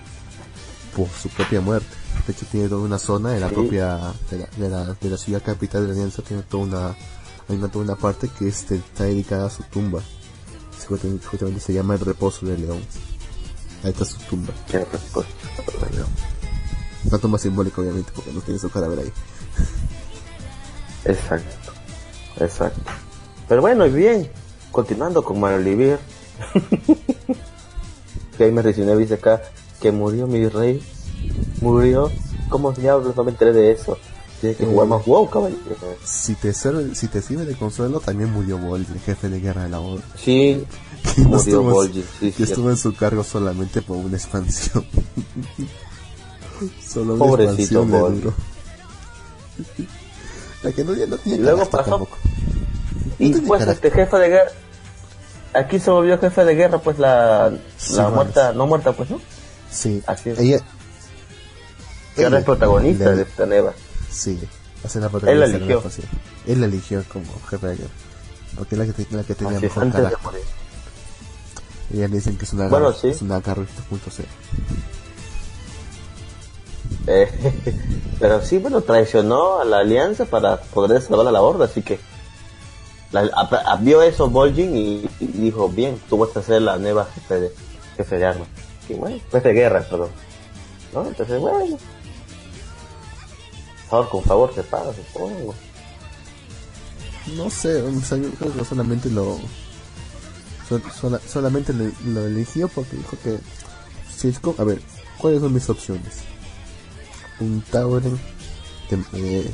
[0.95, 1.87] por su propia muerte.
[2.25, 3.53] De hecho, tiene toda una zona de la Sí.
[3.55, 3.97] propia,
[4.31, 6.87] de la, de la, de la ciudad capital de la Alianza, tiene toda una,
[7.49, 10.01] hay una, toda una parte que este, está dedicada a su tumba.
[10.87, 12.79] Justamente, justamente se llama el reposo del león.
[13.83, 14.53] Ahí está su tumba.
[14.69, 15.33] Tiene presupuesto.
[15.85, 16.07] del león.
[17.05, 19.11] Una tumba simbólica, obviamente, porque no tiene su cadáver ahí.
[21.05, 21.71] Exacto,
[22.39, 22.81] exacto.
[23.47, 24.29] Pero bueno, y bien,
[24.77, 25.97] continuando con Malolivir.
[28.37, 29.41] Gamer 19 dice acá
[29.81, 30.79] que murió mi rey.
[31.61, 32.11] Murió.
[32.49, 33.97] ¿Cómo diablos no me enteré de eso?
[34.39, 34.89] Tiene que jugar Eh.
[34.91, 35.59] más WoW, caballero.
[36.05, 39.63] Si te, sirve, si te sirve de consuelo, también murió Bolt, el jefe de guerra
[39.63, 40.03] de la Orden.
[40.15, 40.63] Sí,
[41.15, 44.85] que no murió estuvo, Vol'jin, sí, que estuvo en su cargo solamente por una expansión.
[46.87, 48.33] Solo una Pobrecito expansión.
[50.61, 52.17] La que no, no tiene Y luego pasó- tampoco.
[53.17, 54.51] Y tiene pues este jefe de guerra.
[55.53, 58.13] Aquí se volvió jefe de guerra, pues la, la Sylvanas.
[58.13, 59.19] muerta, no muerta, pues no.
[59.71, 60.39] Sí, Así es.
[60.39, 60.59] ella...
[62.15, 63.73] Que ahora ella es protagonista de esta neva.
[64.11, 64.39] Sí,
[64.83, 65.83] hace la Él la protagonista de la eligió.
[66.47, 67.89] Él la eligió como jefe de guerra.
[68.57, 70.19] Porque es la que, la que tenía Así es, mejor de carácter.
[70.23, 70.41] morir.
[71.93, 73.09] Ella le dicen que es una Bueno, sí.
[73.09, 74.25] es una garra 2.0.
[77.07, 77.29] Eh,
[78.19, 81.99] pero sí, bueno, traicionó a la alianza para poder salvar a la horda, así que
[83.11, 87.51] la, vio eso Vol'jin y, dijo, bien, tú vas a ser la nueva jefe de,
[87.95, 88.47] jefe de armas.
[88.89, 90.09] Y bueno, jefe de guerra, perdón.
[90.93, 91.05] ¿No?
[91.07, 91.77] Entonces, bueno.
[93.89, 95.55] Favor con favor se paga, supongo.
[97.35, 99.37] No sé, o sea, creo que solamente lo.
[100.67, 103.37] sol- sola- solamente le- lo eligió porque dijo que.
[104.15, 104.81] Si es co- a ver,
[105.17, 106.19] ¿cuáles son mis opciones?
[107.39, 108.19] Un Tauren.
[109.13, 109.51] eh,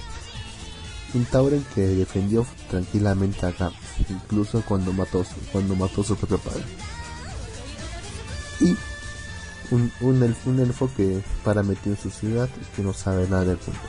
[1.13, 3.75] un Tauren que defendió tranquilamente a Gams,
[4.09, 6.63] incluso cuando mató, su- cuando mató a su propio padre.
[8.59, 8.75] Y
[9.71, 13.27] un, un, elf- un elfo que para metido en su ciudad y que no sabe
[13.27, 13.79] nada del mundo.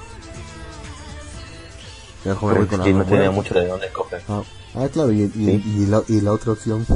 [2.41, 4.23] Con la no tenía mucho de dónde escoger.
[4.29, 4.43] Ah,
[4.77, 5.63] ah, claro, y, y, Sí.
[5.67, 6.87] y la, y la otra opción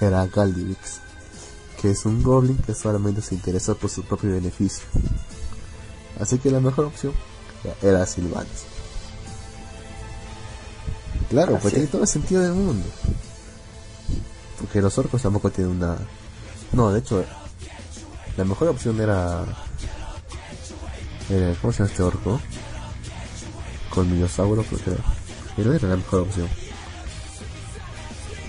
[0.00, 1.00] era Galdivix,
[1.80, 4.84] que es un goblin que solamente se interesa por su propio beneficio.
[6.20, 7.12] Así que la mejor opción
[7.82, 8.66] era Sylvanas.
[11.30, 12.86] Claro, pues tiene todo el sentido del mundo.
[14.58, 15.96] Porque los orcos tampoco tienen una...
[16.72, 17.24] No, de hecho,
[18.36, 19.44] la mejor opción era...
[21.30, 22.40] era- ¿Cómo se llama este orco?
[23.90, 25.00] Colmillosauro, creo que era.
[25.56, 26.48] Pero era la mejor opción.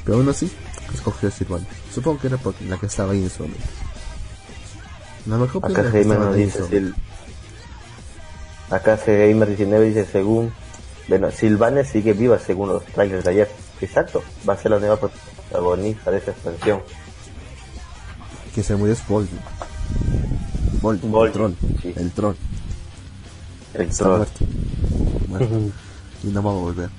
[0.03, 0.51] Pero aún así,
[0.93, 1.67] escogió Sylvanas.
[1.93, 3.63] Supongo que era porque la que estaba ahí en su momento.
[5.27, 6.95] La mejor opción Acá Gamer nos dice Sil-
[8.71, 10.51] Acá Gamer 19 dice según
[11.07, 13.51] bueno, Silvanes sigue viva según los trailers de ayer.
[13.81, 16.81] Exacto, va a ser la nueva protagonista de esta expansión.
[18.55, 19.39] que se murió es Vol'jin.
[20.81, 21.53] Vol'jin, el troll.
[21.81, 21.93] sí.
[21.95, 22.35] El troll.
[23.73, 24.17] El Está troll.
[24.17, 24.45] muerto.
[25.27, 25.55] Muerto.
[26.23, 26.89] y no va a volver.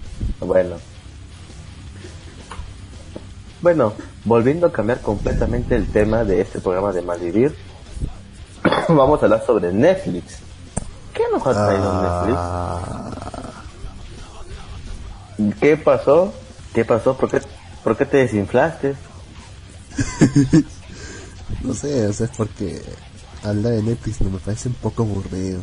[0.41, 0.77] Bueno.
[3.61, 3.93] Bueno,
[4.25, 7.55] volviendo a cambiar completamente el tema de este programa de Malvivir,
[8.89, 10.39] vamos a hablar sobre Netflix.
[11.15, 13.22] ¿Qué nos ha traído Netflix?
[15.61, 16.33] ¿Qué pasó?
[16.75, 17.17] ¿Qué pasó?
[17.17, 17.41] ¿Por qué,
[17.83, 18.95] por qué te desinflaste?
[21.63, 22.83] no sé, o sea, es porque
[23.43, 25.63] hablar de Netflix no me parece un poco aburrido.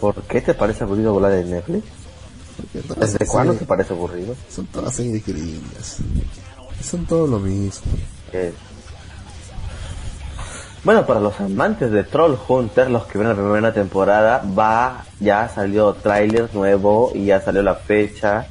[0.00, 1.84] ¿Por qué te parece aburrido volar en Netflix?
[2.98, 4.34] ¿Desde cuándo te parece aburrido?
[4.48, 5.98] Son todas series gringas.
[6.82, 7.92] Son todo lo mismo.
[8.32, 8.52] Eh,
[10.84, 15.48] Bueno, para los amantes de Troll Hunter, los que ven la primera temporada, va, ya
[15.48, 18.48] salió tráiler nuevo y ya salió la fecha,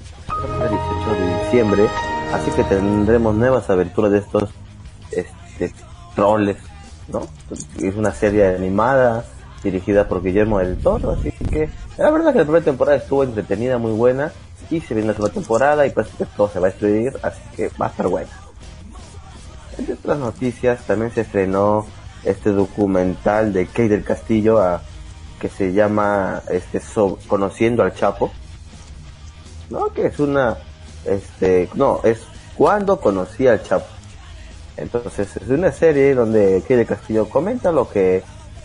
[0.62, 1.90] el 18 de diciembre,
[2.34, 4.50] así que tendremos nuevas aventuras de estos
[5.12, 5.74] este,
[6.16, 6.58] trolls,
[7.08, 7.28] ¿no?
[7.80, 9.26] Es una serie animada
[9.64, 13.78] dirigida por Guillermo del Toro, así que la verdad que la primera temporada estuvo entretenida,
[13.78, 14.32] muy buena,
[14.70, 17.42] y se viene la segunda temporada y parece que todo se va a destruir, así
[17.56, 18.30] que va a estar buena.
[19.78, 21.86] Entre otras noticias, también se estrenó
[22.24, 24.60] este documental de Kay del Castillo
[25.40, 26.82] que se llama este
[27.28, 28.32] Conociendo al Chapo.
[29.72, 30.58] No, que es una
[31.06, 32.20] este no, es
[32.56, 33.88] cuando conocí al Chapo.
[34.78, 38.24] Entonces, es una serie donde del Castillo comenta lo que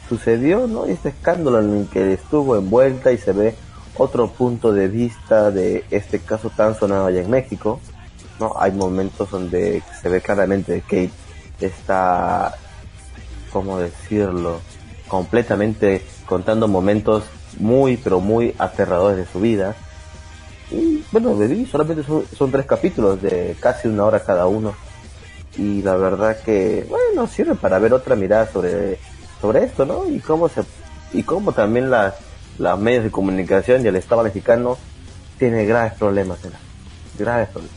[0.09, 0.87] sucedió, ¿no?
[0.87, 3.55] Y este escándalo en el que estuvo envuelta y se ve
[3.97, 7.81] otro punto de vista de este caso tan sonado allá en México.
[8.39, 8.53] ¿no?
[8.59, 11.09] Hay momentos donde se ve claramente que
[11.59, 12.55] Kate está
[13.53, 14.61] ¿cómo decirlo?
[15.09, 17.25] Completamente contando momentos
[17.59, 19.75] muy, pero muy aterradores de su vida.
[20.71, 24.75] Y bueno, vi, solamente son, son tres capítulos de casi una hora cada uno.
[25.57, 28.99] Y la verdad que, bueno, sirve para ver otra mirada sobre,
[29.41, 30.07] sobre esto, ¿no?
[30.09, 30.63] Y cómo se,
[31.13, 32.15] y cómo también las,
[32.59, 34.77] las medios de comunicación y el Estado mexicano
[35.39, 36.51] tiene graves problemas, ¿no?
[37.19, 37.77] graves problemas.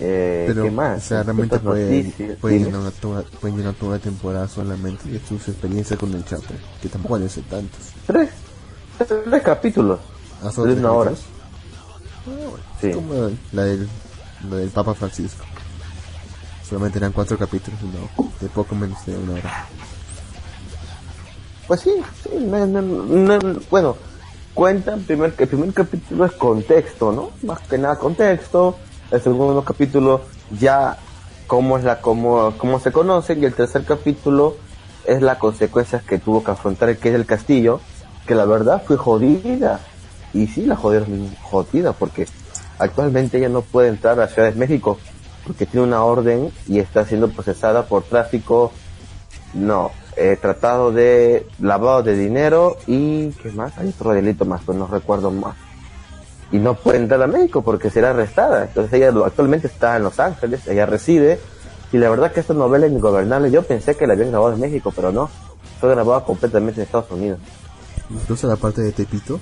[0.00, 0.98] Eh, Pero, ¿Qué más?
[0.98, 5.48] o sea, realmente pueden, pueden, llenar toda, pueden llenar toda la temporada solamente de sus
[5.48, 6.44] experiencias con el Chapo,
[6.80, 7.80] que tampoco han sido tantos.
[8.06, 8.30] Tres,
[8.98, 9.98] tres capítulos
[10.42, 11.10] Ah, de una hora.
[11.10, 11.31] capítulos.
[12.26, 12.50] Bueno,
[12.80, 12.88] Sí.
[12.88, 13.88] es como la del,
[14.50, 15.44] la del Papa Francisco.
[16.68, 19.66] Solamente eran cuatro capítulos, no, de poco menos de una hora.
[21.66, 21.90] Pues sí,
[22.22, 23.96] sí, no- no- no- bueno,
[24.54, 27.30] cuentan primer, el primer capítulo es contexto, ¿no?
[27.46, 28.76] Más que nada contexto.
[29.10, 30.22] El segundo capítulo
[30.58, 30.96] ya
[31.46, 34.56] cómo es la cómo, cómo se conocen y el tercer capítulo
[35.04, 37.80] es las consecuencias que tuvo que afrontar el que es el castillo,
[38.26, 39.80] que la verdad fue jodida.
[40.34, 42.26] Y sí, la jodieron jodida porque
[42.78, 44.98] actualmente ella no puede entrar a Ciudad de México
[45.46, 48.72] porque tiene una orden y está siendo procesada por tráfico
[49.54, 53.76] no, eh, tratado de lavado de dinero y ¿qué más?
[53.78, 55.56] Hay otro delito más, pero no recuerdo más.
[56.50, 58.64] Y no puede entrar a México porque será arrestada.
[58.64, 61.40] Entonces ella actualmente está en Los Ángeles, ella reside.
[61.92, 63.50] Y la verdad que esta novela es ingobernable.
[63.50, 65.30] Yo pensé que la habían grabado en México, pero no.
[65.80, 67.38] Fue grabada completamente en Estados Unidos.
[68.10, 69.40] Incluso la parte de Tepito.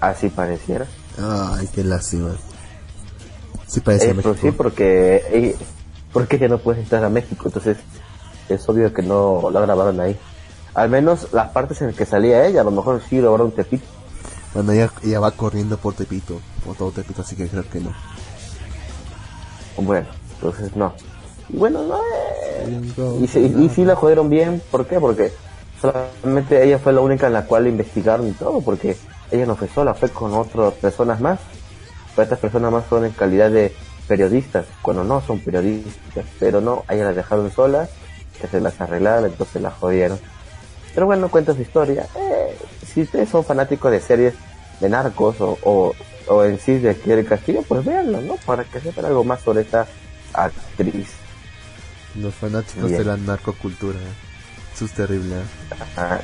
[0.00, 0.86] Así pareciera.
[1.20, 2.30] Ay, qué lástima.
[3.66, 4.30] Sí parece Eh, México.
[4.30, 5.56] pues sí, porque, eh,
[6.12, 7.44] porque ella no puede entrar a México.
[7.46, 7.78] Entonces
[8.48, 10.16] es obvio que no la grabaron ahí.
[10.74, 13.84] Al menos las partes en las que salía ella, a lo mejor sí grabaron Tepito.
[14.54, 17.92] Bueno, ella, ella va corriendo por Tepito, por todo Tepito, así que creo que no.
[19.76, 20.94] Bueno, entonces no.
[21.48, 24.98] Y bueno, no, eh, y, sí- y sí la jodieron bien, ¿por qué?
[25.00, 25.32] Porque
[25.80, 28.96] solamente ella fue la única en la cual investigaron y todo, porque
[29.30, 31.38] ella no fue sola, fue con otras personas más.
[32.14, 33.74] Pero estas personas más fueron en calidad de
[34.08, 37.88] periodistas, cuando no son periodistas, pero no, a ella la dejaron sola,
[38.40, 40.18] que se las arreglaron, entonces la jodieron.
[40.94, 42.06] Pero bueno, cuenta su historia.
[42.16, 42.56] Eh,
[42.86, 44.34] si ustedes son fanáticos de series
[44.80, 45.92] de narcos o, o,
[46.28, 48.36] o en sí de aquí del castillo, pues véanlo, ¿no?
[48.46, 49.86] Para que sepan algo más sobre esta
[50.32, 51.08] actriz.
[52.16, 52.98] Los fanáticos Bien.
[52.98, 53.98] de la narcocultura.
[54.74, 55.36] Eso es terrible.
[55.36, 56.20] ¿eh?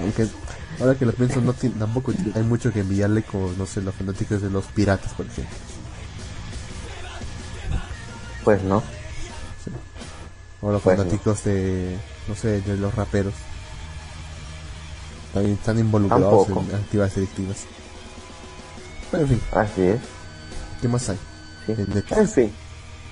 [0.00, 0.26] Aunque
[0.80, 4.42] ahora que lo pienso, no tampoco hay mucho que enviarle con, no sé, los fanáticos
[4.42, 5.56] de los piratas, por ejemplo.
[8.44, 8.82] pues no.
[10.60, 11.04] O los Pues no.
[11.04, 13.34] fanáticos de, no sé, de los raperos.
[15.34, 16.66] También están involucrados Tampoco.
[16.70, 17.58] en actividades delictivas.
[19.10, 20.00] Pero en fin, Así es.
[20.80, 21.18] ¿qué más hay?
[21.66, 21.72] Sí.
[22.12, 22.52] En fin,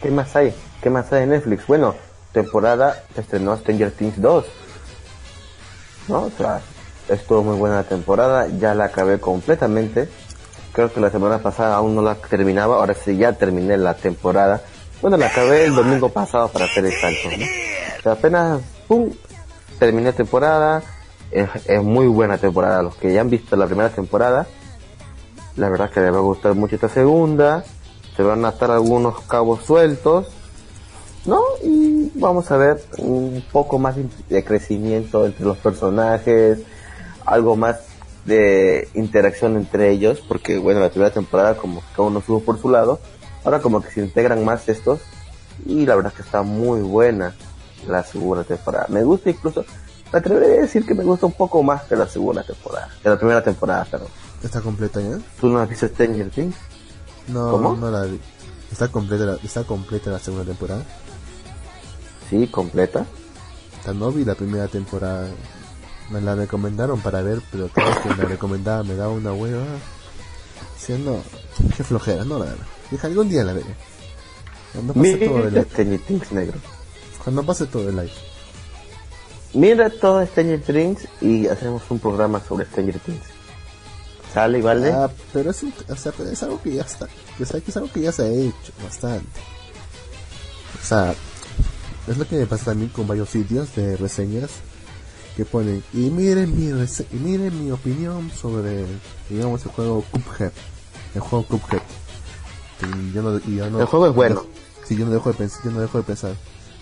[0.03, 0.55] ¿qué más hay?
[0.83, 1.67] ¿Qué más hay en Netflix?
[1.67, 1.95] Bueno,
[2.33, 4.45] temporada estrenó Stranger Things 2.
[6.09, 6.23] ¿No?
[6.23, 6.61] O sea,
[7.09, 10.09] estuvo muy buena la temporada, ya la acabé completamente.
[10.73, 14.63] Creo que la semana pasada aún no la terminaba, ahora sí ya terminé la temporada.
[15.01, 18.11] Bueno, la acabé el domingo pasado para hacer exacto, ¿no?
[18.13, 19.11] Apenas, ¡pum!
[19.79, 20.83] Terminé temporada.
[21.31, 22.83] Es, es muy buena temporada.
[22.83, 24.47] Los que ya han visto la primera temporada,
[25.57, 27.65] la verdad que les va a gustar mucho esta segunda.
[28.17, 30.29] Se van a atar algunos cabos sueltos.
[31.27, 31.41] ¿No?
[31.63, 33.97] Y vamos a ver un poco más
[34.29, 36.61] de crecimiento entre los personajes.
[37.27, 37.77] Algo más
[38.25, 40.23] de interacción entre ellos.
[40.27, 43.01] Porque bueno, la primera temporada como que cada uno estuvo por su lado.
[43.45, 45.01] Ahora como que se integran más estos.
[45.65, 47.35] Y la verdad que está muy buena
[47.87, 48.87] la segunda temporada.
[48.89, 49.65] Me gusta incluso...
[50.13, 52.89] Me atrevería a decir que me gusta un poco más que la segunda temporada.
[53.03, 54.09] Que la primera temporada, perdón.
[54.43, 55.19] ¿Está completa ya?
[55.41, 56.57] ¿Tú no has visto Stranger Things?
[57.29, 57.77] No, ¿Cómo?
[57.77, 58.21] no la vi.
[58.71, 60.83] ¿Está completa, la, ¿Está completa la segunda temporada?
[62.31, 63.05] Sí, completa.
[63.85, 65.29] La no vi la primera temporada.
[66.11, 69.33] Me la recomendaron para ver, pero cada vez que me la recomendaba me daba una
[69.33, 69.65] hueva.
[70.79, 71.21] Siendo,
[71.77, 72.67] qué flojera, no la verdad.
[72.91, 73.75] Dije, algún día la veré.
[74.73, 75.65] Cuando pase todo el Mira live.
[75.71, 76.59] Stranger Things negro.
[77.25, 78.13] Cuando pase todo el live.
[79.55, 83.25] Mira todo Stranger Things y hacemos un programa sobre Stranger Things.
[84.33, 84.93] ¿Sale y vale?
[84.93, 87.09] Ah, pero es, un- o sea, pero es algo que ya está.
[87.37, 89.27] Que es, es algo que ya se ha hecho bastante.
[90.81, 91.15] O sea,
[92.07, 94.51] es lo que me pasa también con varios sitios de reseñas
[95.37, 98.85] que ponen y miren mi y miren mi opinión sobre
[99.29, 100.53] digamos el juego Cuphead.
[101.15, 101.83] El juego Cuphead.
[102.83, 104.45] Y yo no, y yo no- El juego es bueno.
[104.87, 106.35] Sí, yo no dejo de pensar, yo no dejo de pensar.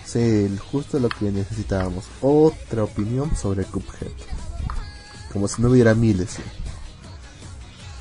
[0.05, 2.05] Sí, justo lo que necesitábamos.
[2.21, 4.11] Otra opinión sobre Cuphead.
[5.33, 6.31] Como si no hubiera miles.
[6.31, 6.43] ¿sí?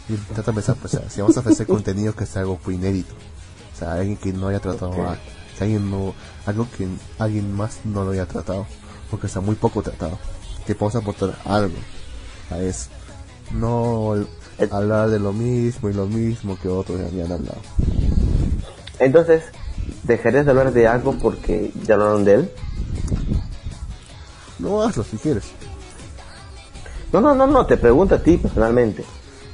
[0.09, 2.59] Y trata de pensar, pues, o sea, si vamos a ofrecer contenido que sea algo
[2.67, 3.13] inédito.
[3.73, 5.17] O sea, alguien que no haya tratado a-
[5.57, 6.13] que alguien no,
[6.45, 6.87] algo que
[7.19, 8.65] alguien más no lo haya tratado,
[9.09, 10.17] porque está muy poco tratado,
[10.65, 11.75] que podemos aportar algo
[12.51, 12.89] a eso.
[13.51, 14.15] No
[14.71, 17.57] hablar de lo mismo y lo mismo que otros ya habían hablado.
[18.99, 19.43] Entonces,
[20.03, 22.51] ¿dejarías de hablar de algo porque ya hablaron de él?
[24.59, 25.43] No hazlo si quieres.
[27.11, 29.03] No, no, no, no, te pregunto a ti personalmente.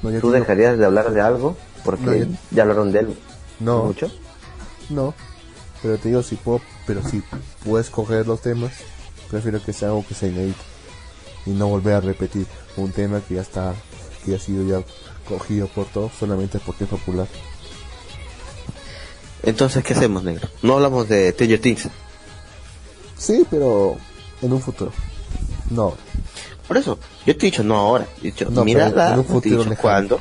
[0.01, 3.17] No, ¿Tú dejarías de hablar de algo porque No, yo- ya hablaron de él
[3.59, 3.83] No.
[3.85, 4.09] mucho?
[4.89, 5.13] No,
[5.81, 7.21] pero te digo si puedo, pero si
[7.65, 8.71] puedes coger los temas,
[9.29, 10.59] prefiero que sea algo que sea inédito
[11.49, 12.45] y no volver a repetir
[12.77, 13.73] un tema que ya está,
[14.23, 14.85] que ya ha sido ya
[15.27, 17.27] cogido por todos solamente porque es popular.
[19.43, 20.47] Entonces, ¿qué hacemos, negro?
[20.61, 21.87] No hablamos de Stranger Things.
[23.17, 23.97] Sí, pero
[24.41, 24.91] en un futuro.
[25.69, 25.97] No, ahora.
[26.67, 28.05] Por eso, yo te he dicho no ahora.
[28.19, 30.19] He dicho, No, mírala, en un futuro dicho cuándo.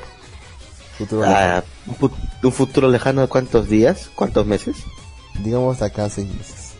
[0.96, 1.24] futuro.
[1.26, 1.62] Ah,
[2.00, 2.12] un,
[2.42, 4.76] un futuro lejano de cuántos días, cuántos meses.
[5.42, 6.72] Digamos acá seis meses.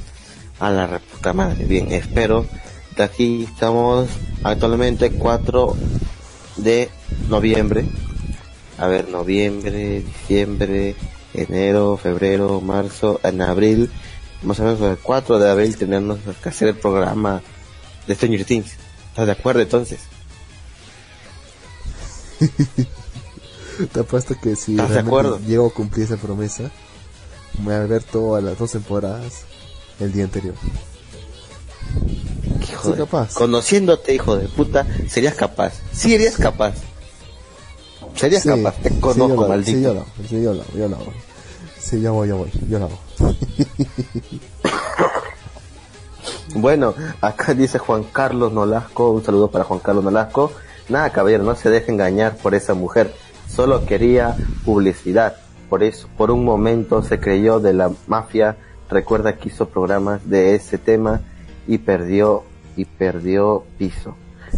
[0.60, 2.46] A la reputa madre, bien, espero.
[2.98, 4.08] Aquí estamos
[4.42, 5.76] actualmente 4
[6.56, 6.90] de
[7.28, 7.84] noviembre.
[8.76, 10.96] A ver, noviembre, diciembre,
[11.34, 13.90] enero, febrero, marzo, en abril.
[14.42, 17.42] Más o menos el 4 de abril tenemos que hacer el programa
[18.06, 18.72] de Stranger Things.
[19.10, 20.00] ¿Estás de acuerdo entonces?
[23.92, 25.40] Te apuesto que si ¿Estás de realmente acuerdo?
[25.46, 26.70] llego a cumplir esa promesa,
[27.58, 29.44] voy a ver todas las dos temporadas
[30.00, 30.54] el día anterior.
[32.70, 33.34] Hijo Soy de- capaz.
[33.34, 35.74] Conociéndote, hijo de puta, serías capaz.
[35.92, 36.74] Sí, eres capaz.
[38.14, 39.78] Serías Sí, capaz, te sí, conozco, maldito.
[39.78, 41.12] Sí, yo lo sí, yo lo yo lo hago.
[41.78, 42.98] Sí, yo voy, yo voy, yo lo hago.
[46.54, 50.50] Bueno, acá dice Juan Carlos Nolasco, un saludo para Juan Carlos Nolasco.
[50.88, 53.12] Nada, caballero, no se deje engañar por esa mujer.
[53.48, 55.36] Solo quería publicidad.
[55.68, 58.56] Por eso, por un momento se creyó de la mafia.
[58.88, 61.20] Recuerda que hizo programas de ese tema
[61.66, 62.44] y perdió
[62.78, 64.16] y perdió piso.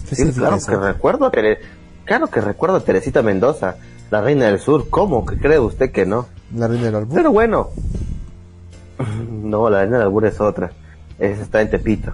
[0.08, 1.58] ¿Qué Sí, claro que recuerdo, a Tere-
[2.04, 3.76] claro que recuerdo a Teresita Mendoza,
[4.10, 4.88] la reina del sur.
[4.90, 6.26] ¿Cómo que cree usted que no?
[6.54, 7.14] La reina del albur.
[7.16, 7.70] Pero bueno.
[9.30, 10.70] No, la arena del albur es otra.
[11.18, 12.12] Esa está en Tepito.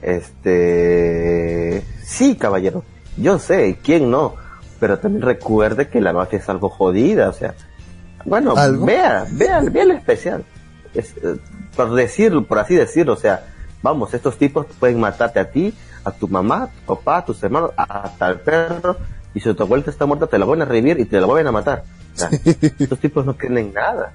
[0.00, 1.82] Este.
[2.04, 2.84] Sí, caballero.
[3.16, 4.34] Yo sé, ¿quién no?
[4.80, 7.54] Pero también recuerde que la mafia es algo jodida, o sea.
[8.24, 8.86] Bueno, ¿Algo?
[8.86, 10.44] vea, vea, vea lo especial.
[10.94, 11.36] Es, eh,
[11.76, 13.44] por decirlo, por así decirlo, o sea,
[13.82, 15.74] vamos, estos tipos pueden matarte a ti,
[16.04, 18.96] a tu mamá, a tu papá, a tus hermanos, hasta el perro,
[19.34, 21.46] y si tu abuelita está muerta te la vuelven a revivir y te la vuelven
[21.48, 21.84] a matar.
[22.14, 22.28] O sea,
[22.78, 24.12] estos tipos no creen en nada.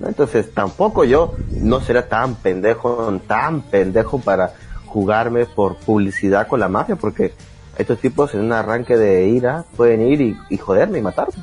[0.00, 0.08] ¿no?
[0.08, 4.52] Entonces tampoco yo no será tan pendejo, tan pendejo para
[4.86, 7.32] jugarme por publicidad con la mafia, porque
[7.78, 11.34] estos tipos en un arranque de ira pueden ir y, y joderme y matarme.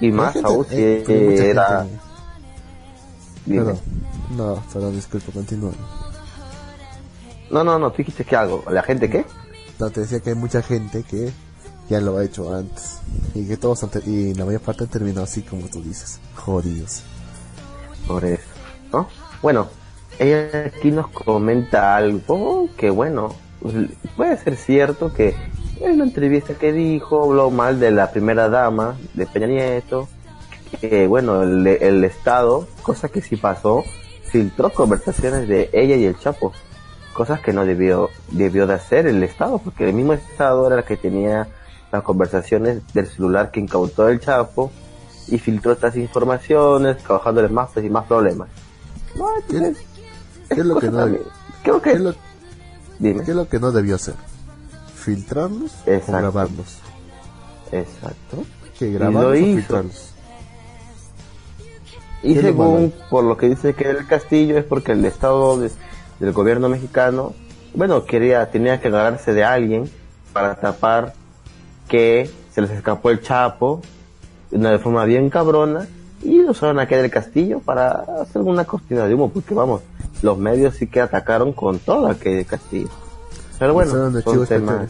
[0.00, 1.86] Y más gente- aún si era...
[1.86, 1.98] gente-.
[4.36, 5.72] No, perdón, disculpa, continúa.
[7.52, 8.64] No, no, no, tú dijiste que algo.
[8.70, 9.26] ¿La gente qué?
[9.78, 11.30] No, te decía que hay mucha gente que
[11.90, 13.00] ya lo ha hecho antes.
[13.34, 16.18] Y que todos y la mayor parte han terminado así como tú dices.
[16.34, 17.02] Jodidos.
[18.08, 18.42] Por eso,
[18.90, 19.06] ¿no?
[19.42, 19.68] Bueno,
[20.18, 23.34] ella aquí nos comenta algo que, bueno,
[24.16, 25.34] puede ser cierto que
[25.80, 30.08] en la entrevista que dijo, habló mal de la primera dama de Peña Nieto,
[30.80, 33.84] que, bueno, el, el Estado, cosa que sí pasó,
[34.24, 36.52] filtró conversaciones de ella y el Chapo,
[37.12, 40.84] cosas que no debió, debió de hacer el Estado, porque el mismo Estado era el
[40.84, 41.48] que tenía
[41.92, 44.70] las conversaciones del celular que incautó el Chapo
[45.28, 48.48] y filtró estas informaciones, causándoles más pues, y más problemas.
[49.14, 49.84] No, entonces,
[50.48, 51.06] ¿Qué es lo que no-.
[51.62, 52.14] Creo que, ¿Qué es lo,
[52.98, 54.14] dime, qué es lo que no debió hacer?
[54.96, 56.12] ¿Filtrarlos Exacto.
[56.12, 56.78] o grabarlos?
[57.72, 58.44] exacto.
[58.78, 59.56] Que lo grabarlos o hizo.
[59.58, 60.08] filtrarlos.
[62.22, 62.94] Y ¿Qué es lo malo según ahí?
[63.10, 65.70] por lo que dice que el Castillo es porque el Estado de-
[66.20, 67.34] del gobierno mexicano,
[67.74, 69.90] bueno, quería, tenía que agarrarse de alguien
[70.32, 71.14] para tapar
[71.88, 73.80] que se les escapó el Chapo
[74.50, 75.86] de una forma bien cabrona
[76.22, 79.80] y usaron a del Castillo para hacer una cortina de humo, porque vamos,
[80.22, 82.88] los medios sí que atacaron con todo a del Castillo.
[83.58, 83.90] Pero bueno,
[84.22, 84.88] son temas.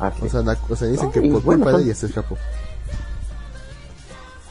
[0.00, 2.06] Así O sea, na- o sea, dicen No, que por bueno, culpa de ella se
[2.06, 2.36] escapó.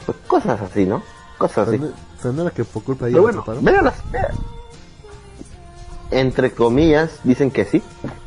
[0.06, 1.02] pues, cosas así, ¿no?
[1.38, 1.80] Cosas así.
[2.22, 3.94] Pero no, era que por culpa de ella bueno, la.
[6.12, 7.82] Entre comillas, dicen que sí,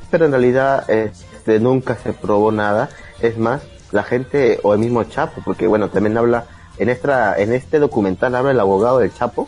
[0.09, 2.89] pero en realidad este, nunca se probó nada.
[3.21, 3.61] Es más,
[3.91, 6.45] la gente, o el mismo Chapo, porque bueno, también habla,
[6.77, 9.47] en, esta, en este documental habla el abogado del Chapo,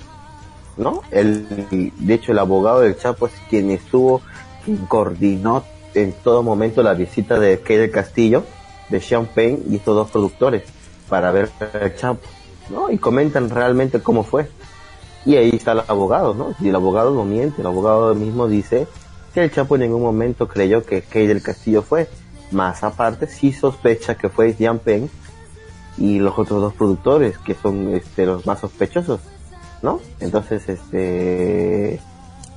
[0.78, 1.02] ¿no?
[1.12, 4.22] El, de hecho, el abogado del Chapo es quien estuvo,
[4.64, 5.64] quien coordinó
[5.96, 8.44] en todo momento la visita de Kay Castillo,
[8.90, 10.64] de Sean Payne y estos dos productores
[11.10, 11.50] para ver
[11.82, 12.22] el Chapo,
[12.70, 12.92] ¿no?
[12.92, 14.48] Y comentan realmente cómo fue.
[15.28, 16.56] Y ahí está el abogado, ¿no?
[16.62, 18.88] Y el abogado no miente, el abogado mismo dice
[19.34, 22.08] que el Chapo en ningún momento creyó que Kay del Castillo fue.
[22.52, 25.10] Más aparte, sí sospecha que fue Jean Pen
[25.98, 29.20] y los otros dos productores, que son este, los más sospechosos,
[29.82, 30.00] ¿no?
[30.22, 32.00] Entonces, este.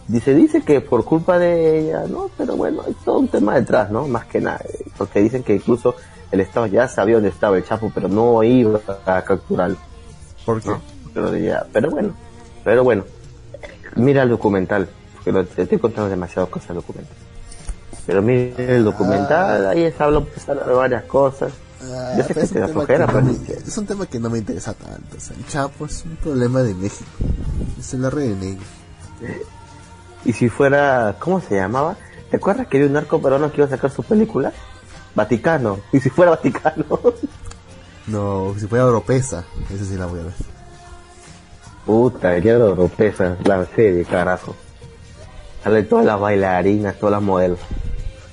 [0.06, 2.30] Dice, dice que por culpa de ella, ¿no?
[2.38, 4.06] Pero bueno, hay todo un tema detrás, ¿no?
[4.06, 4.60] Más que nada.
[4.96, 5.96] Porque dicen que incluso
[6.30, 9.76] el Estado ya sabía dónde estaba el Chapo, pero no iba a capturarlo.
[10.46, 10.68] ¿Por qué?
[10.68, 10.80] ¿no?
[11.12, 12.14] Pero, ya, pero bueno,
[12.64, 13.04] pero bueno,
[13.96, 17.16] mira el documental, porque lo, te estoy contando demasiadas cosas documental.
[18.06, 21.52] Pero mira el documental, ahí se habla pues, habla de varias cosas.
[21.82, 23.78] Ah, Yo sé que es te un da tema flojera, que no pero me- es
[23.78, 25.16] un tema que no me interesa tanto.
[25.16, 27.10] O sea, el Chapo es un problema de México.
[27.78, 28.64] Es el rey de negro.
[30.24, 31.96] Y si fuera, ¿cómo se llamaba?
[32.30, 34.52] ¿Te acuerdas que había un narco peruano que iba a sacar su película?
[35.14, 35.78] Vaticano.
[35.92, 36.84] Y si fuera Vaticano.
[38.06, 40.32] No, si fuera Oropesa, esa sí la voy a ver.
[41.94, 44.54] Puta, quiero europea, la serie, carajo.
[45.64, 47.58] Sale todas las bailarinas, todas las modelos.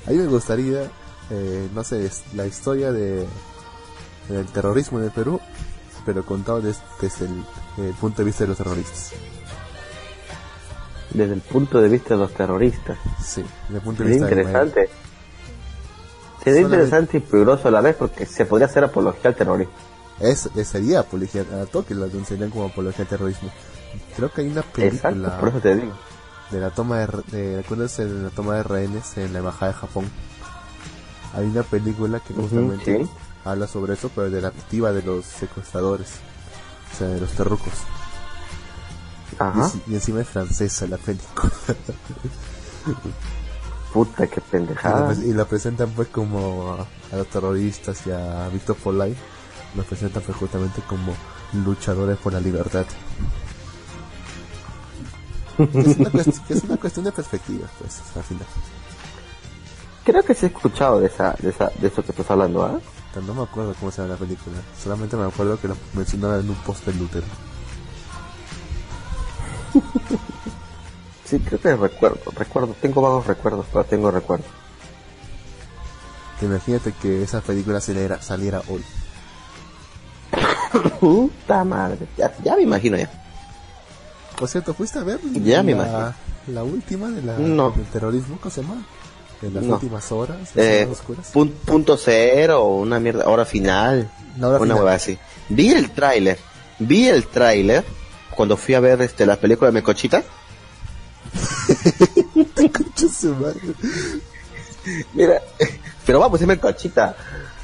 [0.06, 0.84] A mí me gustaría,
[1.32, 3.26] eh, no sé, la historia de
[4.30, 5.40] del terrorismo en el Perú,
[6.06, 7.44] pero contado des- desde el,
[7.88, 9.12] el punto de vista de los terroristas.
[11.16, 12.96] Desde el punto de vista de los terroristas.
[13.26, 14.90] Sí, desde el punto de Sería vista de- interesante.
[16.44, 19.74] Sería Solamente- interesante y peligroso a la vez porque se podría hacer apología al terrorismo.
[20.20, 23.52] Es, sería apología, a toque lo denunciarían como apología al terrorismo.
[24.16, 25.94] Creo que hay una Exacto, película por eso te digo.
[26.50, 29.78] de la toma de, de ¿recuerdas de la toma de rehenes en la embajada de
[29.78, 30.10] Japón?
[31.34, 33.10] Hay una película que justamente sí.
[33.44, 36.08] habla sobre eso, pero de la perspectiva de los secuestradores,
[36.94, 37.74] o sea, de los terrucos.
[39.32, 39.60] Y, Ajá.
[39.60, 41.52] enci- y encima es francesa la película.
[43.94, 44.42] Puta, qué
[44.84, 45.14] y, la, pendejada.
[45.24, 49.16] y la presentan pues como a, a los terroristas y a Víctor Polay,
[49.78, 51.16] los presentan pues justamente como
[51.54, 52.86] luchadores por la libertad.
[55.58, 58.48] es, una cuestión, es una cuestión de perspectiva, pues, al final.
[60.04, 62.80] Creo que sí he escuchado de esa, de esa, de eso que estás hablando, ¿ah?
[63.26, 64.58] No me acuerdo cómo se llama la película.
[64.82, 67.24] Solamente me acuerdo que lo mencionaban en un post de Luther.
[71.26, 74.48] Sí, creo que recuerdo, recuerdo, tengo vagos recuerdos, pero tengo recuerdos.
[76.42, 78.84] Imagínate que esa película saliera, saliera hoy.
[81.00, 83.10] Puta madre, ya, ya me imagino ya.
[84.38, 86.14] Por cierto, ¿fuiste a ver Ya me la, imagino.
[86.48, 87.72] la última de la, No.
[87.72, 88.38] del terrorismo?
[88.42, 88.86] ¿Cómo se llama?
[89.42, 89.76] En las No.
[89.76, 91.32] últimas horas, Eh, horas oscuras.
[91.34, 94.78] pun- punto cero, una mierda, hora final, La hora una final.
[94.78, 95.18] hueva así.
[95.50, 96.38] Vi el tráiler,
[96.80, 97.86] vi el tráiler
[98.36, 100.24] cuando fui a ver este la película de Mecochita.
[105.14, 105.42] Mira,
[106.06, 107.16] pero vamos, es Mecochita.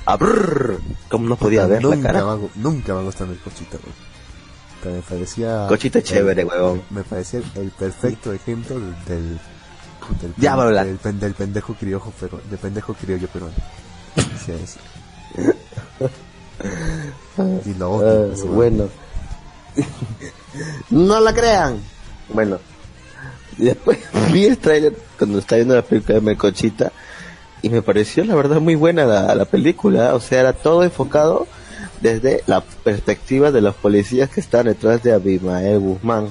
[0.06, 0.80] Abrrr,
[1.10, 2.26] como no podía ver la nunca cara.
[2.26, 4.96] Me, ha gu- nunca me ha gustado el cochita, güey.
[4.96, 5.66] Me parecía...
[5.70, 6.82] Cochita chévere, huevón.
[6.90, 8.96] Me parecía el perfecto ejemplo del...
[9.06, 9.40] del
[10.22, 10.86] del, Ya va hablar.
[10.86, 13.56] del, pen- del pendejo criollo peruano, del pendejo criollo peruano.
[14.46, 14.52] Sí.
[17.66, 18.48] Y lo odio, Ah, güey.
[18.50, 18.90] bueno.
[20.92, 21.80] no la crean.
[22.30, 22.60] Bueno.
[23.58, 23.98] Después
[24.32, 26.92] vi el tráiler cuando estaba viendo la película de Mecochita
[27.64, 30.14] y me pareció la verdad muy buena la, la película.
[30.14, 31.48] O sea, era todo enfocado
[32.02, 36.28] desde la perspectiva de los policías que están detrás de Abimael Guzmán.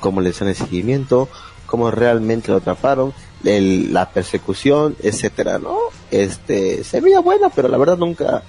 [0.00, 1.28] Cómo le hacen el seguimiento,
[1.64, 5.76] cómo realmente lo atraparon, la persecución, etcétera, ¿no?
[6.10, 8.42] Este, se veía buena, pero la verdad nunca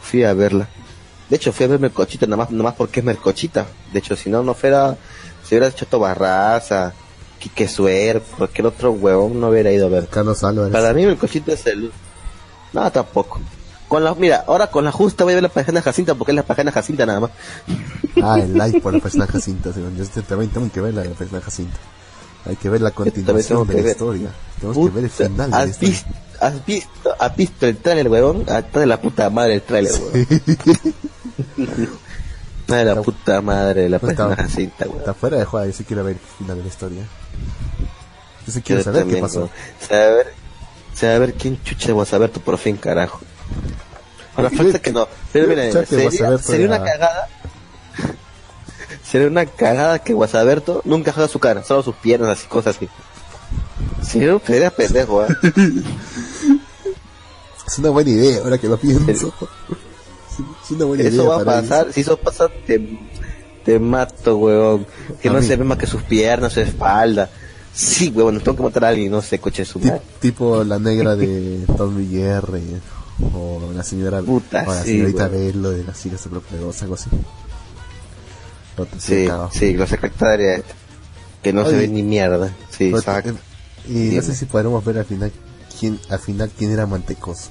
[0.00, 0.66] fui a verla.
[1.28, 3.66] De hecho, fui a ver Mercochita nada más, nada más porque es Mercochita.
[3.92, 4.96] De hecho, si no, no fuera,
[5.44, 6.94] si hubiera hecho Barraza,
[7.40, 10.06] Quique Suer, cualquier otro huevón no hubiera ido a ver.
[10.08, 10.72] Carlos Álvarez.
[10.72, 11.90] Para mí Mercochita es el...
[12.72, 13.40] No, tampoco.
[13.88, 16.36] Con la, mira, ahora con la justa voy a ver la página Jacinta porque es
[16.36, 17.30] la página Jacinta nada más.
[18.22, 19.72] Ah, el like por la persona Jacinta.
[19.72, 21.78] según Yo también tengo que ver la persona Jacinta.
[22.44, 23.92] Hay que ver la continuación de la ver.
[23.92, 24.28] historia.
[24.60, 26.08] Tenemos que ver el final la ¿has, visto,
[26.40, 28.44] ¿Has visto, has visto el trailer, huevón?
[28.48, 30.26] Ah, Está de la puta madre el trailer, huevón.
[30.28, 30.82] Está
[32.76, 34.98] de la puta madre la No, está- página Jacinta, huevón.
[35.00, 37.02] Está fuera de juego, yo sí quiero ver de la historia.
[38.46, 39.40] Yo sí Yo quiero saber qué también, pasó.
[39.40, 40.24] va a
[40.94, 43.20] se va a ver quién chucha vas a ver tú por fin, carajo.
[44.36, 45.08] Ahora falta que no.
[45.32, 47.28] Pero mira, sería, sería una cagada.
[49.02, 52.88] Sería una cagada que Guasaberto nunca haga su cara, solo sus piernas, así, cosas así.
[54.02, 55.28] Sería, sería pendejo, ¿eh?
[57.66, 59.32] Es una buena idea, ahora que lo pienso.
[60.64, 62.98] Es una buena Eso idea va a pasar, si eso pasa, te,
[63.64, 64.86] te mato, huevón.
[65.20, 65.46] Que A no mí.
[65.46, 67.30] se ve más que sus piernas, su espalda.
[67.72, 70.00] Sí, huevón, tengo que matar a alguien, no sé, coche su madre.
[70.20, 72.62] tipo la negra de Tom Jerry
[73.34, 75.28] o la señora Puta, o la señorita.
[75.28, 77.10] Belo de las chicas superpoderosas, algo así.
[78.98, 80.62] Sí, sí, la secretaria
[81.42, 82.50] que no se ve ni mierda.
[82.70, 83.34] Sí, exacto.
[83.86, 84.22] Y no Dime.
[84.22, 85.30] sé si podremos ver al final
[85.78, 87.50] quién, al final quién era Mantecoso.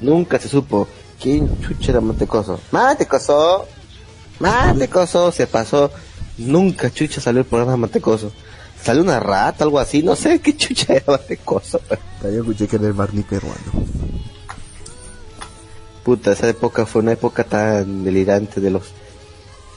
[0.00, 0.86] Nunca se supo
[1.20, 2.60] quién chucha era Mantecoso.
[2.72, 3.66] Mantecoso,
[4.38, 5.90] Mantecoso se pasó.
[6.38, 8.32] Nunca chucha salió el programa de Mantecoso.
[8.82, 11.80] Salió una rata, algo así, no sé qué chucha era Mantecoso.
[12.22, 13.56] Yo escuché que era el Barney peruano.
[16.02, 18.84] Puta, esa época fue una época tan delirante de los...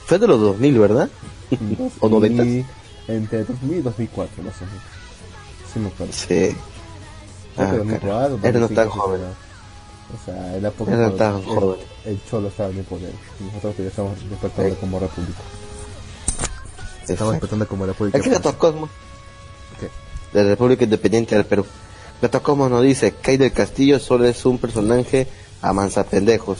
[0.06, 1.08] Fue de los 2000, ¿verdad?
[2.00, 2.44] ¿O 90?
[2.44, 2.64] Y
[3.08, 4.58] entre 2000 y 2004, no sé.
[5.72, 6.12] Sí me acuerdo.
[6.12, 6.56] Sí.
[7.58, 8.38] Ah, que 2004, carajo.
[8.42, 9.20] Era no 2005 tan joven.
[9.20, 9.43] era.
[10.12, 11.80] O sea, en la época tan el- joven.
[12.04, 13.12] El, cholo estaba en el poder.
[13.40, 15.40] Nosotros ya estamos despertando como república.
[17.08, 18.18] Estamos despertando como república.
[18.18, 18.90] Aquí Gato Cosmos,
[19.80, 19.88] ¿Qué?
[20.36, 21.64] de la República Independiente del Perú.
[22.20, 25.26] Gato Cosmos nos dice, Kay del Castillo solo es un personaje
[25.62, 25.72] a
[26.04, 26.58] pendejos.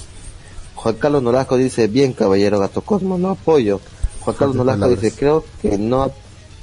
[0.75, 3.81] Juan Carlos Nolasco dice, bien caballero Gato Cosmos, no apoyo.
[4.21, 5.03] Juan Carlos Nolasco palabras.
[5.03, 6.11] dice, creo que no,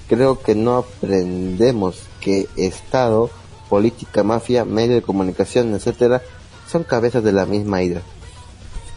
[0.08, 3.30] creo que no aprendemos que Estado,
[3.70, 6.22] política, mafia, medio de comunicación, etcétera,
[6.72, 8.02] son cabezas de la misma hidra.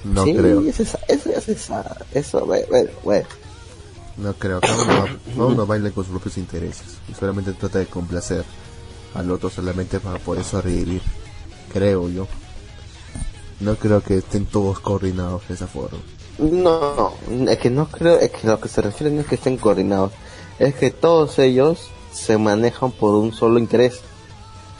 [0.05, 0.61] No sí, creo.
[0.61, 2.67] Es esa, es, es esa, eso, bueno,
[3.03, 3.27] bueno.
[4.17, 4.61] No creo.
[4.61, 6.99] Cada uno, cada uno baila con sus propios intereses.
[7.09, 8.45] Y solamente trata de complacer
[9.15, 11.03] al otro solamente para poder sobrevivir.
[11.73, 12.27] Creo yo.
[13.61, 15.99] No creo que estén todos coordinados de esa forma.
[16.39, 17.13] No,
[17.49, 20.13] es que no creo, es que lo que se refiere no es que estén coordinados,
[20.59, 24.01] es que todos ellos se manejan por un solo interés,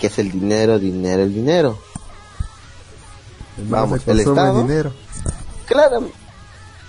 [0.01, 1.79] que es el dinero, dinero, el dinero.
[3.57, 4.93] Vamos, el Estado- dinero.
[5.67, 6.01] Clara,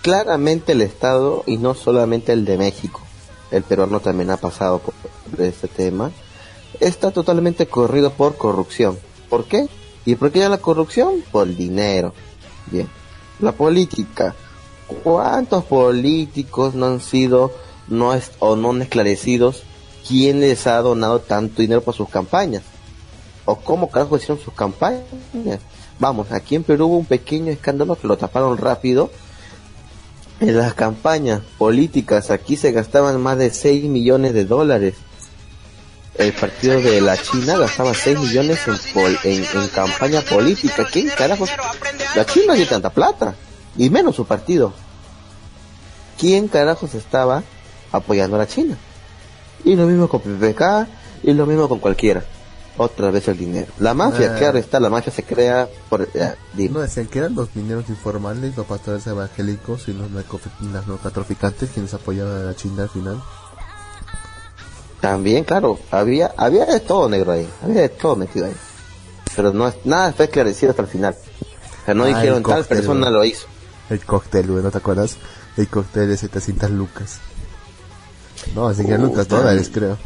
[0.01, 3.01] claramente el Estado, y no solamente el de México,
[3.51, 4.93] el peruano también ha pasado por
[5.39, 6.11] este tema,
[6.79, 8.97] está totalmente corrido por corrupción.
[9.29, 9.67] ¿Por qué?
[10.05, 11.23] ¿Y por qué ya la corrupción?
[11.31, 12.13] Por el dinero.
[12.67, 12.87] Bien.
[13.39, 14.35] La política.
[15.03, 17.51] ¿Cuántos políticos no han sido
[17.87, 19.63] no es, o no han esclarecidos
[20.07, 22.63] quién les ha donado tanto dinero para sus campañas?
[23.45, 25.03] ¿O cómo carajo hicieron sus campañas?
[25.99, 29.11] Vamos, aquí en Perú hubo un pequeño escándalo que lo taparon rápido.
[30.41, 34.95] En las campañas políticas aquí se gastaban más de 6 millones de dólares.
[36.17, 40.85] El partido de la China gastaba 6 millones en, pol- en, campaña política.
[40.91, 41.45] ¿Quién carajo?
[42.15, 43.35] La China tiene tanta plata.
[43.77, 44.73] Y menos su partido.
[46.17, 47.43] ¿Quién carajos estaba
[47.91, 48.77] apoyando a la China?
[49.65, 50.87] Y lo mismo con PPK
[51.23, 52.23] y lo mismo con cualquiera.
[52.77, 53.67] Otra vez el dinero.
[53.79, 54.37] La mafia, Ah.
[54.37, 56.09] claro está, la mafia se crea por...
[56.13, 56.73] eh, dime.
[56.73, 62.35] No decían que eran los mineros informales, los pastores evangélicos y los narcotraficantes quienes apoyaban
[62.35, 63.21] a la China al final.
[65.01, 68.55] También, claro, había había de todo negro ahí, había de todo metido ahí.
[69.35, 71.15] Pero no nada fue esclarecido hasta el final.
[71.81, 73.45] O sea, no Ah, dijeron el tal cóctel, persona lo hizo.
[73.89, 75.17] El cóctel, ¿no te acuerdas?
[75.57, 77.19] El cóctel de 700 lucas.
[78.55, 79.37] No, así que lucas, Puta.
[79.41, 79.97] dólares creo.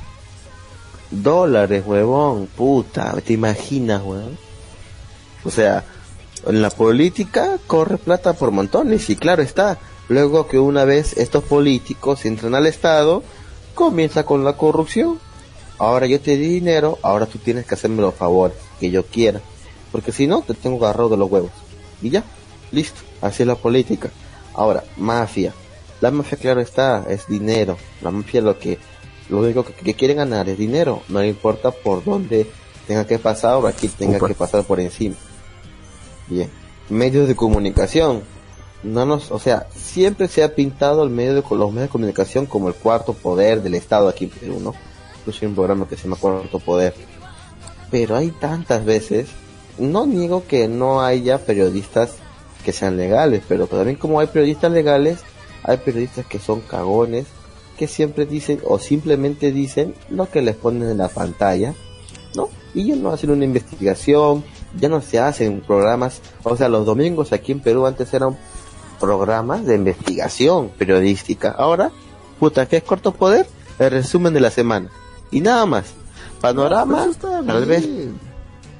[1.12, 4.38] Dólares, huevón, puta, ¿te imaginas, huevón?
[5.43, 5.84] O sea,
[6.45, 9.78] en la política corre plata por montones y claro está.
[10.07, 13.23] Luego que una vez estos políticos entran al Estado,
[13.76, 15.19] comienza con la corrupción.
[15.77, 19.41] Ahora yo te di dinero, ahora tú tienes que hacerme los favores que yo quiera.
[19.91, 21.52] Porque si no, te tengo agarrado de los huevos.
[22.02, 22.23] Y ya,
[22.72, 23.02] listo.
[23.22, 24.10] Así es la política.
[24.53, 25.53] Ahora, mafia.
[26.02, 27.77] La mafia, claro está, es dinero.
[28.02, 28.80] La mafia lo que,
[29.30, 31.01] lo único que, que quieren ganar es dinero.
[31.07, 32.47] No le importa por dónde
[32.88, 35.15] tenga que pasar o aquí tenga que pasar por encima.
[36.27, 36.49] Bien.
[36.89, 38.23] Medios de comunicación.
[38.81, 42.45] No nos, o sea, siempre se ha pintado el medio de, los medios de comunicación
[42.45, 44.73] como el cuarto poder del Estado aquí en Perú, ¿no?
[45.19, 46.95] Incluso hay un programa que se llama Cuarto Poder.
[47.91, 49.27] Pero hay tantas veces,
[49.77, 52.15] no niego que no haya periodistas
[52.64, 55.19] que sean legales, pero también como hay periodistas legales,
[55.64, 57.27] hay periodistas que son cagones,
[57.80, 61.73] que siempre dicen o simplemente dicen lo que les ponen en la pantalla,
[62.35, 62.49] ¿no?
[62.73, 64.43] Y ya no hacen una investigación,
[64.77, 68.38] ya no se hacen programas, o sea, los domingos aquí en Perú antes eran
[68.99, 71.51] programas de investigación periodística.
[71.51, 71.89] Ahora,
[72.38, 73.47] puta, ¿qué es corto poder?
[73.80, 74.89] El resumen de la semana.
[75.31, 75.85] Y nada más.
[76.41, 77.88] Panorama, está tal vez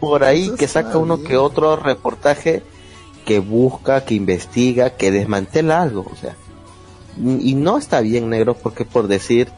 [0.02, 1.30] por ahí que saca uno bien.
[1.30, 2.64] que otro reportaje
[3.26, 6.36] que busca, que investiga, que desmantela algo, o sea.
[7.24, 9.50] Y y no está bien negro porque por decir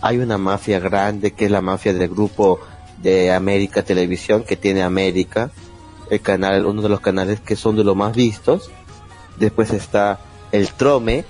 [0.00, 2.60] hay una mafia grande que es la mafia del grupo
[3.02, 5.50] de América Televisión que tiene América,
[6.10, 8.70] el canal, uno de los canales que son de los más vistos.
[9.38, 10.20] Después está
[10.52, 11.24] el Trome,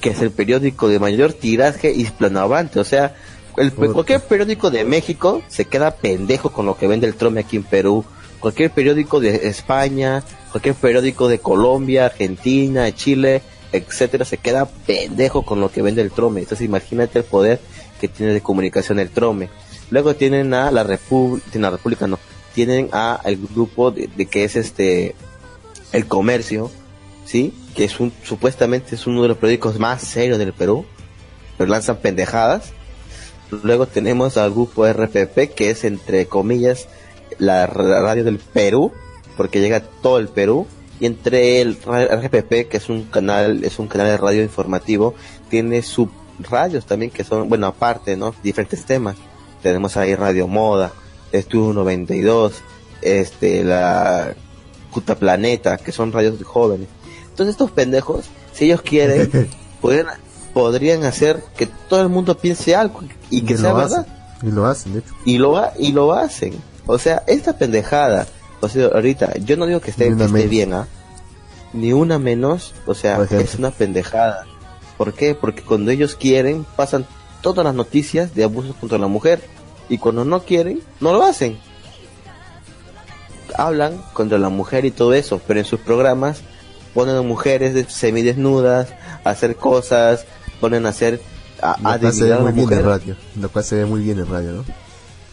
[0.00, 3.14] que es el periódico de mayor tiraje hispanohablante, o sea,
[3.56, 7.56] el, cualquier periódico de México se queda pendejo con lo que vende el Trome aquí
[7.56, 8.04] en Perú.
[8.38, 15.60] Cualquier periódico de España, cualquier periódico de Colombia, Argentina, Chile, etcétera, se queda pendejo con
[15.60, 16.40] lo que vende el Trome.
[16.40, 17.60] Entonces imagínate el poder
[18.00, 19.48] que tiene de comunicación el Trome.
[19.90, 22.08] Luego tienen a la República,
[22.54, 25.14] tienen a el grupo de, de, que es este
[25.92, 26.70] el comercio,
[27.24, 30.84] sí, que es un supuestamente es uno de los periódicos más serios del Perú,
[31.58, 32.72] pero lanzan pendejadas.
[33.64, 36.86] Luego tenemos al grupo RPP, que es entre comillas
[37.38, 38.92] la radio del Perú,
[39.36, 40.66] porque llega todo el Perú
[41.00, 45.14] y entre el RGPP que es un canal es un canal de radio informativo
[45.48, 49.16] tiene subradios también que son bueno aparte no diferentes temas.
[49.62, 50.92] Tenemos ahí Radio Moda
[51.32, 52.52] Estudio 92
[53.00, 54.34] este la
[54.90, 56.88] Cuta Planeta que son radios de jóvenes.
[57.30, 59.48] Entonces estos pendejos si ellos quieren
[59.80, 60.06] pueden,
[60.52, 63.00] podrían hacer que todo el mundo piense algo
[63.30, 64.06] y que sea verdad.
[64.42, 65.14] y lo hacen de hecho.
[65.24, 66.54] Y lo y lo hacen.
[66.86, 68.26] O sea esta pendejada
[68.60, 70.86] o sea, ahorita, yo no digo que esté, que esté bien, ¿ah?
[71.72, 74.44] Ni una menos, o sea, es una pendejada.
[74.96, 75.34] ¿Por qué?
[75.34, 77.06] Porque cuando ellos quieren, pasan
[77.40, 79.40] todas las noticias de abusos contra la mujer.
[79.88, 81.58] Y cuando no quieren, no lo hacen.
[83.56, 86.42] Hablan contra la mujer y todo eso, pero en sus programas
[86.94, 88.88] ponen a mujeres semidesnudas
[89.24, 90.26] a hacer cosas,
[90.60, 91.20] ponen a hacer
[91.62, 94.64] a, a muy bien en radio, lo cual se ve muy bien en radio, ¿no?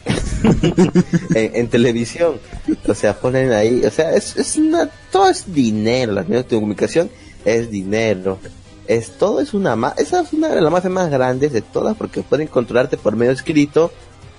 [1.35, 2.39] en, televisión.
[2.87, 7.09] O sea, ponen ahí, o sea, es, es una, todo es dinero, la comunicación
[7.45, 8.39] es dinero.
[8.87, 12.21] Es, todo es una esa es una de las más más grandes de todas porque
[12.21, 13.91] pueden controlarte por medio escrito,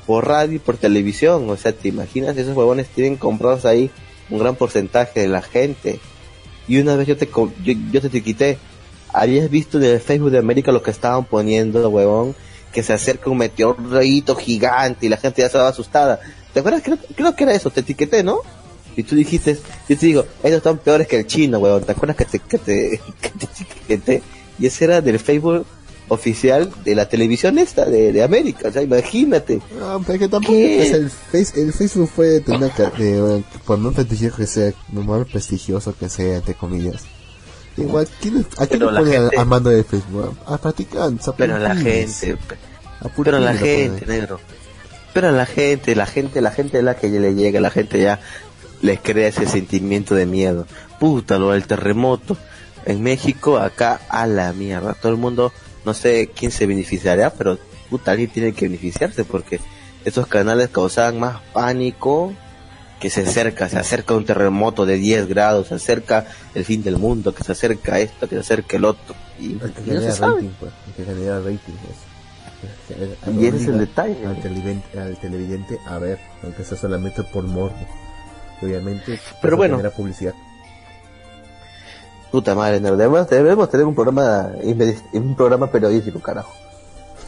[0.07, 1.49] por radio y por televisión.
[1.51, 3.91] O sea, te imaginas, esos huevones tienen comprados ahí
[4.31, 6.01] un gran porcentaje de la gente.
[6.67, 8.59] Y una vez yo te, yo, yo te quité,
[9.13, 12.35] habías visto en el Facebook de América lo que estaban poniendo, huevón
[12.73, 16.21] que se acerca un meteorito gigante y la gente ya va asustada.
[16.53, 16.83] ¿Te acuerdas?
[16.83, 18.41] Creo, creo que era eso, te etiqueté, ¿no?
[18.97, 19.59] Y tú dijiste,
[19.89, 21.85] yo te digo, ellos están peores que el chino, weón.
[21.85, 24.23] ¿Te acuerdas que te, que te, que te etiqueté?
[24.59, 25.65] Y ese era del Facebook
[26.09, 29.61] oficial de la televisión esta de, de América, o sea, imagínate.
[29.79, 33.93] No, pero que tampoco, pues el, face, el Facebook fue de una, de, por no
[33.93, 37.05] prestigioso que sea, normal prestigioso que sea, entre comillas.
[37.79, 40.37] Igual, ¿quién, ¿a quién le pone gente, al mando de Facebook?
[40.47, 42.37] A practicantes, a Pero la gente,
[43.23, 44.41] pero la gente, negro.
[45.13, 48.21] Pero la gente, la gente, la gente es la que le llega, la gente ya
[48.83, 50.67] les crea ese sentimiento de miedo.
[50.99, 52.37] Puta, lo del terremoto.
[52.85, 54.95] En México, acá, a la mierda.
[54.95, 55.53] Todo el mundo,
[55.85, 57.59] no sé quién se beneficiará, pero
[57.91, 59.61] puta, alguien tiene que beneficiarse porque
[60.05, 62.33] esos canales causaban más pánico
[63.01, 66.97] que se acerca, se acerca un terremoto de 10 grados, se acerca el fin del
[66.97, 69.15] mundo, que se acerca esto, que se acerca el otro.
[69.39, 72.09] Y, que no se rating, pues, que rating, pues.
[73.39, 74.27] Y ese es el detalle.
[74.27, 77.87] Al televidente, al televidente a ver, aunque sea solamente por morbo.
[78.61, 79.79] Obviamente, pero bueno.
[79.91, 80.35] publicidad.
[82.33, 84.51] Puta madre, debemos, debemos tener un programa,
[85.13, 86.53] un programa periodístico, carajo.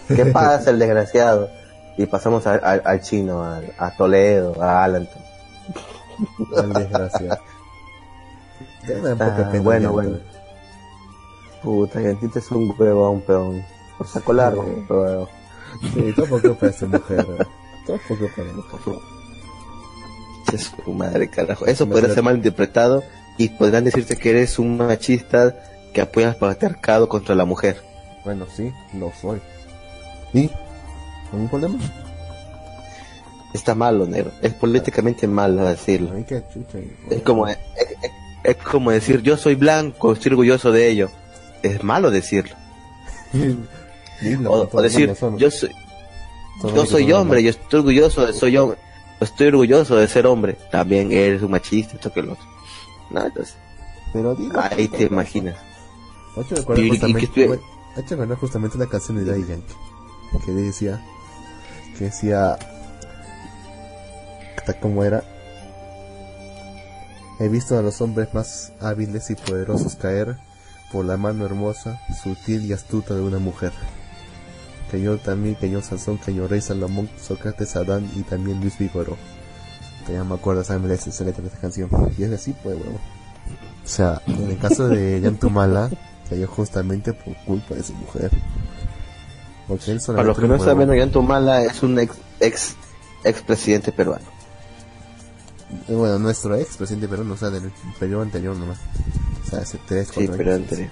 [0.08, 1.48] ¿Qué pasa el desgraciado?
[1.96, 5.08] Y pasamos al chino, a, Toledo, a Alan
[6.74, 7.40] desgraciado.
[9.18, 10.18] Ah, bueno, bueno.
[11.62, 13.64] Puta, que a ti te es un huevón, peón.
[13.98, 14.84] Por saco largo, sí.
[14.88, 15.28] pero...
[15.94, 17.26] Sí, tampoco para esa mujer.
[17.86, 18.94] Tampoco para mujer.
[20.52, 21.66] Es su madre, carajo.
[21.66, 23.02] Eso podría ser mal interpretado
[23.38, 25.54] y podrán decirte que eres un machista
[25.92, 27.82] que apoyas patriarcado contra la mujer.
[28.24, 29.40] Bueno, sí, lo soy.
[30.32, 30.50] ¿Y?
[31.32, 31.78] ¿Algún problema?
[33.52, 34.30] Está malo, negro.
[34.42, 36.12] Es políticamente malo decirlo.
[37.10, 37.58] Es como, es,
[38.44, 41.10] es, como decir, yo soy blanco, estoy orgulloso de ello.
[41.62, 42.54] Es malo decirlo.
[44.46, 45.70] o, o, decir, yo soy,
[46.74, 48.78] yo soy hombre, yo estoy orgulloso de soy hombre.
[49.20, 50.56] Estoy orgulloso de ser hombre.
[50.70, 52.44] También eres un machista, esto que lo otro.
[53.10, 53.56] No, entonces.
[54.12, 55.56] Pero ahí te imaginas.
[56.36, 59.74] Hecho recuerdo justamente, justamente, justamente una canción de Daddy Yankee
[60.38, 61.00] que decía
[61.98, 62.56] que decía
[64.80, 65.22] como era.
[67.38, 70.36] He visto a los hombres más hábiles y poderosos caer
[70.92, 73.72] por la mano hermosa, sutil y astuta de una mujer.
[74.90, 78.76] Que yo también, que yo Sansón, que yo Rey Salomón, Sócrates, Adán y también Luis
[78.76, 79.16] Vigoró.
[80.12, 81.88] Ya me acuerdo, esa letra de esta canción.
[82.18, 82.98] Y es así, pues, bueno.
[83.84, 85.90] O sea, en el caso de Yantumala,
[86.28, 88.30] cayó justamente por culpa de su mujer.
[90.06, 92.74] Para los que no saben, Yantumala es un ex, ex,
[93.22, 94.24] ex presidente peruano.
[95.88, 98.78] Bueno, nuestro ex presidente Perú, o sea, del periodo anterior nomás.
[99.46, 100.90] O sea, hace tres, Sí, pero anterior.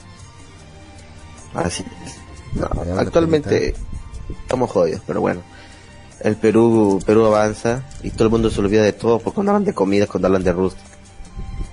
[1.54, 2.58] Así es.
[2.60, 2.68] No,
[2.98, 3.74] actualmente
[4.42, 5.42] estamos jodidos, pero bueno.
[6.20, 9.64] El Perú, Perú avanza y todo el mundo se olvida de todo, porque cuando hablan
[9.64, 10.88] de comida, cuando hablan de rústica.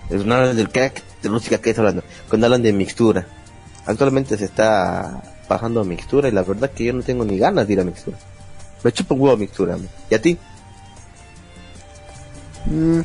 [0.07, 2.03] Cuando hablan del crack, de rústica, ¿qué es hablando?
[2.29, 3.25] Cuando hablan de mixtura.
[3.85, 7.73] actualmente se está bajando mixtura y la verdad que yo no tengo ni ganas de
[7.73, 8.17] ir a mixtura.
[8.83, 9.77] Me chupo un huevo mixtura.
[9.77, 9.87] ¿no?
[10.09, 10.37] ¿Y a ti?
[12.65, 13.01] Mm.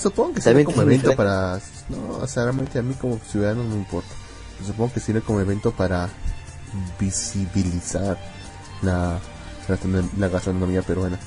[0.00, 1.60] Supongo que sirve como evento para...
[1.88, 4.08] No, o sea, realmente a mí como ciudadano no me importa.
[4.64, 6.08] Supongo que sirve como evento para
[6.98, 8.16] visibilizar
[8.82, 9.18] la,
[9.68, 9.78] la,
[10.16, 11.18] la gastronomía peruana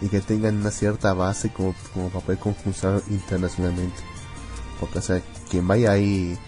[0.00, 4.00] y que tengan una cierta base como, como para poder concursar internacionalmente.
[4.78, 5.20] Porque, o sea,
[5.50, 6.38] quien vaya ahí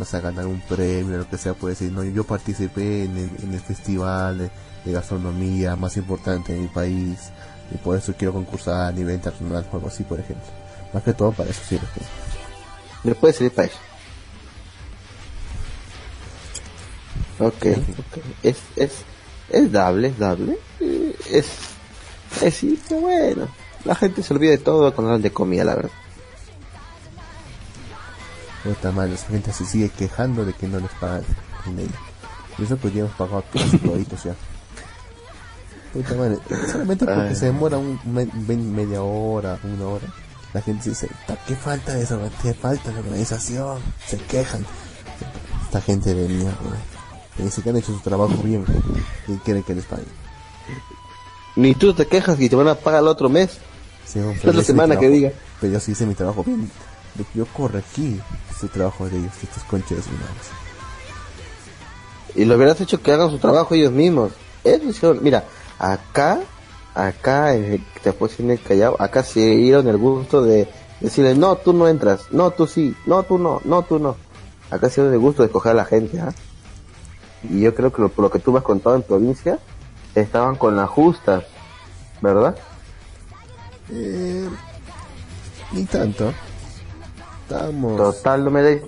[0.00, 3.16] o sea, a ganar un premio, lo que sea, puede decir, no, yo participé en
[3.16, 4.50] el, en el festival de,
[4.84, 7.30] de gastronomía más importante de mi país
[7.72, 10.46] y por eso quiero concursar a nivel internacional o algo así, por ejemplo.
[10.92, 11.86] Más que todo para eso sirve.
[13.04, 13.78] Me puede servir para eso.
[17.38, 17.66] Ok,
[17.98, 18.24] ok.
[18.42, 18.92] Es, es,
[19.48, 20.58] es dable, es dable.
[20.80, 21.46] Eh, Es,
[22.42, 23.48] es sí, pero bueno.
[23.84, 25.90] La gente se olvida de todo cuando hablan de comida, la verdad.
[28.62, 31.24] Puta madre, esa gente se sigue quejando de que no les pagan
[31.66, 31.92] dinero.
[32.58, 34.36] Y eso pues ya hemos pagado casi toditos ya.
[35.92, 36.38] Puta madre,
[36.70, 37.36] solamente porque Ay.
[37.36, 40.06] se demora un, me- me- media hora, una hora.
[40.54, 42.18] La gente dice, "Ta, ¿qué falta de eso?
[42.42, 43.78] ¿Qué falta de organización?
[44.06, 44.64] Se quejan.
[45.64, 46.54] Esta gente de mierda.
[47.36, 48.64] Que dice que han hecho su trabajo bien
[49.28, 50.06] y quieren que les paguen.
[51.56, 53.58] Ni tú te quejas y te van a pagar el otro mes.
[54.06, 55.30] Sí, hombre, mi semana que diga.
[55.60, 56.70] Pero yo sí hice mi trabajo bien.
[57.34, 58.20] Yo corregí
[58.58, 60.24] su trabajo de ellos, estos conches madre.
[62.34, 64.32] Y lo hubieras hecho que hagan su trabajo ellos mismos.
[64.64, 65.22] Hicieron.
[65.22, 65.44] Mira,
[65.82, 66.40] acá,
[66.94, 67.52] acá,
[68.18, 70.68] puedo decir en el Callao, acá se dieron el gusto de
[71.00, 74.16] decirle, no, tú no entras, no, tú sí, no, tú no, no, tú no.
[74.70, 76.32] Acá se dieron el gusto de escoger a la gente, ¿ah?
[77.42, 79.58] Y yo creo que lo, por lo que tú me has contado en provincia,
[80.14, 81.44] estaban con las justas,
[82.20, 82.54] ¿verdad?
[83.90, 84.48] Eh,
[85.72, 86.32] ni tanto.
[87.42, 87.96] Estamos.
[87.96, 88.86] Total, no me, de-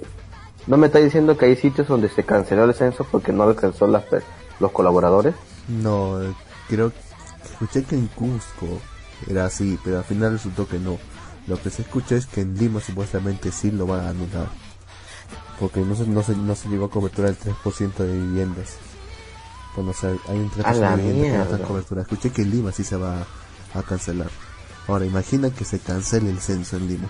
[0.66, 3.86] no me está diciendo que hay sitios donde se canceló el censo porque no alcanzó
[3.86, 4.04] las,
[4.60, 5.34] los colaboradores.
[5.68, 6.32] No, eh,
[6.68, 6.98] creo que
[7.50, 8.80] escuché que en Cusco
[9.28, 10.98] era así, pero al final resultó que no.
[11.46, 14.48] Lo que se escucha es que en Lima supuestamente sí lo van a anular.
[15.60, 18.76] Porque no se, no se, no se llegó a cobertura del 3% de viviendas.
[19.76, 22.02] Bueno, o sea, hay un 3% A la de viviendas que no están cobertura.
[22.02, 23.26] Escuché que en Lima sí se va
[23.74, 24.30] a cancelar.
[24.88, 27.08] Ahora, imagina que se cancele el censo en Lima.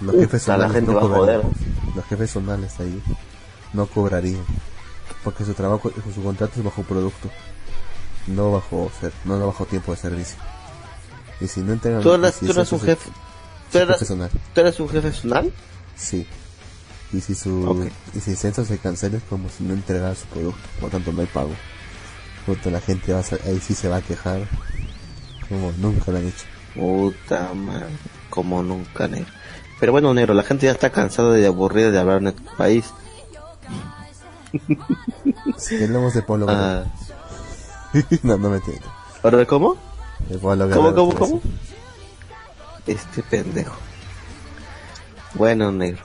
[0.00, 1.42] Los jefes la zonales gente no cobrarían.
[1.94, 3.02] Los jefes zonales ahí
[3.72, 4.44] no cobrarían.
[5.24, 7.30] Porque su trabajo, su contrato es bajo producto.
[8.28, 10.36] No bajo ser, no bajo tiempo de servicio.
[11.40, 12.02] Y si no entregan...
[12.02, 13.10] ¿Tú eras, y si tú eras un jefe?
[13.72, 13.98] ¿Tú eras.
[14.54, 15.52] ¿Tú eras un jefe zonal?
[15.96, 16.26] Sí.
[17.12, 20.26] Y si su y si el censo se cancela es como si no entregara su
[20.26, 21.50] producto, por lo tanto no hay pago.
[22.44, 24.46] Puta, la gente va a, ahí sí se va a quejar
[25.48, 26.44] como nunca lo han hecho.
[26.74, 27.86] Puta madre,
[28.28, 29.32] como nunca, negro.
[29.80, 32.84] Pero bueno, negro, la gente ya está cansada de aburrida de hablar en nuestro país.
[35.56, 36.84] Si hablamos de Ah.
[38.22, 38.86] no, no me entiendo.
[39.22, 39.76] ¿Ahora cómo?
[40.40, 41.36] ¿Cómo, cómo, cómo?
[41.36, 41.42] eso.
[42.86, 43.76] Este pendejo.
[45.34, 46.04] Bueno, negro.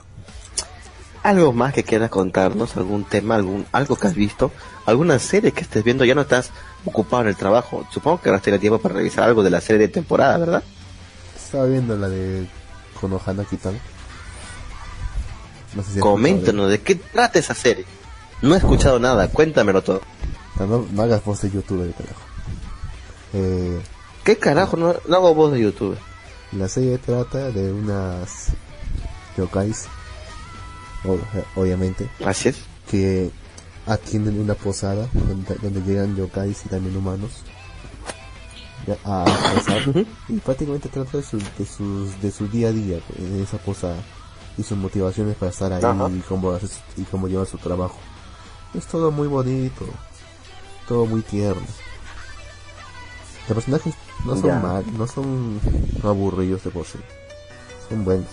[1.22, 2.76] ¿Algo más que quieras contarnos?
[2.76, 3.36] ¿Algún tema?
[3.36, 4.52] algún ¿Algo que has visto?
[4.84, 6.04] ¿Alguna serie que estés viendo?
[6.04, 6.50] Ya no estás
[6.84, 7.86] ocupado en el trabajo.
[7.90, 10.62] Supongo que ahora tienes tiempo para revisar algo de la serie de temporada, ¿verdad?
[11.34, 12.46] Estaba viendo la de
[13.00, 13.78] Konohana Kitano.
[15.74, 17.86] No sé si Coméntanos, ¿de qué trata esa serie?
[18.42, 20.02] No he escuchado nada, cuéntamelo todo.
[20.58, 22.20] No, no hagas voz de youtuber, carajo.
[23.32, 23.80] Eh,
[24.24, 24.76] ¿Qué carajo?
[24.76, 25.96] No, no hago voz de YouTube.
[26.52, 28.48] la serie trata de unas
[29.36, 29.86] yokais,
[31.56, 32.56] obviamente, Así es.
[32.90, 33.30] que
[33.86, 37.42] atienden una posada donde, donde llegan yokais y también humanos
[39.04, 39.24] a
[39.88, 40.04] Ujú.
[40.28, 43.96] y prácticamente trata de su, de, sus, de su día a día en esa posada
[44.58, 46.08] y sus motivaciones para estar ahí Ajá.
[46.10, 47.96] y cómo, hace su- y cómo lleva su trabajo.
[48.74, 49.86] Es todo muy bonito,
[50.88, 51.62] todo muy tierno.
[53.48, 53.94] Los personajes
[54.24, 54.58] no son Ya.
[54.58, 55.60] mal, no son
[56.02, 56.98] aburridos de por sí,
[57.88, 58.26] son buenos.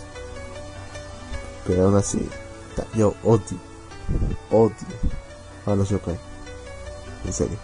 [1.67, 2.27] Pero aún así,
[2.95, 3.41] yo odio,
[4.49, 4.75] odio
[5.65, 6.17] a los yokai.
[7.25, 7.57] En serio.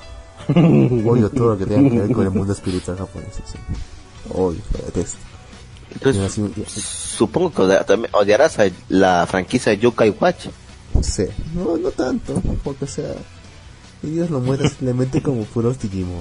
[1.11, 3.37] Odio todo lo que tenga que ver con el mundo espiritual japonés.
[3.39, 3.65] en serio.
[4.33, 5.17] Odio, lo detesto.
[5.91, 6.53] Entonces, así-
[7.17, 7.61] supongo que
[8.13, 10.45] odiarás a la franquicia Yokai Watch.
[11.01, 13.13] Sí, no, no tanto, porque sea,
[14.03, 16.19] ellos lo muestran simplemente como puros Digimon.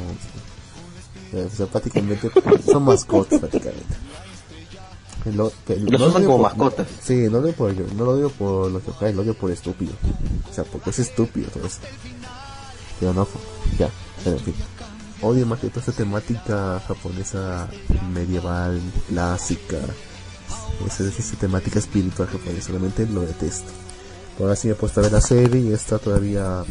[1.34, 2.30] O sea, prácticamente
[2.70, 3.94] son mascotas prácticamente.
[5.34, 6.86] Lo, Los no usan digo como por- mascotas.
[7.02, 9.92] Sí, no lo por no lo digo por los yokai, lo digo por estúpido.
[10.48, 11.80] O sea, porque es estúpido todo eso.
[13.00, 13.26] Pero no,
[13.78, 13.90] ya,
[14.22, 14.54] pero en fin.
[15.22, 17.68] Odio más que toda esta temática japonesa
[18.12, 19.78] medieval, clásica.
[20.86, 23.72] Esa, esa temática espiritual japonesa, realmente lo detesto.
[24.38, 26.62] Por así me he puesto a ver la serie y está todavía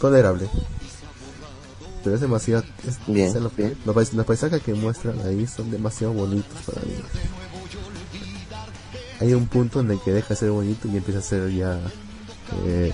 [0.00, 0.48] tolerable.
[2.04, 2.62] Pero es demasiado...
[2.86, 3.76] es- Bien, o sea, lo- bien.
[3.84, 6.94] Los, los paisajes que muestran ahí son demasiado bonitos para mí.
[9.20, 11.78] Hay un punto en el que deja de ser bonito y empieza a ser ya...
[12.64, 12.92] Eh,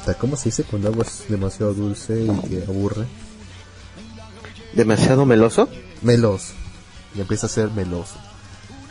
[0.00, 3.06] o sea, ¿cómo se dice cuando algo es demasiado dulce y que aburre?
[4.74, 5.68] ¿Demasiado meloso?
[6.02, 6.52] Meloso.
[7.14, 8.14] Y empieza a ser meloso.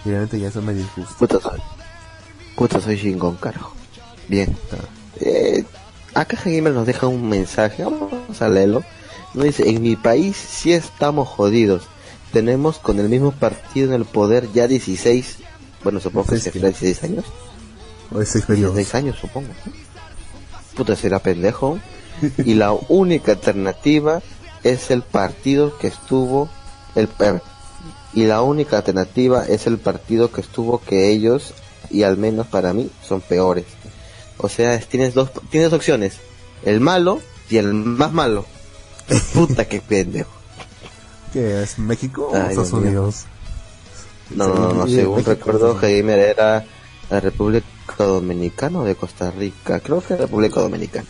[0.06, 1.16] Y realmente ya eso me disgusta.
[1.18, 1.60] Puta soy.
[2.56, 3.74] Puta soy chingón, carajo.
[4.28, 4.56] Bien.
[4.70, 4.88] Claro.
[5.22, 5.64] Eh,
[6.14, 8.84] acá Gamer nos deja un mensaje, vamos a leerlo.
[9.34, 11.84] Nos dice, en mi país sí estamos jodidos.
[12.32, 15.38] Tenemos con el mismo partido en el poder ya 16,
[15.84, 17.26] bueno supongo que se 16 será 16 años.
[18.12, 18.76] O es seis periodos.
[18.76, 19.50] 16 años supongo.
[20.76, 21.80] Puta será pendejo.
[22.38, 24.22] y la única alternativa
[24.64, 26.50] es el partido que estuvo,
[26.96, 27.40] el, eh,
[28.14, 31.54] y la única alternativa es el partido que estuvo que ellos,
[31.90, 33.66] y al menos para mí, son peores.
[34.38, 36.16] O sea, es- tienes dos, tienes dos opciones,
[36.64, 38.46] el malo y el más malo.
[39.34, 40.32] Puta que pendejo.
[41.34, 41.80] ¿Qué es?
[41.80, 42.74] ¿México o Ay, Estados Dios.
[42.84, 43.24] Unidos?
[44.32, 45.76] No, no, no, Sí, según México, recuerdo.
[45.80, 46.66] Gamer era
[47.10, 47.66] la República
[47.98, 49.80] Dominicana o de Costa Rica.
[49.80, 51.06] Creo que República Dominicana.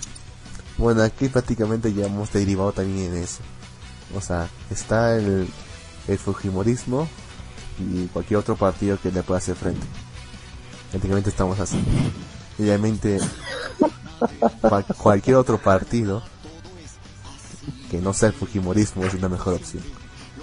[0.77, 3.39] Bueno, aquí prácticamente ya hemos derivado también en eso.
[4.15, 5.47] O sea, está el,
[6.07, 7.07] el Fujimorismo
[7.79, 9.85] y cualquier otro partido que le pueda hacer frente.
[10.89, 11.77] Prácticamente estamos así.
[14.61, 16.23] Cual- cualquier otro partido
[17.89, 19.83] que no sea el Fujimorismo es una mejor opción.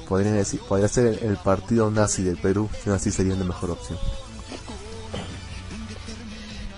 [0.09, 3.99] Podría decir, podría ser el, partido nazi del Perú, si así sería una mejor opción.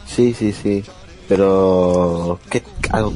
[0.06, 0.84] Sí, sí, sí.
[1.28, 2.62] Pero, ¿qué,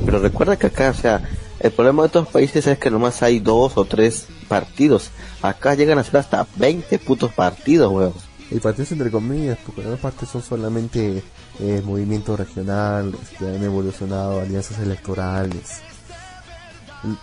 [0.04, 1.22] pero recuerda que acá, o sea,
[1.60, 5.10] el problema de estos países es que nomás hay dos o tres partidos.
[5.42, 8.14] Acá llegan a ser hasta 20 putos partidos, weón.
[8.50, 11.22] Y partidos entre comillas, porque la parte son solamente
[11.58, 15.80] eh, movimientos regionales que han evolucionado, alianzas electorales.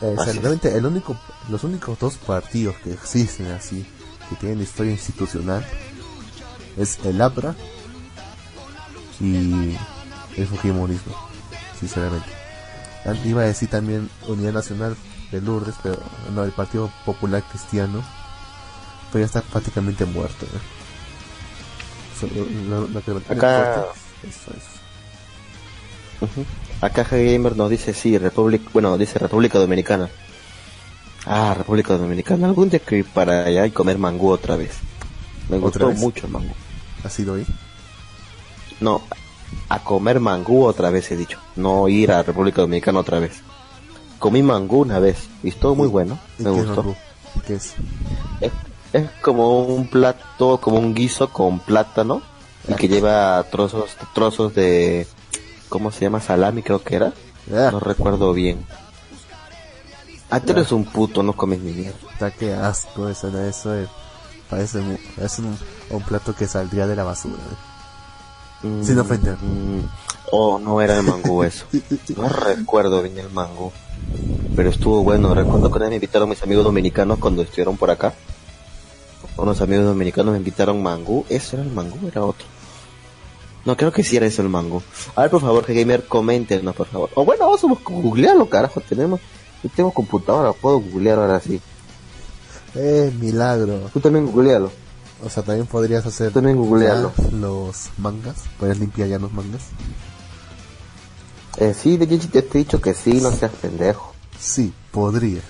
[0.02, 0.36] Eh, es.
[0.36, 1.18] realmente el único,
[1.50, 3.86] los únicos dos partidos que existen así,
[4.30, 5.66] que tienen historia institucional,
[6.78, 7.56] es el APRA
[9.22, 9.78] y
[10.36, 11.16] el Fujimorismo,
[11.80, 12.28] sinceramente.
[13.26, 14.96] Iba a decir también Unidad Nacional
[15.32, 16.00] de Lourdes, pero
[16.34, 18.04] no, el Partido Popular Cristiano,
[19.12, 20.46] pero ya está prácticamente muerto.
[20.46, 20.83] ¿eh?
[23.30, 23.86] Acá-
[24.28, 24.52] eso.
[26.82, 30.10] Acá Gamer nos dice, sí, República, bueno, dice República Dominicana.
[31.26, 32.48] Ah, República Dominicana.
[32.48, 34.72] Algún día que ir para allá y comer mangú otra vez.
[35.50, 36.00] Me ¿Otra gustó vez?
[36.00, 36.54] mucho el mangú.
[37.04, 37.46] ¿Ha sido ahí?
[38.80, 39.02] No,
[39.70, 41.40] a comer mangú otra vez he dicho.
[41.56, 43.42] No ir a República Dominicana otra vez.
[44.20, 46.20] Comí mangú una vez y estuvo muy bueno.
[46.40, 46.96] ¿Y Me gustó.
[47.46, 47.74] qué es?
[48.94, 52.22] Es, como un plato, como un guiso con plátano
[52.68, 55.08] y que lleva trozos, trozos de,
[55.70, 56.22] ¿cómo se llama?
[56.22, 57.14] Salami creo que era.
[57.52, 58.66] Ah, No recuerdo bien.
[60.30, 61.98] Ah, tú eres un puto, no comes ni mierda.
[62.14, 63.40] está que asco eso, ¿no?
[63.42, 63.88] eso es,
[64.50, 64.80] parece
[65.22, 65.58] es un,
[65.92, 67.36] un plato que saldría de la basura.
[68.64, 68.68] ¿eh?
[68.68, 69.36] Mm, Sin ofender.
[69.36, 69.82] mm,
[70.32, 71.66] oh, no era el mangú eso.
[72.16, 73.72] No recuerdo bien el mangú.
[74.56, 75.34] Pero estuvo bueno.
[75.34, 78.14] Recuerdo que me invitaron mis amigos dominicanos cuando estuvieron por acá.
[79.38, 81.26] Unos amigos dominicanos me invitaron mangú.
[81.30, 82.08] ¿Eso era el mangú?
[82.08, 82.46] Era otro.
[83.66, 84.82] No, creo que sí era eso el mangú.
[85.16, 87.10] A ver, por favor, que gamer, coméntenos, por favor.
[87.16, 88.82] O bueno, vamos a googlearlo, carajo.
[88.82, 89.20] Tenemos,
[89.64, 91.62] yo tengo computadora, puedo googlear ahora sí.
[92.76, 93.90] Eh, milagro.
[93.94, 94.72] Tú también googlealo.
[95.24, 97.14] O sea, también podrías hacer También googlealo.
[97.32, 98.36] los mangas.
[98.60, 99.62] Puedes limpiar ya los mangas.
[101.58, 104.14] Eh, sí, de hecho, te he dicho que sí, no seas pendejo.
[104.40, 105.42] Sí, podría.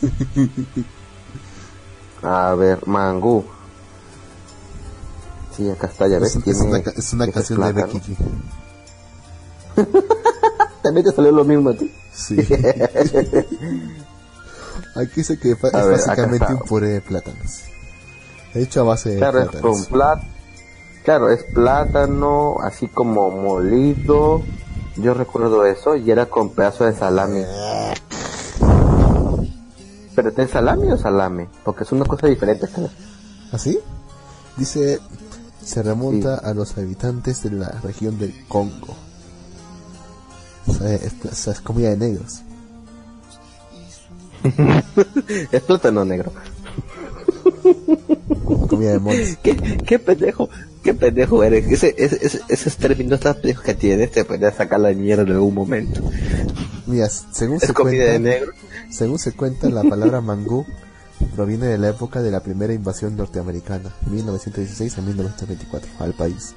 [2.22, 3.44] A ver, mangú.
[5.56, 6.36] Sí, acá está, ya ves.
[6.36, 7.72] Es, una, es una ese canción de.
[7.72, 8.16] Becky.
[10.82, 11.92] También te salió lo mismo a ti.
[12.12, 12.36] Sí.
[14.96, 17.62] Aquí dice que es ver, básicamente un puré de plátanos.
[18.54, 19.86] Hecho a base de Claro, es plátanos.
[19.86, 20.20] con.
[21.04, 24.42] Claro, es plátano, así como molido.
[24.96, 27.42] Yo recuerdo eso y era con pedazo de salami.
[30.14, 31.48] ¿Pero es salami o salame?
[31.64, 32.66] Porque es una cosa diferente.
[33.52, 33.78] ¿Así?
[34.56, 34.98] Dice,
[35.64, 38.96] se remonta a los habitantes de la región del Congo.
[40.66, 42.42] O sea, es, o sea, es comida de negros.
[45.52, 46.32] es plátano negro.
[48.68, 49.38] Comida de monos.
[49.42, 49.56] ¿Qué,
[49.86, 50.48] qué pendejo,
[50.82, 51.66] qué pendejo eres.
[51.70, 55.30] Ese, ese, ese, esos términos tan pendejos que tienes te podría sacar la mierda en
[55.30, 56.02] algún momento.
[56.86, 58.52] Mira, según Es se comida cuenta, de negro.
[58.90, 60.66] Según se cuenta, la palabra mangú
[61.34, 66.54] proviene de la época de la primera invasión norteamericana, 1916 a 1924, al país.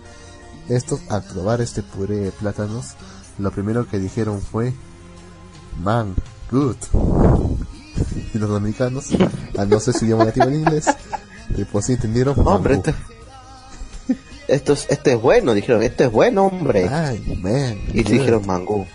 [0.69, 2.93] Estos, al probar este puré de plátanos,
[3.37, 4.73] lo primero que dijeron fue,
[5.81, 6.15] man,
[6.51, 6.77] good.
[8.33, 9.09] Y los dominicanos,
[9.57, 10.85] al no ser su idioma nativo en inglés,
[11.71, 12.95] pues sí entendieron, Hombre, este,
[14.47, 16.87] esto, es, esto es bueno, dijeron, esto es bueno, hombre.
[16.89, 17.77] Ay, man.
[17.93, 18.11] y good.
[18.11, 18.85] dijeron mangú.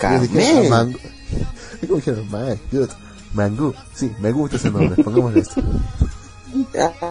[0.00, 0.96] Dijeron, Camén.
[1.82, 1.86] Mango.
[1.88, 2.30] ¿Cómo dijeron?
[2.30, 2.88] Man, good.
[3.34, 3.74] Mango.
[3.94, 5.02] Sí, me gusta ese nombre.
[5.02, 5.62] Pongámosle esto.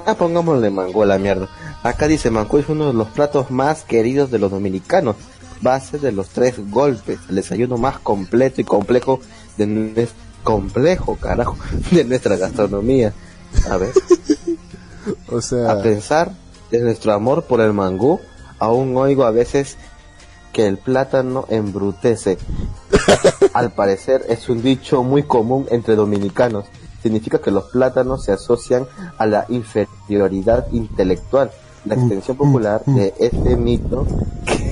[0.06, 1.48] Ah, pongámosle mangú a la mierda.
[1.82, 5.16] Acá dice mangú es uno de los platos más queridos de los dominicanos.
[5.62, 7.20] Base de los tres golpes.
[7.30, 9.22] El desayuno más completo y complejo
[9.58, 10.08] de
[10.44, 11.58] complejo, carajo,
[11.92, 13.14] de nuestra gastronomía.
[13.70, 13.94] A ver,
[15.32, 16.32] O a sea, pensar
[16.72, 18.20] de nuestro amor por el mangú,
[18.60, 19.78] aún oigo a veces
[20.54, 22.38] que el plátano embrutece.
[23.54, 26.66] Al parecer es un dicho muy común entre dominicanos.
[27.02, 31.52] Significa que los plátanos se asocian a la inferioridad intelectual.
[31.86, 34.06] La extensión popular de este mito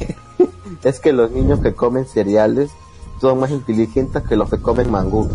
[0.84, 2.70] es que los niños que comen cereales
[3.22, 5.28] son más inteligentes que los que comen mangú.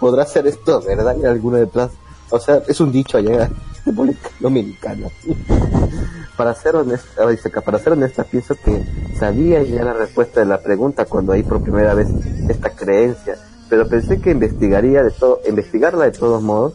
[0.00, 1.92] ¿Podrá ser esto verdad en alguno de las...
[2.32, 3.54] O sea, es un dicho allá en
[3.84, 5.08] República Dominicana.
[6.34, 8.82] para ser honesta, dice acá, para ser honesta, pienso que
[9.18, 12.08] sabía ya la respuesta de la pregunta cuando oí por primera vez
[12.48, 13.36] esta creencia,
[13.68, 16.72] pero pensé que investigaría de todo, investigarla de todos modos.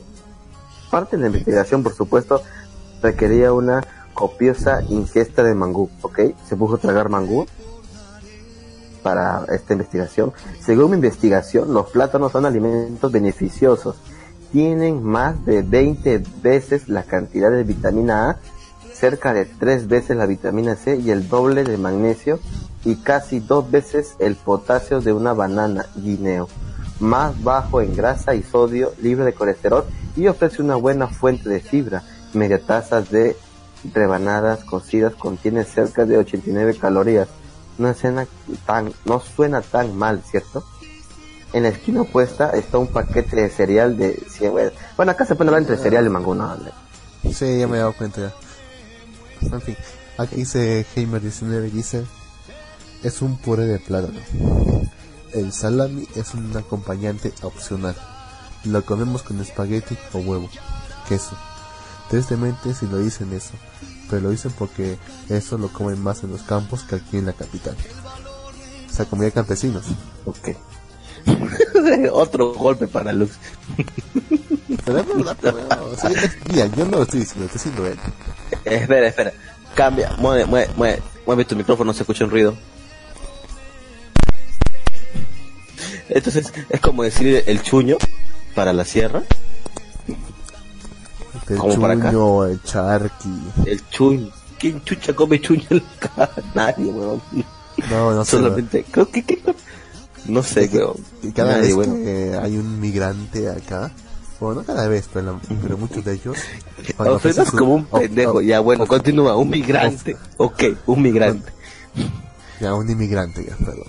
[0.91, 2.41] Parte de la investigación, por supuesto,
[3.01, 6.19] requería una copiosa ingesta de mangú, ¿ok?
[6.47, 7.47] Se puso a tragar mangú
[9.01, 10.33] para esta investigación.
[10.59, 13.95] Según mi investigación, los plátanos son alimentos beneficiosos.
[14.51, 18.37] Tienen más de 20 veces la cantidad de vitamina A,
[18.93, 22.39] cerca de 3 veces la vitamina C y el doble de magnesio
[22.85, 26.47] y casi dos veces el potasio de una banana guineo.
[26.99, 31.59] Más bajo en grasa y sodio, libre de colesterol y ofrece una buena fuente de
[31.59, 32.03] fibra.
[32.33, 33.35] Media taza de
[33.93, 37.27] rebanadas cocidas contiene cerca de 89 calorías.
[37.77, 37.93] No
[38.65, 40.63] tan, no suena tan mal, ¿cierto?
[41.53, 44.71] En la esquina opuesta está un paquete de cereal de 100 güey.
[44.95, 46.55] Bueno, acá se puede hablar entre cereal y mango, no,
[47.33, 48.33] sí, ya me he dado cuenta ya.
[49.41, 49.77] En fin,
[50.17, 52.05] aquí dice Heimer19, dice,
[53.03, 54.19] es un puré de plátano.
[55.33, 57.95] El salami es un acompañante opcional.
[58.63, 60.49] Lo comemos con espagueti o huevo,
[61.07, 61.37] queso.
[62.09, 63.53] Tristemente si lo dicen eso,
[64.09, 64.97] pero lo dicen porque
[65.29, 67.75] eso lo comen más en los campos que aquí en la capital.
[68.89, 69.85] O sea, comida de campesinos.
[70.25, 70.49] Ok.
[72.11, 73.37] Otro golpe para Lux.
[74.85, 75.57] Pero es verdad, pero,
[76.51, 77.99] mira, yo no lo estoy diciendo, estoy diciendo él.
[78.65, 79.33] Espera, espera.
[79.75, 82.57] Cambia, mueve, mueve, mueve, mueve tu micrófono, se escucha un ruido.
[86.09, 87.97] Entonces, es como decir el chuño
[88.55, 89.23] para la sierra.
[91.49, 92.11] El ¿Cómo para acá?
[92.11, 93.29] chuño, el charqui.
[93.65, 94.29] El chuño.
[94.57, 96.31] ¿Quién chucha come chuño en la cara?
[96.55, 97.21] Nadie, weón.
[97.89, 98.31] No, no sé.
[98.31, 99.41] Solamente, creo que, que-
[100.27, 100.69] no sé.
[101.23, 103.91] Y cada Nadie, vez que hay un migrante acá,
[104.39, 105.39] bueno, no cada vez, pero,
[105.77, 106.37] muchos de ellos.
[107.49, 108.33] su- como un o- pendejo.
[108.33, 109.35] o- ya, bueno, continúa.
[109.35, 110.15] Un migrante.
[110.37, 111.51] Ok, un migrante.
[112.59, 113.85] Ya, un inmigrante, ya, perdón.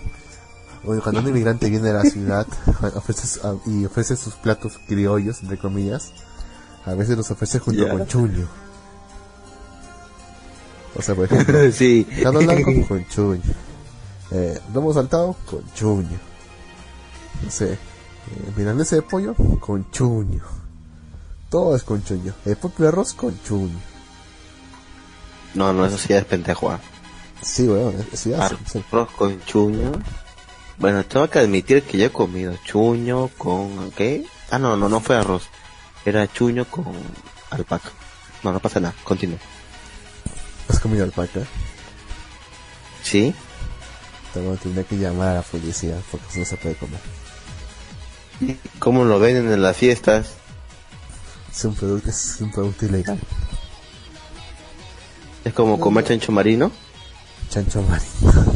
[0.85, 2.47] Oye, cuando un inmigrante viene a la ciudad
[2.94, 6.12] ofrece, y ofrece sus platos criollos, entre comillas,
[6.85, 8.47] a veces los ofrece junto con chuño.
[10.94, 12.06] O sea, por ejemplo, sí.
[12.23, 13.43] Blanco con chuño.
[14.32, 16.19] Eh, lomo saltado con chuño.
[17.43, 17.73] No sé.
[17.73, 17.78] Eh,
[18.56, 20.43] milanesa de pollo con chuño.
[21.51, 22.35] Todo es con chuño.
[22.44, 23.78] El pollo de arroz con chuño.
[25.55, 26.70] No, no, eso sí es pendejo.
[26.70, 26.81] ah.
[27.40, 28.35] Sí, weón, sí sí.
[28.35, 29.93] Arroz con chuño.
[30.78, 33.90] Bueno, tengo que admitir que yo he comido chuño con...
[33.93, 34.24] ¿Qué?
[34.51, 35.48] Ah, no, no, no fue arroz.
[36.05, 36.86] Era chuño con
[37.51, 37.90] alpaca.
[38.44, 38.94] No, no pasa nada.
[39.02, 39.39] Continúa.
[40.69, 41.40] ¿Has comido alpaca?
[43.02, 43.35] ¿Sí?
[44.35, 47.01] Tengo que llamar a la policía porque eso no se puede comer.
[48.78, 50.35] ¿Cómo lo venden en las fiestas?
[51.51, 53.19] Es un producto, es un producto ilegal.
[55.44, 56.70] Es como comer chancho marino.
[57.51, 58.52] Chancho marino.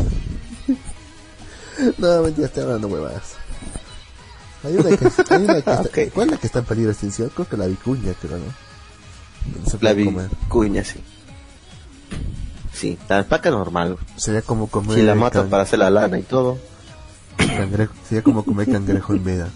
[1.98, 3.34] no, mentira, estoy hablando huevadas.
[4.64, 5.98] Hay una que, hay una que está, Ok.
[6.14, 7.30] ¿cuál es la que está en peligro de extinción?
[7.34, 8.44] Creo que la vicuña, creo, ¿no?
[9.64, 11.00] No se La vicuña, sí.
[12.72, 13.98] Sí, la alpaca normal.
[14.16, 16.59] Sería como comer Si la matan para hacer la lana y todo.
[17.36, 19.48] cangrejo, sería como comer cangrejo en veda.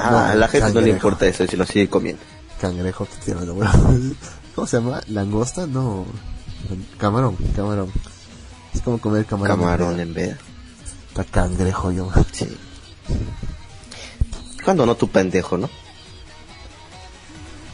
[0.00, 2.22] Ah, No, a la gente no le importa eso si lo sigue comiendo.
[2.60, 3.06] Cangrejo.
[4.54, 5.00] ¿Cómo se llama?
[5.08, 5.66] ¿Langosta?
[5.66, 6.06] No.
[6.98, 7.90] Camarón, camarón.
[8.74, 9.58] Es como comer camarón.
[9.58, 10.38] en Camarón en veda.
[11.08, 12.10] Está cangrejo yo.
[12.32, 12.56] Sí.
[14.64, 15.68] Cuando no tu pendejo, ¿no?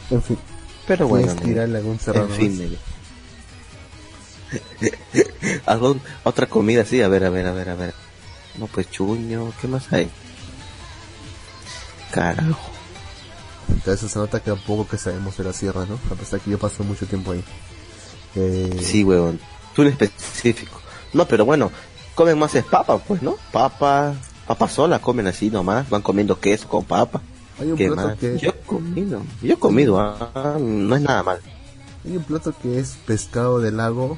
[0.09, 0.37] En fin.
[0.87, 1.25] Pero bueno.
[1.27, 1.53] ¿Quieres negro.
[1.53, 2.77] tirarle algún cerrado En fin.
[5.65, 7.93] Algo, otra comida así, a ver, a ver, a ver, a ver.
[8.57, 10.09] No, pues chuño, ¿qué más hay?
[12.11, 12.71] Carajo.
[13.69, 15.99] Entonces se nota que tampoco que sabemos de la sierra, ¿no?
[16.11, 17.43] A pesar que yo paso mucho tiempo ahí.
[18.35, 19.39] Eh, Sí, huevón.
[19.75, 20.79] Tú en específico.
[21.13, 21.71] No, pero bueno,
[22.15, 23.35] comen más es papa, pues, ¿no?
[23.51, 24.13] Papa,
[24.47, 25.89] papa sola comen así nomás.
[25.89, 27.21] Van comiendo queso con papa.
[27.59, 28.17] Hay un ¿Qué plato más?
[28.17, 29.21] que Yo he comido.
[29.41, 31.39] Yo he comido, ah, no es nada mal.
[32.05, 34.17] hay un plato que es pescado de lago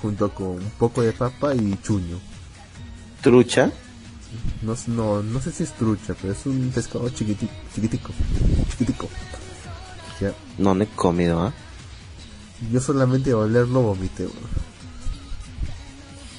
[0.00, 2.18] junto con un poco de papa y chuño.
[3.22, 3.70] Trucha.
[4.62, 8.12] No, no, no sé si es trucha, pero es un pescado chiquitico, chiquitico,
[8.70, 9.08] chiquitico.
[10.20, 11.52] Ya, No, no he comido, ¿ah?
[12.72, 14.36] yo solamente olerlo vomité, weón.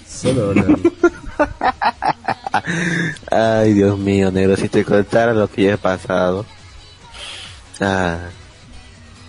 [0.10, 0.78] Solo olerlo.
[3.32, 6.46] Ay, Dios mío, negro, si te contara lo que yo he pasado.
[7.80, 8.18] Ah.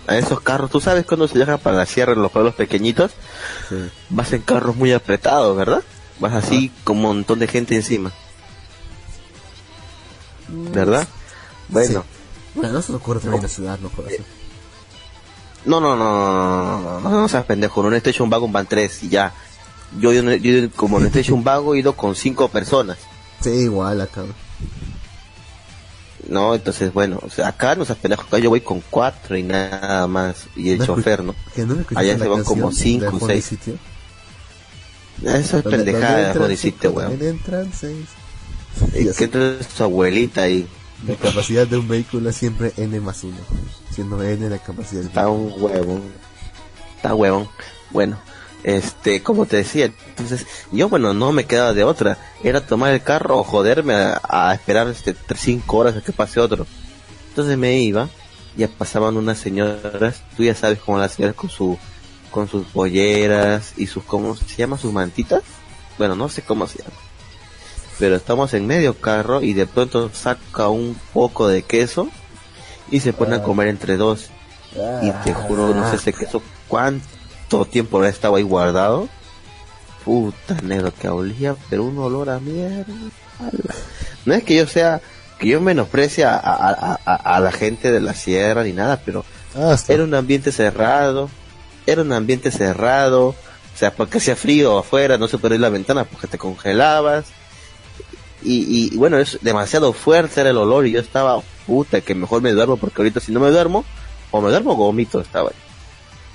[0.07, 3.11] A esos carros, tú sabes cuando se viaja para la sierra en los pueblos pequeñitos,
[3.69, 3.75] Sí.
[4.09, 5.83] vas en carros muy apretados, ¿verdad?
[6.19, 8.11] Vas así con un montón de gente encima,
[10.51, 11.07] ¿verdad?
[11.67, 12.03] Bueno,
[12.55, 14.13] Pero no se ocurre también en la ciudad, no jodas.
[15.65, 19.03] no, no, no, no, no, no, no seas pendejo, en un Station Wagon van tres
[19.03, 19.33] y ya.
[19.99, 22.97] Yo, yo, yo como en Station Wagon he ido con cinco personas.
[23.41, 24.23] Sí, igual acá.
[26.27, 29.41] No, entonces, bueno, o sea, acá no seas pendejo, acá yo voy con cuatro y
[29.43, 30.45] nada más.
[30.55, 31.33] Y el No chofer, ¿no?
[31.55, 33.45] No Allá se van como cinco, Honda seis.
[33.45, 33.73] Sitio?
[35.23, 37.21] Eso es pendejada, hiciste, cinco, weón.
[37.21, 38.05] entran seis.
[38.95, 40.67] Y así, entonces su abuelita ahí.
[41.07, 43.37] La capacidad de un vehículo es siempre N más uno.
[43.91, 46.03] Siendo N la capacidad del Está un huevón.
[46.97, 47.47] Está huevón.
[47.91, 48.19] Bueno,
[48.63, 52.17] este, como te decía, entonces, yo bueno, no me quedaba de otra.
[52.43, 56.39] Era tomar el carro o joderme a, a esperar este cinco horas a que pase
[56.39, 56.67] otro.
[57.29, 58.09] Entonces me iba,
[58.57, 61.77] ya pasaban unas señoras, tú ya sabes cómo las señoras con su,
[62.31, 64.77] con sus polleras y sus, ¿cómo se llama?
[64.77, 65.43] Sus mantitas.
[65.97, 66.95] Bueno, no sé cómo se llama.
[67.99, 72.09] Pero estamos en medio carro y de pronto saca un poco de queso
[72.89, 74.29] y se pone a comer entre dos.
[75.03, 79.09] Y te juro, no sé ese queso cuánto tiempo habrá estado ahí guardado.
[80.05, 82.85] Puta negro que olía, pero un olor a mierda.
[84.25, 85.01] No es que yo sea,
[85.37, 89.01] que yo menosprecie a, a, a- a- a la gente de la sierra ni nada,
[89.05, 91.29] pero Ah, era un ambiente cerrado,
[91.87, 93.35] era un ambiente cerrado, o
[93.77, 97.25] sea, porque hacía frío afuera, no se podía ir la ventana porque te congelabas.
[98.41, 102.41] Y, y bueno, es demasiado fuerte era el olor y yo estaba, puta, que mejor
[102.41, 103.83] me duermo porque ahorita si no me duermo,
[104.31, 105.51] o me duermo o vomito estaba.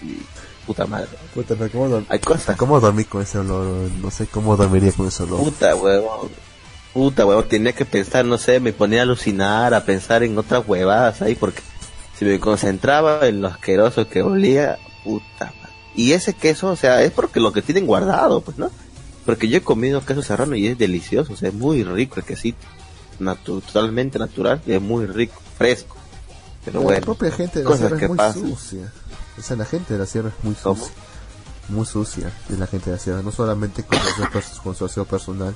[0.03, 0.19] Y,
[0.67, 1.09] puta madre.
[1.33, 2.57] Puta, pero ¿cómo, Hay cosas.
[2.57, 3.91] ¿cómo dormí con ese olor?
[4.03, 5.41] No sé cómo dormiría con ese olor.
[5.41, 6.31] Puta huevón.
[6.93, 10.67] Puta huevón, tenía que pensar, no sé, me ponía a alucinar, a pensar en otras
[10.67, 11.63] huevadas ahí porque
[12.19, 15.75] si me concentraba en lo asqueroso que olía, puta madre.
[15.97, 18.71] Y ese queso, o sea, es porque lo que tienen guardado, pues, ¿no?
[19.25, 22.25] Porque yo he comido queso serrano y es delicioso, o sea, es muy rico el
[22.25, 22.59] quesito.
[23.21, 25.97] Natu- totalmente natural y es muy rico, fresco.
[26.65, 28.43] Pero la bueno, propia gente de la sierra es muy pasan.
[28.43, 28.93] sucia.
[29.39, 30.77] O sea, la gente de la sierra es muy ¿Cómo?
[30.77, 30.95] sucia.
[31.69, 33.23] Muy sucia es la gente de la sierra.
[33.23, 35.55] No solamente con, su aseo pers- con su aseo personal,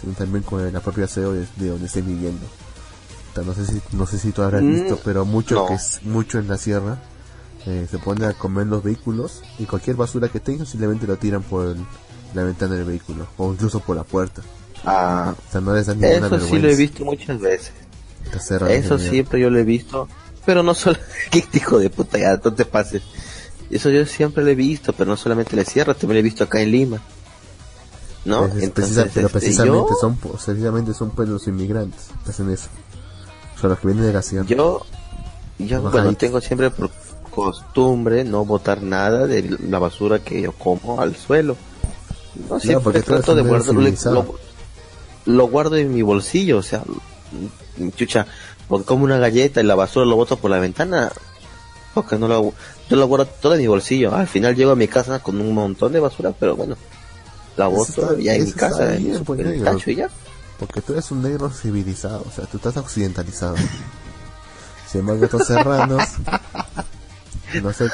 [0.00, 2.46] sino también con el propio aseo de, de donde estén viviendo.
[2.46, 5.66] O sea, No sé si, no sé si tú habrás Mm, visto, pero mucho no.
[5.66, 6.98] que es mucho en la sierra
[7.66, 11.42] eh, se ponen a comer los vehículos y cualquier basura que tengan simplemente lo tiran
[11.42, 11.84] por el-
[12.34, 14.42] la ventana del vehículo o incluso por la puerta.
[14.84, 17.72] ah, O sea, no les dan ninguna eso sí lo he visto muchas veces.
[18.32, 20.08] La sierra Eso siempre yo lo he visto,
[20.44, 20.98] pero no solo,
[21.30, 23.02] ¿qué hijo de puta, ya, no te pases.
[23.70, 26.44] Eso yo siempre lo he visto, pero no solamente le cierra, también lo he visto
[26.44, 27.00] acá en Lima.
[28.24, 28.46] ¿No?
[28.46, 32.30] Es- es Entonces, precisa- pero este, precisamente yo, son precisamente son pues los inmigrantes que
[32.30, 32.68] hacen eso.
[33.56, 34.46] O sea, los que vienen de la sierra.
[34.46, 34.84] yo,
[35.58, 35.88] yo Ajá.
[35.90, 36.90] bueno, tengo siempre por
[37.30, 41.56] costumbre no botar nada de la basura que yo como al suelo.
[42.48, 44.14] No, siempre porque trato de civilizado.
[45.26, 46.82] lo, lo guardo en mi bolsillo, o sea,
[47.96, 48.26] chucha,
[48.68, 51.12] porque como una galleta y la basura lo boto por la ventana,
[51.94, 52.52] porque no lo,
[52.90, 54.14] yo lo guardo todo en mi bolsillo.
[54.14, 56.76] Al final llego a mi casa con un montón de basura, pero bueno,
[57.56, 59.72] la boto ya en mi casa, bien, en su- pues, en el negro.
[59.72, 60.10] tacho y ya.
[60.58, 63.56] Porque tú eres un negro civilizado, o sea, tú estás occidentalizado.
[64.90, 66.02] Sin embargo, estos serranos,
[67.62, 67.88] no sé,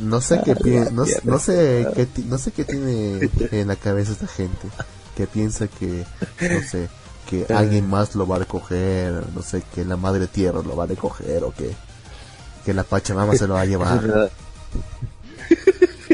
[0.00, 4.12] no sé qué pi- no, no sé qué, no sé qué tiene en la cabeza
[4.12, 4.68] esta gente,
[5.16, 6.04] que piensa que,
[6.40, 6.88] no sé,
[7.28, 10.84] que alguien más lo va a recoger, no sé, que la madre tierra lo va
[10.84, 11.70] a recoger o que,
[12.64, 14.30] que la Pachamama se lo va a llevar.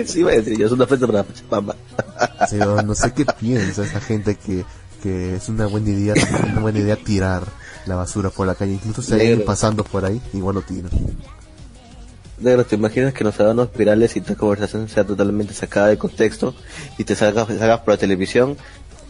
[0.06, 1.74] sí, voy a decir, yo soy una frente para la Pachamama.
[2.48, 4.64] Sí, no, no sé qué piensa esa gente que,
[5.02, 6.14] que es una buena idea,
[6.50, 7.44] una buena idea tirar
[7.86, 10.90] la basura por la calle, incluso si hay alguien pasando por ahí, igual lo tiran.
[12.38, 15.96] Negro, ¿te imaginas que nos hagan unos virales y tu conversación sea totalmente sacada de
[15.96, 16.54] contexto
[16.98, 18.58] y te salgas salgas por la televisión?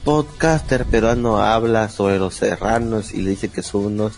[0.05, 4.13] Podcaster peruano habla sobre los serranos y le dice que son unos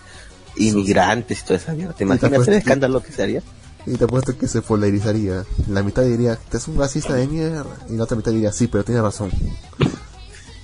[0.56, 1.94] inmigrantes y toda esa mierda.
[1.94, 3.42] ¿Te imaginas el escándalo que se haría?
[3.86, 5.44] Y te apuesto que se polarizaría.
[5.68, 7.74] La mitad diría, te es un racista de mierda.
[7.88, 9.30] Y la otra mitad diría, sí, pero tiene razón.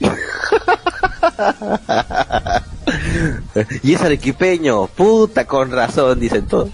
[3.82, 6.68] y es arequipeño, puta, con razón, dicen todos.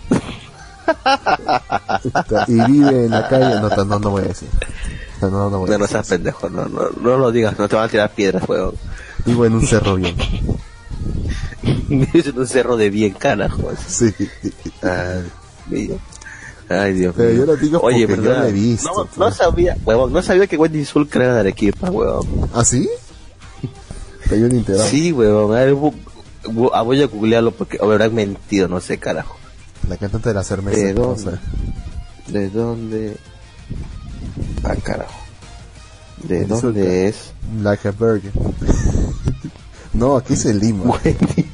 [2.48, 3.60] Y vive en la calle.
[3.60, 4.48] No, no, no, voy a decir.
[5.20, 7.68] No, no, no voy a No, no seas pendejo, no, no, no lo digas, no
[7.68, 8.74] te van a tirar piedras, weón.
[9.26, 10.16] Vivo en un cerro bien.
[12.14, 13.70] es un cerro de bien carajo.
[13.86, 14.12] Sí.
[14.82, 15.22] Ay,
[15.68, 15.98] Dios.
[16.68, 17.38] Ay, Dios Pero mío.
[17.40, 19.18] yo lo digo Oye, porque yo lo he visto, No, pues.
[19.18, 22.48] no sabía, huevón, no sabía que Wendy Zulka era de Arequipa, huevón.
[22.54, 22.88] ¿Ah, sí?
[24.28, 24.84] Cayó un enterado.
[24.86, 25.56] Sí, huevón.
[25.56, 29.36] A ver, voy a googlearlo porque habrán mentido, no sé, carajo.
[29.88, 30.78] La cantante de la cerveza.
[30.78, 31.38] ¿De dónde?
[32.28, 33.16] ¿De dónde?
[34.62, 35.20] Ah, carajo.
[36.22, 37.32] ¿De dónde es?
[37.62, 38.32] Like a burger.
[39.92, 40.84] no, aquí es en Lima.
[40.84, 41.50] Wendy.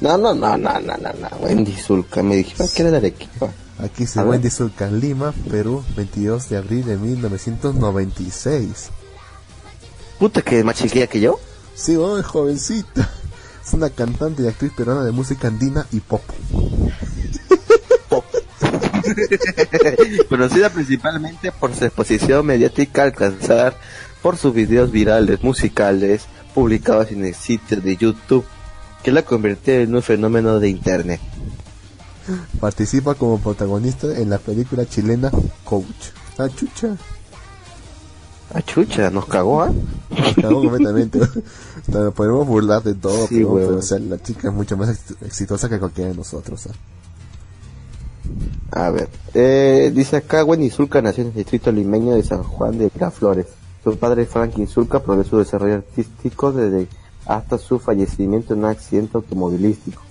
[0.00, 1.28] No, no, no, no, no, no, no.
[1.40, 2.22] Wendy Zulka.
[2.22, 3.50] Me dijeron que era de Arequipa.
[3.78, 4.22] Aquí se.
[4.22, 8.90] Wendy Zulka, Lima, Perú, 22 de abril de 1996.
[10.18, 11.40] Puta, que más chiquilla que yo.
[11.74, 13.10] Sí, oh, jovencita.
[13.66, 16.22] Es una cantante y actriz peruana de música andina y pop.
[20.28, 23.76] Conocida principalmente por su exposición mediática al alcanzar
[24.22, 28.44] por sus videos virales musicales publicados en el sitio de YouTube
[29.02, 31.20] que la convirtió en un fenómeno de internet.
[32.58, 35.30] Participa como protagonista en la película chilena
[35.64, 36.12] Coach.
[36.38, 36.96] Ah, chucha.
[38.52, 39.72] Ah, chucha, nos cagó, ¿ah?
[40.10, 41.18] Nos cagó completamente.
[41.88, 43.68] Nos podemos burlar de todo, Sí, pero, huevón.
[43.68, 46.66] pero, o sea, la chica es mucho más ex- exitosa que cualquiera de nosotros.
[46.68, 46.72] ¿ah?
[48.86, 52.78] A ver, eh, dice acá, Wendy Zulka nació en el distrito limeño de San Juan
[52.78, 53.46] de Miraflores.
[53.82, 56.88] Su padre Franklin Zulka provee su desarrollo artístico desde
[57.26, 60.02] hasta su fallecimiento en un accidente automovilístico.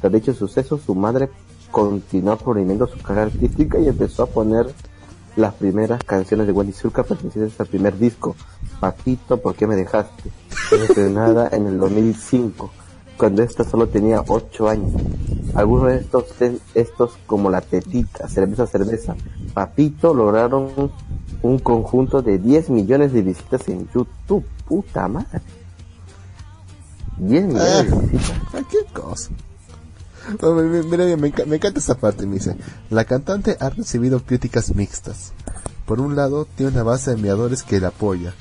[0.00, 1.30] Tras dicho suceso, su madre
[1.70, 4.66] continuó promoviendo su carrera artística y empezó a poner
[5.36, 8.36] las primeras canciones de Wendy Zulka pertenecientes al primer disco,
[8.80, 10.30] Papito, ¿por qué me dejaste?
[10.72, 12.70] Estrenada en el 2005,
[13.16, 14.92] cuando esta solo tenía 8 años.
[15.54, 16.24] Algunos de estos,
[16.74, 19.16] estos como La Tetita, Cerveza Cerveza,
[19.54, 20.92] Papito, lograron
[21.42, 24.44] un conjunto de 10 millones de visitas en YouTube.
[24.66, 25.40] Puta madre.
[27.18, 28.36] 10 millones de visitas.
[28.54, 29.30] Ah, qué cosa.
[30.40, 32.56] No, me, enca- me encanta esa parte, me dice.
[32.90, 35.32] La cantante ha recibido críticas mixtas.
[35.86, 38.34] Por un lado, tiene una base de admiradores que la apoya.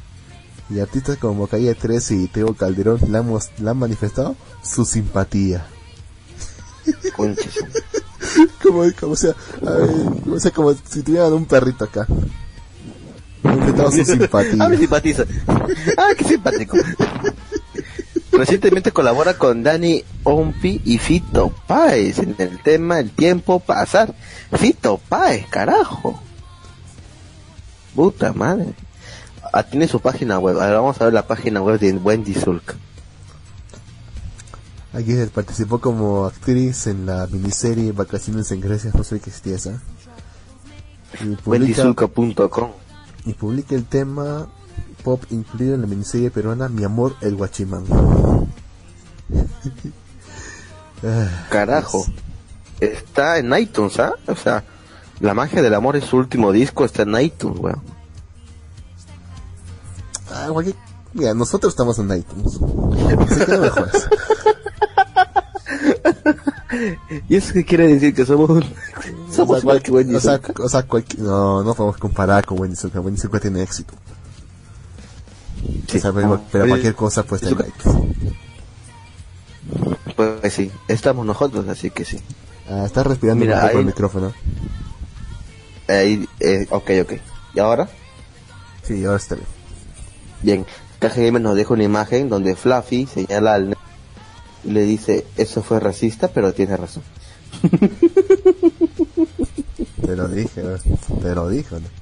[0.70, 5.66] Y artistas como Calle 13 y Teo Calderón le han, manifestado su simpatía.
[8.62, 12.06] Como, como, sea, ver, o sea, como si tuvieran un perrito acá.
[13.44, 13.98] Manifestado su
[14.60, 14.78] Ah, me simpatía.
[14.78, 15.26] simpatiza.
[15.98, 16.78] Ah, qué simpático.
[18.40, 24.16] Recientemente colabora con Dani Ompi y Fito Páez en el tema El tiempo pasar.
[24.54, 26.18] Fito Páez, carajo.
[27.94, 28.74] Puta madre.
[29.52, 30.58] Ah, tiene su página web.
[30.58, 32.76] Ahora vamos a ver la página web de Wendy Zulka.
[34.94, 39.82] Aquí participó como actriz en la miniserie Vacaciones en Grecia, no sé qué existía esa.
[41.46, 42.72] WendyZulka.com.
[43.26, 44.48] y publica el tema
[45.10, 47.84] pop incluido en la miniserie peruana Mi amor el guachimán.
[51.50, 52.06] Carajo.
[52.80, 54.14] Está en iTunes, ¿ah?
[54.28, 54.64] O sea,
[55.20, 57.82] La magia del amor es su último disco, está en iTunes, weón.
[60.32, 60.50] ah,
[61.14, 62.60] Mira, nosotros estamos en iTunes.
[63.32, 64.10] Así que no me jodas.
[67.28, 68.14] ¿Y eso qué quiere decir?
[68.14, 68.64] Que somos,
[69.32, 70.86] somos o sea, igual que Wendy o sea, o sea,
[71.18, 73.00] no, no podemos comparar con Wendy Zulka.
[73.02, 73.96] Wendy Zulka tiene éxito.
[75.88, 75.98] Sí.
[75.98, 77.74] O sea, pero, cualquier cosa pues está en.
[80.16, 82.20] Pues sí, estamos nosotros, así que sí.
[82.70, 84.34] Ah, estás respirando Mira, un poco ahí- el micrófono.
[85.88, 87.14] Ahí, eh, ok, ok.
[87.56, 87.90] ¿Y ahora?
[88.84, 89.48] Sí, ahora está bien.
[90.42, 90.66] Bien,
[91.02, 93.76] Gamer nos deja una imagen donde Fluffy señala al
[94.64, 97.04] y le dice, eso fue racista, pero tiene razón.
[100.06, 100.62] Te lo dije,
[101.22, 101.76] te lo dije.
[101.76, 101.99] ¿no?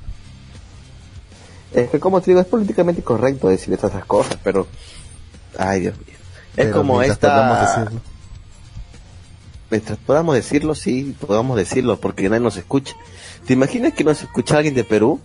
[1.73, 4.67] Es que como te digo, es políticamente correcto decir esas cosas, pero...
[5.57, 6.15] Ay, Dios mío.
[6.55, 7.35] Es como mientras esta...
[7.35, 8.01] podamos decirlo.
[9.69, 12.95] Mientras podamos decirlo, sí, podamos decirlo, porque nadie nos escucha.
[13.45, 15.19] ¿Te imaginas que nos escucha alguien de Perú?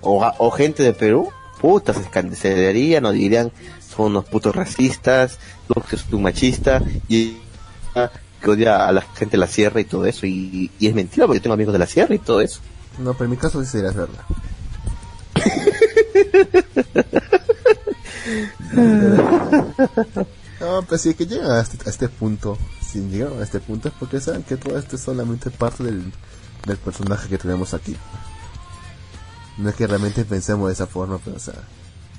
[0.00, 1.30] O, o gente de Perú?
[1.60, 3.52] Puta, se escandalizarían, nos dirían,
[3.88, 5.38] son unos putos racistas,
[5.68, 7.38] Lux es un machista, y
[8.42, 10.26] que odia a la gente de la sierra y todo eso.
[10.26, 12.60] Y, y es mentira porque yo tengo amigos de la sierra y todo eso.
[12.98, 14.24] No, pero en mi caso sí sería verdad.
[20.60, 23.60] No, pues si es que llegan a este, a este punto, si llegaron a este
[23.60, 26.12] punto es porque saben que todo esto es solamente parte del,
[26.66, 27.96] del personaje que tenemos aquí.
[29.58, 31.54] No es que realmente pensemos de esa forma, pero o sea,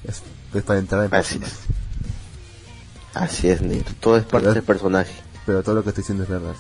[0.04, 0.22] es,
[0.54, 1.54] es para entrar en Así personaje.
[1.70, 3.16] es.
[3.16, 3.92] Así es, negro.
[4.00, 5.14] Todo es parte Pero- del personaje.
[5.46, 6.56] Pero todo lo que estoy diciendo es verdad.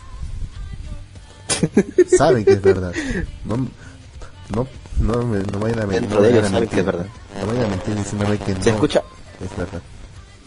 [2.17, 2.93] saben que es verdad.
[3.43, 3.57] No,
[4.55, 4.67] no,
[4.99, 6.01] no, me, no vayan a mentir.
[6.01, 6.69] Dentro no de vayan ellos a saben mentir.
[6.75, 7.05] que es verdad.
[7.39, 9.03] No vayan a mentir diciéndome que no ¿Se escucha?
[9.41, 9.81] es verdad.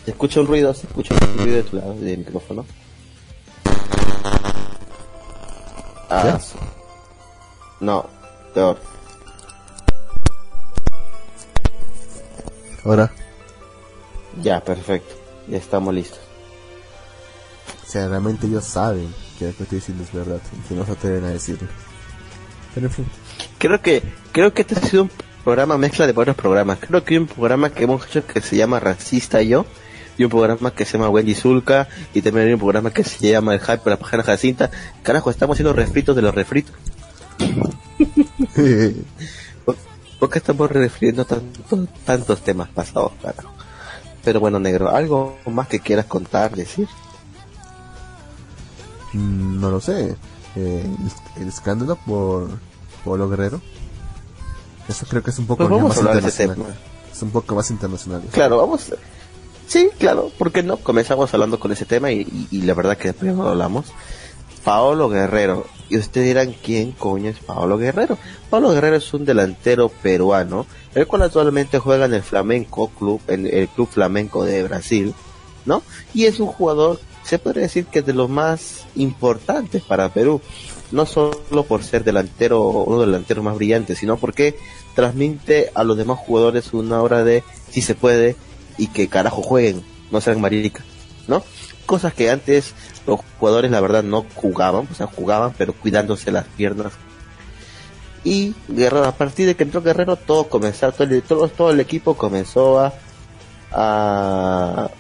[0.05, 0.75] ¿Se escucha un ruido?
[0.75, 2.65] ¿Se escucha un ruido de tu lado del micrófono?
[6.13, 6.41] Ah, ¿Ya?
[7.81, 8.07] No,
[8.55, 8.77] peor.
[12.85, 13.13] Ahora,
[14.43, 15.15] Ya, perfecto.
[15.49, 16.19] Ya estamos listos.
[17.87, 20.87] o sea, realmente ellos saben que lo que estoy diciendo es verdad y que no
[20.87, 21.69] se atreven a decirlo.
[22.75, 23.07] Pero en fin,
[23.59, 24.03] Creo que
[24.33, 25.11] creo que este ha sido un
[25.45, 26.79] programa mezcla de varios programas.
[26.81, 29.67] Creo que hay un programa que hemos hecho que se llama Racista Yo
[30.19, 33.31] y un programa que se llama Wendy Zulka y también hay un programa que se
[33.31, 34.71] llama El Hype por la página Jacinta.
[35.03, 36.75] Carajo, estamos haciendo refritos de los refritos.
[39.65, 43.55] ¿Por, qué estamos refiriendo tanto, tantos temas pasados, carajo?
[44.23, 46.87] Pero bueno, negro, algo más que quieras contar, decir.
[49.15, 50.15] mm, no lo sé.
[50.57, 50.85] Eh,
[51.37, 52.51] el, el escándalo por
[53.05, 53.61] Polo Guerrero.
[54.89, 56.77] Eso creo que es un poco Pues más internacional.
[57.13, 58.23] Es un poco más internacional.
[58.33, 58.93] Claro, vamos.
[59.67, 60.79] Sí, claro, ¿por qué no?
[60.79, 63.87] Comenzamos hablando con ese tema y, y- y la verdad que después no lo hablamos.
[64.65, 65.65] Paolo Guerrero.
[65.89, 68.19] Y ustedes dirán, ¿quién coño es Paolo Guerrero?
[68.51, 73.47] Paolo Guerrero es un delantero peruano, el cual actualmente juega en el Flamenco Club, en
[73.47, 75.15] el Club Flamenco de Brasil,
[75.67, 75.83] ¿no?
[76.15, 80.41] Y es un jugador, se podría decir que es de los más importantes para Perú.
[80.93, 84.57] No solo por ser delantero, uno de los delanteros más brillantes, sino porque
[84.95, 88.37] transmite a los demás jugadores una hora de si se puede
[88.77, 90.85] y que carajo jueguen, no sean maricas,
[91.29, 91.45] ¿no?
[91.87, 92.75] Cosas que antes
[93.07, 96.93] los jugadores la verdad no jugaban, o sea, jugaban pero cuidándose las piernas.
[98.23, 101.81] Y Guerrero, a partir de que entró Guerrero, todo comenzó, todo el, todo, todo el
[101.81, 102.93] equipo comenzó a,
[103.73, 104.91] a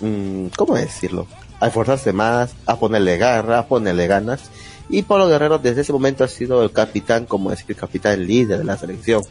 [0.00, 1.26] mm, ¿cómo decirlo?
[1.60, 4.50] A esforzarse más, a ponerle garra, a ponerle ganas.
[4.88, 8.58] Y Pablo Guerrero desde ese momento ha sido el capitán, como decir, el capitán líder
[8.58, 9.22] de la selección.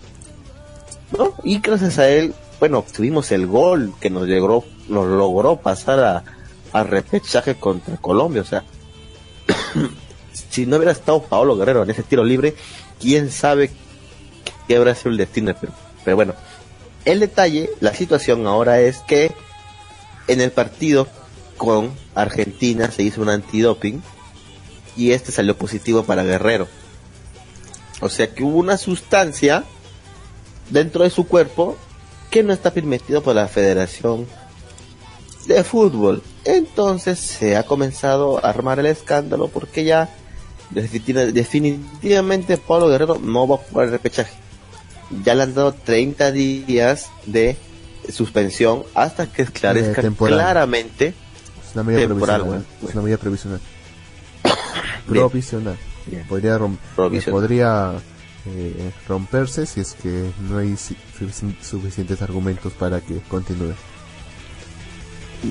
[1.18, 1.34] ¿No?
[1.44, 6.24] Y gracias a él, bueno, obtuvimos el gol que nos logró, nos logró pasar a,
[6.74, 8.42] a repechaje contra Colombia.
[8.42, 8.64] O sea,
[10.50, 12.56] si no hubiera estado Paolo Guerrero en ese tiro libre,
[13.00, 13.72] quién sabe
[14.68, 15.54] qué habrá sido el destino.
[16.04, 16.34] Pero bueno,
[17.06, 19.32] el detalle, la situación ahora es que
[20.28, 21.08] en el partido
[21.56, 24.02] con Argentina se hizo un antidoping
[24.96, 26.68] y este salió positivo para Guerrero.
[28.02, 29.64] O sea que hubo una sustancia
[30.70, 31.78] dentro de su cuerpo
[32.30, 34.26] que no está permitido por la Federación
[35.48, 36.22] de Fútbol.
[36.44, 40.10] Entonces se ha comenzado a armar el escándalo porque ya
[40.72, 44.34] definitiva- definitivamente Pablo Guerrero no va a jugar el repechaje.
[45.24, 47.58] Ya le han dado 30 días de
[48.12, 51.08] suspensión hasta que esclarezca Eh, claramente
[51.68, 52.66] Es una medida Temporal, provisional.
[52.80, 52.90] güey.
[52.90, 53.60] Es una medida provisional.
[55.08, 55.78] Provisional.
[56.06, 56.26] Bien.
[56.28, 56.58] Podría,
[56.96, 57.42] Provisional.
[57.42, 57.92] podría
[58.48, 63.74] eh, romperse si es que no hay suficientes argumentos para que continúe.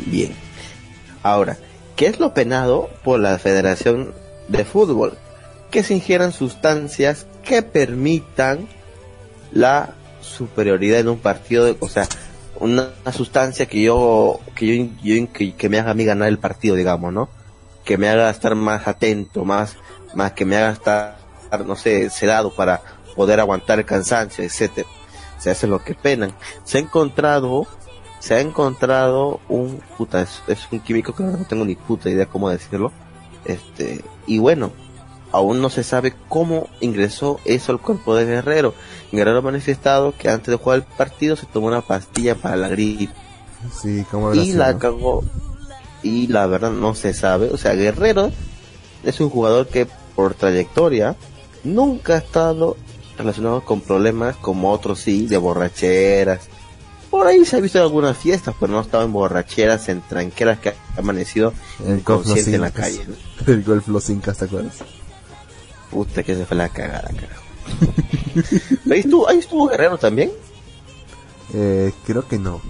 [0.06, 0.32] Bien.
[1.22, 1.56] Ahora,
[1.96, 4.12] ¿qué es lo penado por la Federación
[4.48, 5.16] de Fútbol?
[5.70, 8.68] Que se ingieran sustancias que permitan
[9.52, 12.06] la superioridad en un partido, de- o sea,
[12.60, 16.28] una, una sustancia que yo, que yo, yo- que, que me haga a mí ganar
[16.28, 17.28] el partido, digamos, ¿no?
[17.84, 19.76] Que me haga estar más atento, más,
[20.14, 21.16] más que me haga estar,
[21.66, 22.80] no sé, sedado para
[23.14, 24.88] poder aguantar el cansancio, etcétera.
[25.38, 26.32] O sea, eso es lo que penan.
[26.64, 27.66] Se ha encontrado
[28.24, 32.24] se ha encontrado un puta, es, es un químico que no tengo ni puta idea
[32.24, 32.90] cómo decirlo.
[33.44, 34.72] Este, y bueno,
[35.30, 38.72] aún no se sabe cómo ingresó eso al cuerpo de Guerrero.
[39.12, 42.68] Guerrero ha manifestado que antes de jugar el partido se tomó una pastilla para la
[42.68, 43.12] gripe
[43.70, 44.78] Sí, ¿cómo y la no?
[44.78, 45.24] cagó.
[46.04, 47.50] Y la verdad no se sabe.
[47.50, 48.30] O sea, Guerrero
[49.02, 51.16] es un jugador que por trayectoria
[51.64, 52.76] nunca ha estado
[53.18, 56.48] relacionado con problemas como otros sí, de borracheras.
[57.10, 60.58] Por ahí se ha visto en algunas fiestas, pero no estaba en borracheras, en tranqueras
[60.58, 61.52] que ha amanecido
[61.86, 63.06] El inconsciente en la calle.
[63.06, 63.14] ¿no?
[63.52, 64.78] El golf los incas, ¿te acuerdas?
[65.90, 67.44] Puta que se fue la cagada, carajo.
[68.90, 70.32] ahí, estuvo, ahí estuvo Guerrero también.
[71.54, 72.60] Eh, creo que no.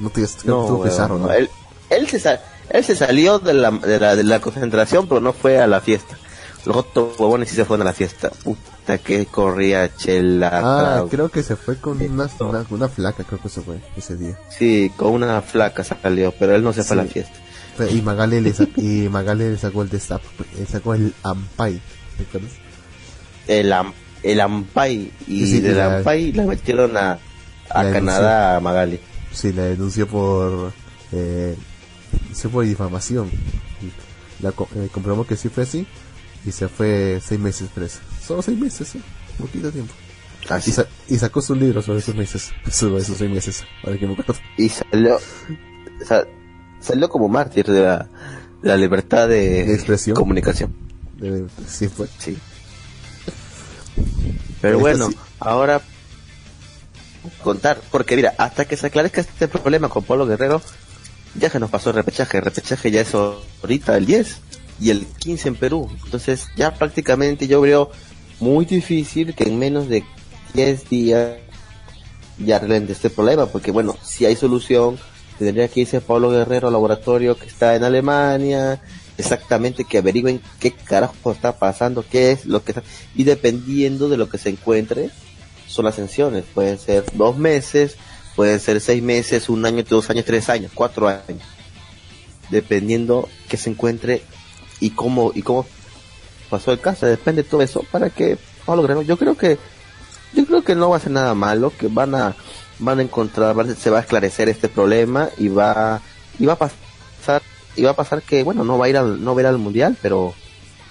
[0.00, 1.26] No te creo que No, estuvo Pizarro, no.
[1.26, 1.32] ¿no?
[1.32, 1.50] Él,
[1.96, 2.38] él, se
[2.70, 5.80] Él se salió de la, de la, de la concentración, pero no fue a la
[5.80, 6.16] fiesta.
[6.64, 8.30] Los otros huevones sí se fueron a la fiesta.
[8.44, 10.48] Puta que corría chela.
[10.54, 11.08] Ah, trago.
[11.08, 14.38] creo que se fue con una, una, una flaca, creo que se fue ese día.
[14.56, 17.34] Sí, con una flaca salió, pero él no se fue a la fiesta.
[17.90, 20.20] Y Magali le, sa- y Magali le sacó el destap,
[20.58, 21.80] le sacó el Ampai,
[22.18, 22.50] ¿te acuerdas?
[23.48, 23.92] El, Am-
[24.22, 25.10] el Ampay.
[25.26, 27.18] Y Sí, del la- Ampay la metieron a,
[27.70, 29.00] Canadá, a Magali.
[29.32, 30.72] Sí, la denunció por,
[31.12, 31.56] eh,
[32.32, 33.30] se fue difamación.
[34.40, 35.86] La eh, comprobó que sí fue así
[36.44, 38.00] y se fue seis meses presa.
[38.26, 39.00] Solo seis meses, ¿sí?
[39.38, 39.92] poquito tiempo.
[40.48, 40.70] Así.
[40.70, 44.06] Y, sa- y sacó su libro sobre esos meses, sobre esos seis meses, ahora que
[44.06, 44.34] me acuerdo.
[44.56, 45.18] y salió
[46.04, 46.26] sa-
[46.80, 47.98] salió como mártir de la,
[48.60, 50.16] de la libertad de, De expresión.
[50.16, 50.74] comunicación
[51.22, 52.08] Eh, sí fue.
[52.18, 52.36] sí
[54.60, 55.16] pero bueno sí.
[55.40, 55.80] ahora
[57.42, 60.60] contar porque mira hasta que se aclarezca este problema con Pablo Guerrero
[61.34, 64.40] ya se nos pasó el repechaje el repechaje ya es ahorita el 10
[64.80, 65.88] y el 15 en Perú.
[66.04, 67.90] Entonces ya prácticamente yo veo
[68.40, 70.04] muy difícil que en menos de
[70.54, 71.36] 10 días
[72.38, 74.98] ya arreglen este problema, porque bueno, si hay solución,
[75.38, 78.80] tendría que irse Pablo Guerrero al laboratorio que está en Alemania,
[79.18, 82.82] exactamente que averigüen qué carajo está pasando, qué es lo que está,
[83.14, 85.10] y dependiendo de lo que se encuentre,
[85.68, 87.96] son las sanciones, pueden ser dos meses,
[88.36, 91.42] pueden ser seis meses, un año, dos años, tres años, cuatro años,
[92.50, 94.22] dependiendo que se encuentre
[94.80, 95.66] y cómo, y cómo
[96.50, 99.58] pasó el caso, depende de todo eso para que Pablo Guerrero, yo creo que
[100.34, 102.34] yo creo que no va a ser nada malo, que van a
[102.78, 106.00] van a encontrar, se va a esclarecer este problema y va
[106.38, 107.42] y va a pasar
[107.76, 109.46] y va a pasar que bueno, no va a ir al no va a ir
[109.46, 110.34] al mundial, pero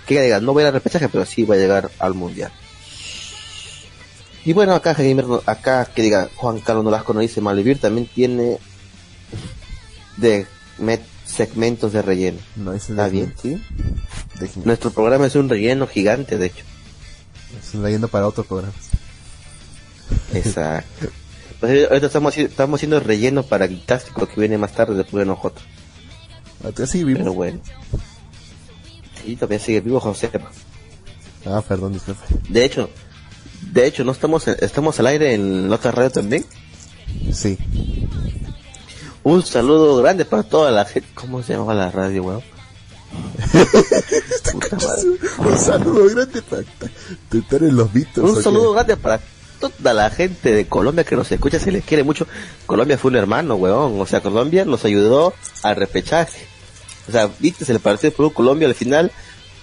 [0.05, 2.51] que diga, no va a al repechaje, pero sí va a llegar al mundial.
[4.43, 8.07] Y bueno, acá Gamer no- acá que diga Juan Carlos Nolasco nos dice Malvivir también
[8.07, 8.57] tiene
[10.17, 10.47] de
[10.79, 12.39] met- segmentos de relleno.
[12.55, 13.61] No, ese Está es bien, ¿sí?
[14.65, 16.63] Nuestro programa es un relleno gigante, de hecho.
[17.59, 18.75] Es leyendo para otros programas.
[20.33, 21.07] Exacto.
[21.59, 25.25] Pues ahorita estamos, estamos haciendo el relleno para el que viene más tarde después de
[25.27, 25.63] nosotros.
[26.75, 27.19] ¿Tú sí vivo?
[27.19, 27.59] Pero bueno.
[29.23, 30.31] Sí, todavía sigue vivo José.
[31.45, 32.21] Ah, perdón, disculpe.
[32.49, 32.89] De hecho,
[33.61, 36.45] de hecho, no estamos estamos al aire en la otra radio también.
[37.31, 37.57] Sí.
[39.23, 41.07] Un saludo grande para toda la gente.
[41.13, 42.41] ¿Cómo se llama la radio, weón?
[44.51, 45.07] Puta madre.
[45.37, 48.29] Un saludo grande para estar en los Beatles.
[48.29, 49.19] Un ¿o saludo grande para
[49.59, 52.25] toda la gente de Colombia que nos escucha, se les quiere mucho.
[52.65, 54.01] Colombia fue un hermano, weón.
[54.01, 56.47] O sea, Colombia nos ayudó al repechaje.
[57.07, 59.11] O sea, viste, se le pareció Perú, Colombia al final.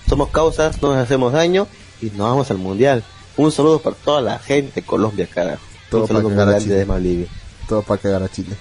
[0.09, 1.67] Somos causas, no nos hacemos daño
[2.01, 3.03] y nos vamos al mundial.
[3.39, 5.63] Un saludo para toda la gente de Colombia, carajo.
[5.89, 6.85] Todo un saludo para cagar a Chile.
[6.85, 7.29] de.
[7.69, 8.57] Todo para cagar a Chile.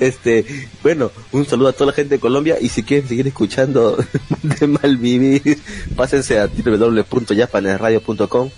[0.00, 0.44] Este,
[0.82, 3.96] bueno, un saludo a toda la gente de Colombia y si quieren seguir escuchando
[4.42, 5.60] de Malvivir,
[5.94, 8.50] pásense a www.japanesradio.com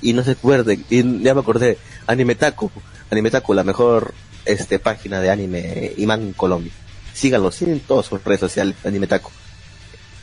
[0.00, 1.76] y no se acuerden, y ya me acordé,
[2.06, 2.70] Animetaku,
[3.10, 4.14] Animetaku, la mejor
[4.44, 6.72] este página de anime manga en Colombia.
[7.12, 9.30] Síganlos en todas sus redes sociales, Animetaku.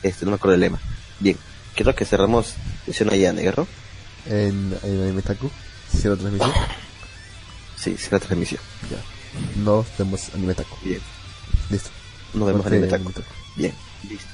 [0.02, 0.80] Este, no me acuerdo el lema.
[1.20, 1.36] Bien,
[1.74, 2.54] creo que cerramos
[2.86, 3.66] sesión allá, negro.
[4.26, 5.50] En, en Animetaku.
[5.92, 6.52] Hicieron transmisión.
[7.76, 8.60] Sí, será transmisión.
[8.90, 9.62] Ya.
[9.62, 10.76] Nos vemos Animetaku.
[10.82, 11.00] Bien,
[11.70, 11.90] Listo.
[12.34, 13.02] nos vemos Animetaku.
[13.06, 13.26] Animetaku.
[13.56, 13.74] Bien,
[14.08, 14.26] listo.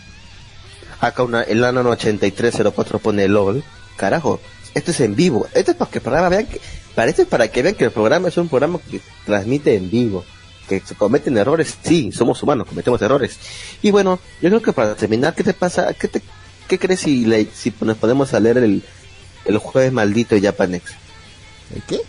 [1.01, 3.63] Acá una, el Nano 8304 pone LOL.
[3.97, 4.41] Carajo,
[4.75, 5.47] esto es en vivo.
[5.55, 6.61] Esto es para que el programa vean que,
[6.95, 9.91] para esto es para que vean que el programa es un programa que transmite en
[9.91, 10.25] vivo.
[10.69, 13.39] Que se cometen errores, sí, somos humanos, cometemos errores.
[13.81, 15.95] Y bueno, yo creo que para terminar, ¿qué te pasa?
[15.95, 16.21] ¿Qué te,
[16.69, 17.25] qué crees si,
[17.55, 18.85] si nos podemos a leer el,
[19.45, 20.93] el jueves maldito de Japanex?
[21.75, 22.01] ¿El qué?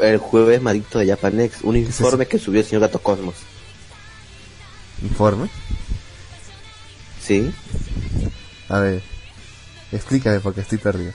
[0.00, 3.34] El jueves maldito de Japanex, un es informe que subió el señor Gato Cosmos.
[5.02, 5.48] ¿Informe?
[7.22, 7.50] ¿Sí?
[8.68, 9.02] A ver.
[9.92, 11.12] Explícame porque estoy perdido.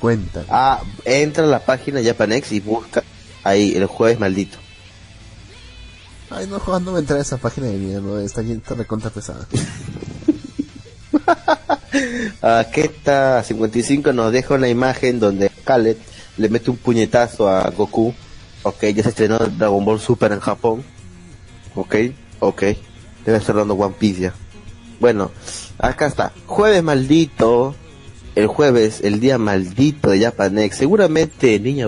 [0.00, 0.46] Cuéntame.
[0.48, 3.02] Ah, entra a la página Japanex y busca
[3.42, 4.58] ahí el jueves maldito.
[6.30, 8.22] Ay, no, Juan, no me entra a esa página de mierda.
[8.22, 9.46] Está bien, está recontra pesada.
[12.74, 15.96] Está 55 nos deja una imagen donde Khaled
[16.36, 18.14] le mete un puñetazo a Goku.
[18.62, 20.84] Ok, ya se estrenó Dragon Ball Super en Japón.
[21.74, 21.96] Ok,
[22.40, 22.62] ok.
[23.24, 24.34] Debe estar dando One Piece ya.
[25.00, 25.30] Bueno,
[25.78, 26.32] acá está.
[26.46, 27.74] Jueves maldito.
[28.34, 30.76] El jueves, el día maldito de Japanex.
[30.76, 31.86] Seguramente, niño,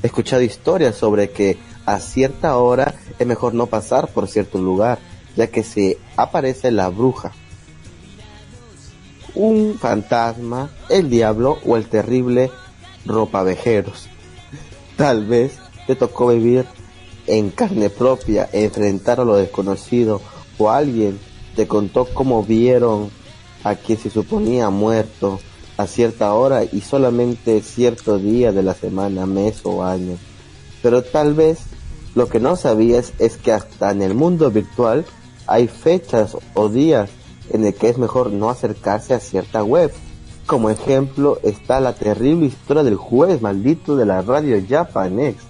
[0.00, 4.98] habrás escuchado historias sobre que a cierta hora es mejor no pasar por cierto lugar,
[5.36, 7.32] ya que se aparece la bruja
[9.34, 12.50] un fantasma, el diablo o el terrible
[13.06, 14.08] ropavejeros.
[14.96, 15.52] Tal vez
[15.86, 16.66] te tocó vivir
[17.26, 20.20] en carne propia enfrentar a lo desconocido
[20.58, 21.18] o alguien
[21.56, 23.10] te contó cómo vieron
[23.64, 25.40] a quien se suponía muerto
[25.80, 30.16] a cierta hora y solamente cierto día de la semana, mes o año.
[30.82, 31.60] Pero tal vez
[32.14, 35.04] lo que no sabías es que hasta en el mundo virtual
[35.46, 37.10] hay fechas o días
[37.50, 39.92] en el que es mejor no acercarse a cierta web.
[40.46, 45.42] Como ejemplo está la terrible historia del jueves maldito de la radio Japanex.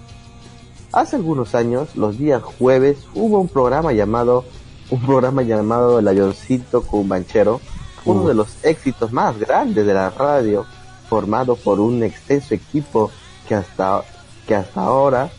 [0.91, 4.43] Hace algunos años, los días jueves, hubo un programa llamado
[4.91, 7.61] un programa llamado El Ayoncito Cumbanchero,
[8.05, 10.65] uno de los éxitos más grandes de la radio,
[11.09, 13.11] formado por un extenso equipo
[13.47, 14.03] que hasta
[14.47, 15.29] que hasta ahora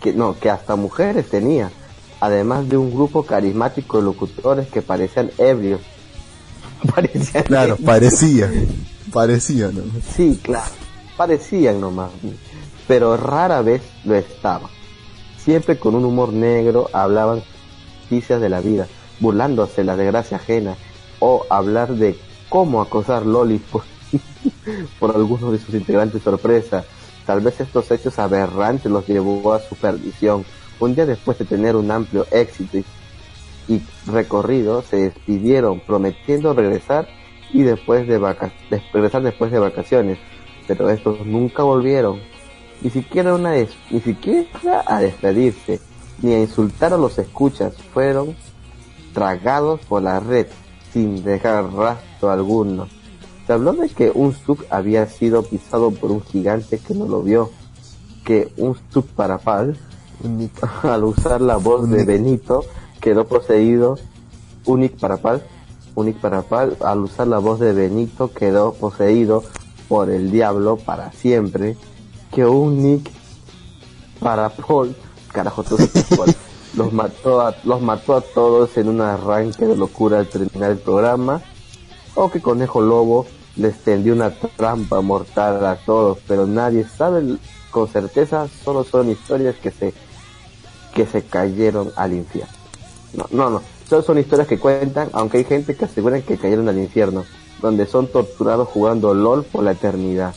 [0.00, 1.70] que no, que hasta mujeres tenía,
[2.20, 5.80] además de un grupo carismático de locutores que parecían ebrios.
[6.94, 8.66] parecían claro, parecían,
[9.12, 9.82] parecían, ¿no?
[10.14, 10.70] Sí, claro,
[11.16, 12.10] parecían nomás,
[12.86, 14.70] pero rara vez lo estaban.
[15.38, 17.42] Siempre con un humor negro hablaban
[18.02, 18.86] noticias de la vida,
[19.20, 20.76] burlándose la desgracia ajena,
[21.18, 22.16] o hablar de
[22.48, 23.62] cómo acosar lolis
[24.98, 26.84] por, algunos de sus integrantes sorpresa.
[27.24, 30.44] Tal vez estos hechos aberrantes los llevó a su perdición.
[30.78, 32.78] Un día después de tener un amplio éxito
[33.68, 37.08] y, recorrido, se despidieron prometiendo regresar
[37.52, 40.18] y después de regresar después de vacaciones,
[40.66, 42.20] pero estos nunca volvieron,
[42.82, 43.54] ni siquiera una
[43.90, 45.80] ni siquiera a despedirse
[46.22, 48.36] ni a insultar a los escuchas, fueron
[49.12, 50.46] tragados por la red
[50.96, 52.88] sin dejar rastro alguno.
[53.46, 57.22] Se habló de que un sub había sido pisado por un gigante que no lo
[57.22, 57.50] vio,
[58.24, 59.76] que un sub parapal,
[60.82, 62.64] al usar la voz de Benito,
[62.98, 63.98] quedó poseído,
[64.64, 65.46] Unic parapal,
[65.94, 69.44] Unic parapal, al usar la voz de Benito quedó poseído
[69.90, 71.76] por el diablo para siempre,
[72.32, 73.10] que un Nick
[74.18, 74.96] Parapol
[75.30, 75.62] carajo
[76.76, 80.78] los mató a, los mató a todos en un arranque de locura al terminar el
[80.78, 81.42] programa.
[82.14, 83.26] O que Conejo Lobo
[83.56, 87.38] les tendió una trampa mortal a todos pero nadie sabe
[87.70, 89.94] con certeza solo son historias que se
[90.94, 92.52] que se cayeron al infierno.
[93.14, 93.62] No no no.
[93.88, 97.24] Solo son historias que cuentan aunque hay gente que aseguran que cayeron al infierno
[97.62, 100.34] donde son torturados jugando LOL por la eternidad.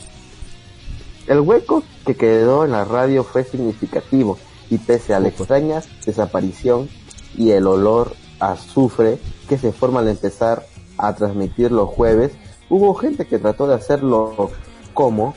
[1.26, 4.38] El hueco que quedó en la radio fue significativo
[4.70, 6.88] y pese a la extraña desaparición
[7.36, 9.18] y el olor a azufre
[9.48, 10.64] que se forma al empezar
[10.96, 12.32] a transmitir los jueves,
[12.68, 14.50] hubo gente que trató de hacerlo
[14.94, 15.34] como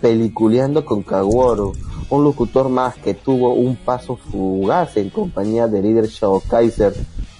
[0.00, 1.72] peliculeando con Kaworu,
[2.10, 6.94] un locutor más que tuvo un paso fugaz en compañía del líder Shao Kaiser.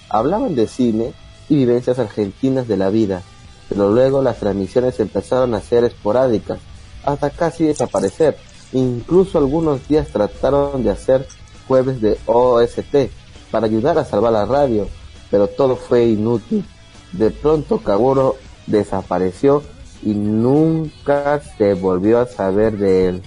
[0.09, 1.13] Hablaban de cine
[1.49, 3.21] y vivencias argentinas de la vida,
[3.67, 6.59] pero luego las transmisiones empezaron a ser esporádicas,
[7.03, 8.37] hasta casi desaparecer
[8.71, 11.27] Incluso algunos días trataron de hacer
[11.67, 13.11] jueves de OST
[13.51, 14.87] para ayudar a salvar la radio,
[15.31, 16.65] pero todo fue inútil.
[17.13, 18.35] De pronto Kaguro
[18.67, 19.63] desapareció
[20.03, 23.23] y nunca se volvió a saber de él.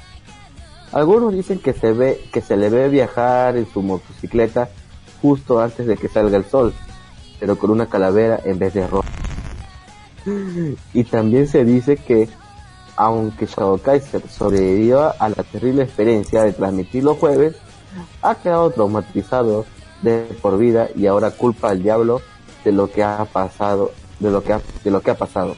[0.92, 4.68] Algunos dicen que se ve que se le ve viajar en su motocicleta
[5.20, 6.74] justo antes de que salga el sol,
[7.40, 9.08] pero con una calavera en vez de ropa.
[10.94, 12.28] Y también se dice que
[12.96, 17.56] aunque Shadow Kaiser sobrevivió a la terrible experiencia de transmitir los jueves,
[18.22, 19.64] ha quedado traumatizado
[20.02, 22.20] de por vida y ahora culpa al diablo
[22.64, 25.56] de lo que ha pasado, de lo que ha, de lo que ha pasado,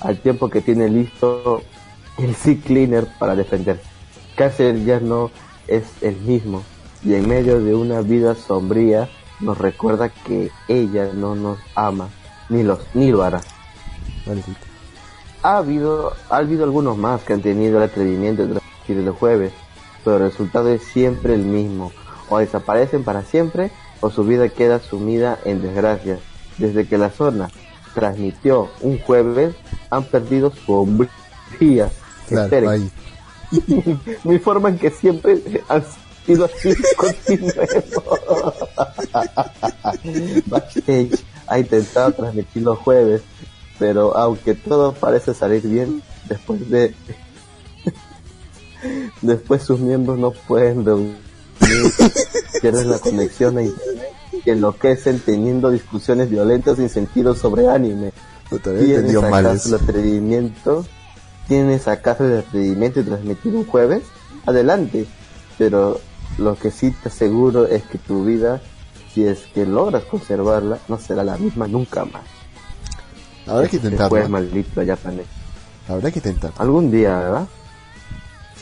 [0.00, 1.62] al tiempo que tiene listo
[2.18, 3.82] el Sea Cleaner para defenderse.
[4.36, 5.30] Kaiser ya no
[5.66, 6.62] es el mismo
[7.04, 9.08] y en medio de una vida sombría
[9.40, 12.08] nos recuerda que ella no nos ama
[12.48, 13.40] ni los ni lo hará
[15.42, 19.52] ha habido, ha habido algunos más que han tenido el atrevimiento de transmitir el jueves,
[20.04, 21.92] pero el resultado es siempre el mismo.
[22.28, 26.18] O desaparecen para siempre o su vida queda sumida en desgracia.
[26.58, 27.50] Desde que la zona
[27.94, 29.54] transmitió un jueves,
[29.90, 31.90] han perdido su hombría.
[32.28, 32.90] Claro, ahí.
[34.24, 35.82] Me informan que siempre han
[36.24, 36.70] sido así
[40.46, 43.22] Backstage ha intentado transmitir los jueves,
[43.80, 46.94] pero aunque todo parece salir bien, después de
[49.22, 51.16] después sus miembros no pueden reunir,
[52.60, 54.12] pierden la conexión a internet
[54.44, 58.12] y enloquecen teniendo discusiones violentas sin sentido sobre anime.
[58.50, 60.84] ¿Tienes acaso el atrevimiento?
[61.48, 64.02] ¿Tienes acaso el atrevimiento de transmitir un jueves?
[64.44, 65.06] Adelante,
[65.56, 66.00] pero
[66.36, 68.60] lo que sí te aseguro es que tu vida,
[69.14, 72.39] si es que logras conservarla, no será la misma nunca más.
[73.50, 74.28] Habrá que intentarlo.
[74.28, 74.80] maldito
[75.88, 76.52] Habrá que intentar.
[76.58, 77.48] Algún día, ¿verdad?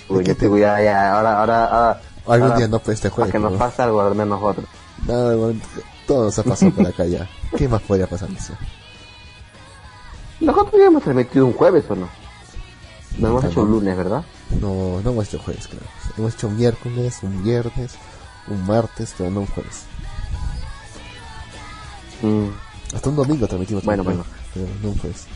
[0.08, 3.32] Uy, ya te voy a, ahora, ahora, Algún Para- día no pues este Para juego.
[3.32, 3.58] que nos ¿no?
[3.58, 4.66] pase algo al menos nosotros.
[5.06, 5.60] Nada, bueno,
[6.06, 7.28] todo nos ha pasado por acá ya.
[7.56, 8.28] ¿Qué más podría pasar?
[8.38, 8.52] Sé.
[10.40, 12.08] Nosotros ya hemos transmitido un jueves o no.
[13.18, 14.24] Lo hemos hecho un lunes, ¿verdad?
[14.60, 15.86] No, no hemos hecho jueves, claro.
[16.16, 17.94] Hemos hecho un miércoles, un viernes,
[18.46, 19.84] un martes, pero no un jueves.
[22.22, 22.48] Mm.
[22.94, 23.84] Hasta un domingo transmitimos.
[23.84, 24.22] Bueno, bueno.
[24.24, 25.26] jueves, Pero no jueves.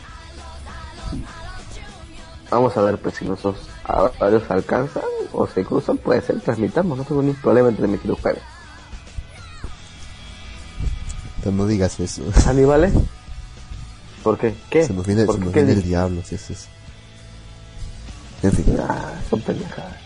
[2.51, 5.03] Vamos a ver pues si nosotros a varios alcanzan
[5.33, 8.43] o se cruzan, puede ser, transmitamos, no tengo ningún problema en transmitir jueves.
[11.43, 12.23] Pero no digas eso.
[12.47, 12.93] ¿Aníbales?
[14.23, 14.55] ¿Por qué?
[14.71, 14.85] ¿Qué?
[14.87, 16.69] Se nos viene, ¿Por se nos ¿Qué viene el diablo, si es eso.
[18.43, 19.97] En fin, Ah, son pendejadas.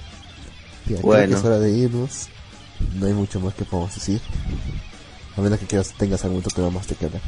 [0.87, 1.29] creo Bueno.
[1.35, 2.29] que es hora de irnos.
[2.95, 4.21] No hay mucho más que podamos decir.
[5.37, 7.23] A menos que quieras, tengas algún otro tema más de que hablar.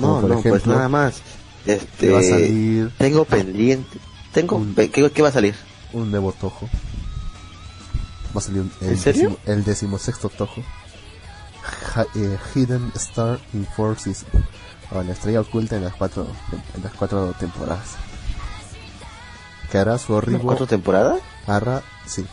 [0.00, 1.20] No, no, pues ejemplo, nada más.
[1.66, 3.98] Este, va a salir tengo pendiente.
[4.32, 5.54] Tengo, Un- ¿qué, qué va a salir?
[5.92, 6.66] un nuevo Tojo.
[8.34, 9.30] Va a salir un- el, ¿En serio?
[9.30, 10.62] décimo- el decimosexto Tojo.
[11.94, 14.30] Ja- eh, Hidden Star in Four Seasons.
[14.90, 16.26] O la estrella oculta en las cuatro,
[16.74, 17.96] en las cuatro temporadas.
[19.70, 20.40] Que hará su arribo.
[20.40, 21.20] ¿Cuatro temporadas?
[21.46, 22.24] Hará, sí.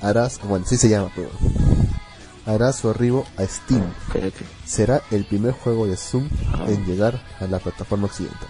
[0.00, 1.30] Hará, bueno, sí se llama, pero.
[2.46, 3.82] Hará su arribo a Steam.
[4.66, 6.28] Será el primer juego de Zoom
[6.66, 8.48] en llegar a la plataforma occidental.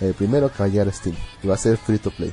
[0.00, 1.16] El primero que va a llegar a Steam.
[1.42, 2.32] Y va a ser free to play.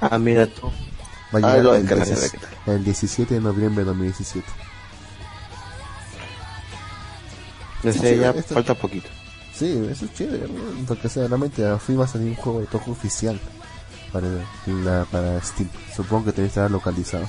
[0.00, 0.66] Ah, mira tú.
[0.66, 2.74] Va a Ah, llegar lo el, encargaré, 16 ¿qué tal?
[2.76, 4.46] el 17 de noviembre de 2017.
[7.82, 9.08] No Sí, ya esto- falta poquito.
[9.54, 10.46] Sí, eso es chévere,
[10.86, 13.40] porque seguramente a fin va a salir un juego de Toho oficial
[14.12, 14.26] para,
[14.66, 15.70] la, para Steam.
[15.94, 17.26] Supongo que también estará localizado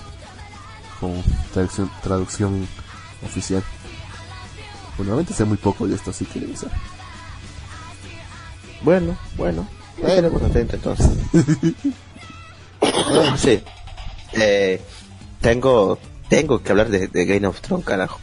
[0.99, 2.68] con traducción, traducción
[3.26, 3.64] oficial.
[4.98, 6.69] Bueno, normalmente sé muy poco de esto, así que sea,
[8.82, 9.68] Bueno, bueno.
[9.98, 10.10] Bueno.
[10.10, 11.10] Estaremos atentos entonces.
[13.38, 13.64] sí.
[14.34, 14.82] Eh,
[15.41, 15.98] tengo,
[16.30, 18.19] tengo que hablar de, de Game of Thrones, carajo.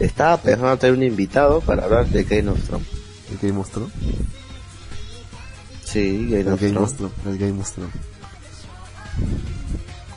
[0.00, 2.86] Estaba pensando traer un invitado para hablar de Game of Thrones.
[3.30, 3.92] el Game of Thrones.
[5.84, 6.92] Sí, Game of Game Thrones.
[6.92, 7.14] of Thrones.
[7.26, 7.94] El Game of Thrones.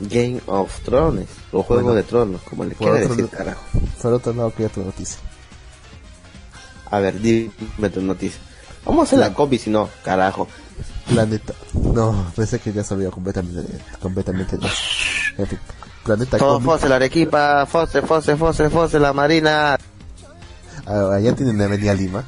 [0.08, 1.28] Game of Thrones.
[1.52, 3.60] O Juego Bueno, de Tronos, como le quiera decir, carajo.
[4.00, 5.18] Por otro lado, que otra noticia.
[6.90, 7.50] A ver, dime
[7.92, 8.40] tu noticia.
[8.84, 10.48] Vamos a hacer la copy si no, carajo.
[11.08, 11.54] Planeta.
[11.74, 13.78] No, pensé que ya sabía completamente.
[14.00, 14.58] Completamente.
[14.58, 14.66] no.
[15.38, 15.58] En fin,
[16.04, 16.66] Planeta Todo Comic.
[16.70, 19.76] Fose, la Arequipa, Fose, Fose, la Marina.
[20.86, 22.24] Ah, allá tienen Avenida Lima.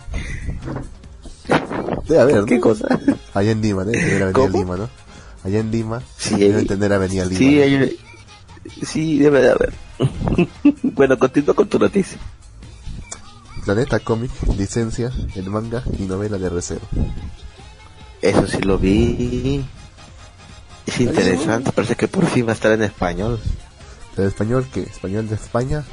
[2.08, 2.60] Debe haber, ¿Qué ¿no?
[2.60, 2.86] cosa?
[3.34, 4.58] Allá en Lima, debe tener Avenida ¿Cómo?
[4.58, 4.88] Lima, ¿no?
[5.44, 7.38] Allá en Lima Sí, deben ahí- tener Avenida Lima.
[7.38, 7.62] Sí, ¿no?
[7.62, 7.96] hay-
[8.84, 9.72] sí, debe de haber.
[10.82, 12.18] bueno, continúa con tu noticia.
[13.64, 16.80] Planeta Comic licencia el manga y novela de Recero.
[18.22, 19.64] Eso sí lo vi.
[20.86, 23.38] Es interesante, parece que por fin va a estar en español.
[24.16, 24.80] ¿De español qué?
[24.82, 25.84] ¿Español de España?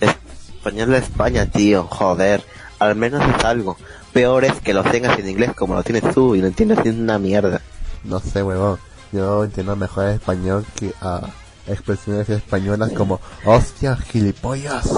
[0.00, 2.44] Español de España, tío, joder.
[2.78, 3.76] Al menos es algo.
[4.12, 6.94] Peor es que lo tengas en inglés como lo tienes tú y lo entiendes es
[6.94, 7.60] una mierda.
[8.04, 8.78] No sé, huevón.
[9.12, 11.20] Yo entiendo mejor el español que a
[11.66, 14.88] expresiones españolas como hostia, gilipollas,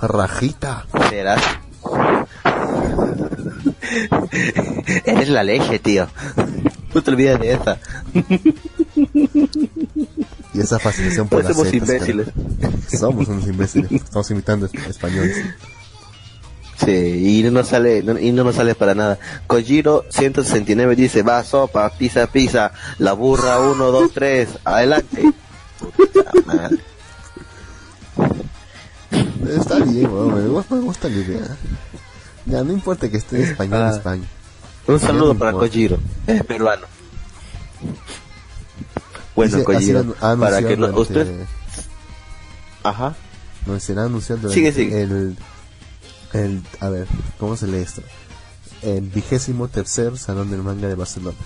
[0.00, 0.86] rajita.
[1.10, 1.42] Serás.
[5.04, 6.06] Eres la leche, tío.
[6.94, 7.78] No te olvides de esa.
[10.54, 12.28] Y esa fascinación por las Parecemos zetas, imbéciles.
[12.60, 12.72] cara.
[12.98, 13.92] Somos unos imbéciles.
[13.92, 15.36] Estamos imitando es- españoles.
[16.84, 19.18] Sí, y no nos sale, no- y no nos sale para nada.
[19.48, 25.32] Kojiro 169 dice, va, sopa, pizza, pizza, la burra 1, 2, 3, adelante.
[25.96, 26.20] Puta.
[29.48, 30.64] Está bien, huevón.
[30.70, 31.56] Me gusta, la idea.
[32.46, 33.90] Ya, no importa que esté en español Ah.
[33.90, 34.24] España.
[34.86, 35.52] Un saludo no para.
[35.52, 36.86] Kojiro, es peruano.
[39.34, 41.44] Bueno, Kojiro, para que no, usted,
[42.82, 43.14] ajá,
[43.66, 45.02] No, será anunciado Sigue, durante sigue.
[45.02, 45.36] el,
[46.32, 47.06] el, a ver,
[47.38, 48.02] ¿cómo se lee esto?
[48.82, 51.36] El vigésimo tercer Salón del Manga de Barcelona.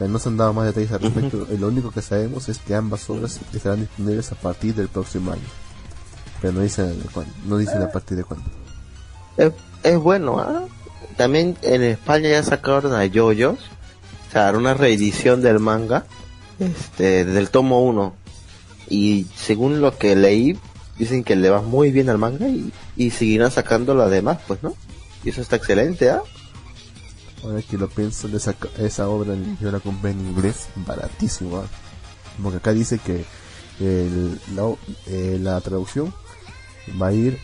[0.00, 2.74] No se han dado más detalles al respecto, y lo único que sabemos es que
[2.74, 5.42] ambas obras estarán disponibles a partir del próximo año.
[6.40, 8.48] Pero no dicen de cuándo, no dicen a partir de cuándo.
[9.36, 9.52] es,
[9.82, 10.66] es bueno, ¿ah?
[11.16, 13.58] También en España ya sacaron a Yoyos,
[14.28, 16.04] o sea, una reedición del manga,
[16.60, 18.14] este, del tomo 1.
[18.88, 20.56] Y según lo que leí,
[20.98, 24.62] dicen que le va muy bien al manga y, y seguirán sacando lo demás, pues,
[24.62, 24.74] ¿no?
[25.24, 26.22] Y eso está excelente, ¿ah?
[27.44, 31.58] Ahora que lo pienso, esa, esa obra yo la compré en inglés baratísimo.
[31.58, 31.66] ¿ah?
[32.42, 33.24] Porque acá dice que
[33.80, 34.74] el- la,
[35.06, 36.12] eh, la traducción
[37.00, 37.38] va a ir,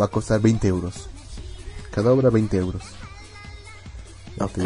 [0.00, 1.08] va a costar 20 euros.
[1.90, 2.82] Cada obra 20 euros.
[4.40, 4.58] Ok.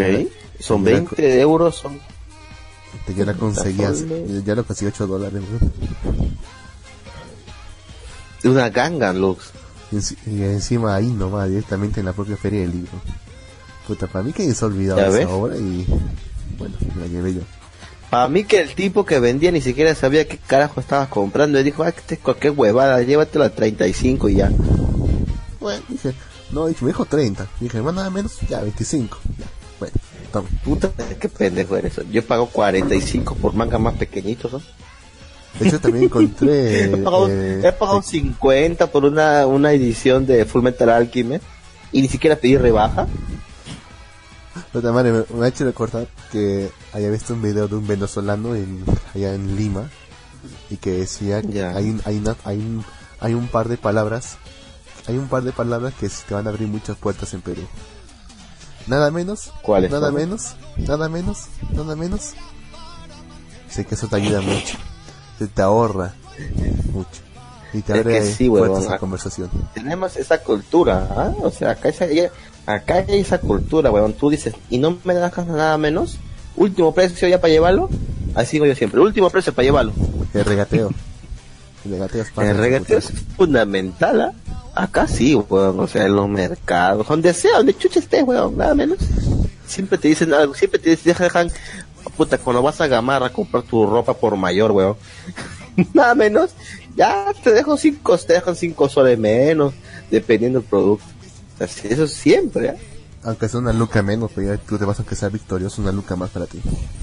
[0.61, 2.01] Son señora 20 euros, son
[3.07, 4.05] Te ya la conseguías,
[4.45, 5.43] ya lo conseguí 8 dólares.
[8.45, 9.51] Una ganga, Lux.
[9.93, 12.91] Y, enci- y encima ahí nomás, directamente en la propia feria del libro.
[13.87, 15.21] Puta, para mí que se ha olvidado ¿Ya de ves?
[15.21, 15.85] esa obra y
[16.59, 17.41] bueno, me la llevé yo.
[18.09, 21.59] Para mí que el tipo que vendía ni siquiera sabía qué carajo estabas comprando.
[21.61, 24.51] Y dijo, ah, que este es cualquier huevada, llévatela a 35 y ya.
[25.61, 26.13] Bueno, dije,
[26.53, 27.47] no, dije, me dijo 30.
[27.61, 29.19] Dije, más nada menos, ya, 25.
[29.39, 29.47] Ya,
[29.79, 29.95] bueno,
[30.33, 30.49] toma.
[30.65, 30.91] Puta,
[31.21, 32.01] qué pendejo eres.
[32.11, 34.61] Yo pago 45 por manga más pequeñitos, ¿no?
[35.59, 36.85] De hecho, también encontré.
[36.93, 41.45] He pagado, eh, he pagado 50 por una, una edición de Full Metal Alchemist
[41.93, 43.07] y ni siquiera pedí rebaja.
[44.73, 49.35] Me, me ha hecho recordar que había visto un video de un venezolano en, allá
[49.35, 49.91] en Lima
[50.71, 52.85] y que decía que hay, un, hay, una- hay, un,
[53.21, 54.39] hay un par de palabras,
[55.09, 57.63] hay un par de palabras que te van a abrir muchas puertas en Perú.
[58.87, 60.15] Nada menos, ¿Cuáles nada son?
[60.17, 62.31] menos, nada menos, nada menos.
[63.69, 64.77] Sé que eso te ayuda mucho,
[65.41, 66.13] te, te ahorra
[66.93, 67.23] mucho
[67.73, 68.99] y te Es abre que sí, huevón, puertas a ah.
[68.99, 69.51] conversación.
[69.75, 71.33] Tenemos esa cultura, ¿ah?
[71.41, 72.07] O sea, acá, esa,
[72.67, 74.13] acá hay esa cultura, weón.
[74.13, 76.19] Tú dices, y no me das nada menos.
[76.57, 77.89] Último precio ya para llevarlo.
[78.35, 79.01] Así digo yo siempre.
[79.01, 79.93] Último precio para llevarlo.
[80.35, 80.91] El regateo.
[81.85, 84.33] El regateo es El regateo es fundamental, ¿ah?
[84.75, 85.79] Acá sí, weón.
[85.79, 88.57] O sea, en los mercados, donde sea, donde chucha estés, weón.
[88.57, 88.99] Nada menos.
[89.67, 91.53] Siempre te dicen algo, siempre te dejan
[92.17, 94.97] puta, cuando vas a Gamarra a comprar tu ropa por mayor, weón.
[95.95, 96.51] Nada menos.
[96.97, 99.73] Ya te dejo cinco, te dejan cinco soles menos,
[100.11, 101.05] dependiendo del producto.
[101.61, 102.75] O sea, eso siempre, ¿ah?
[103.23, 106.17] Aunque sea una luca menos, pero ya tú te vas a sea victorioso, una luca
[106.17, 106.59] más para ti.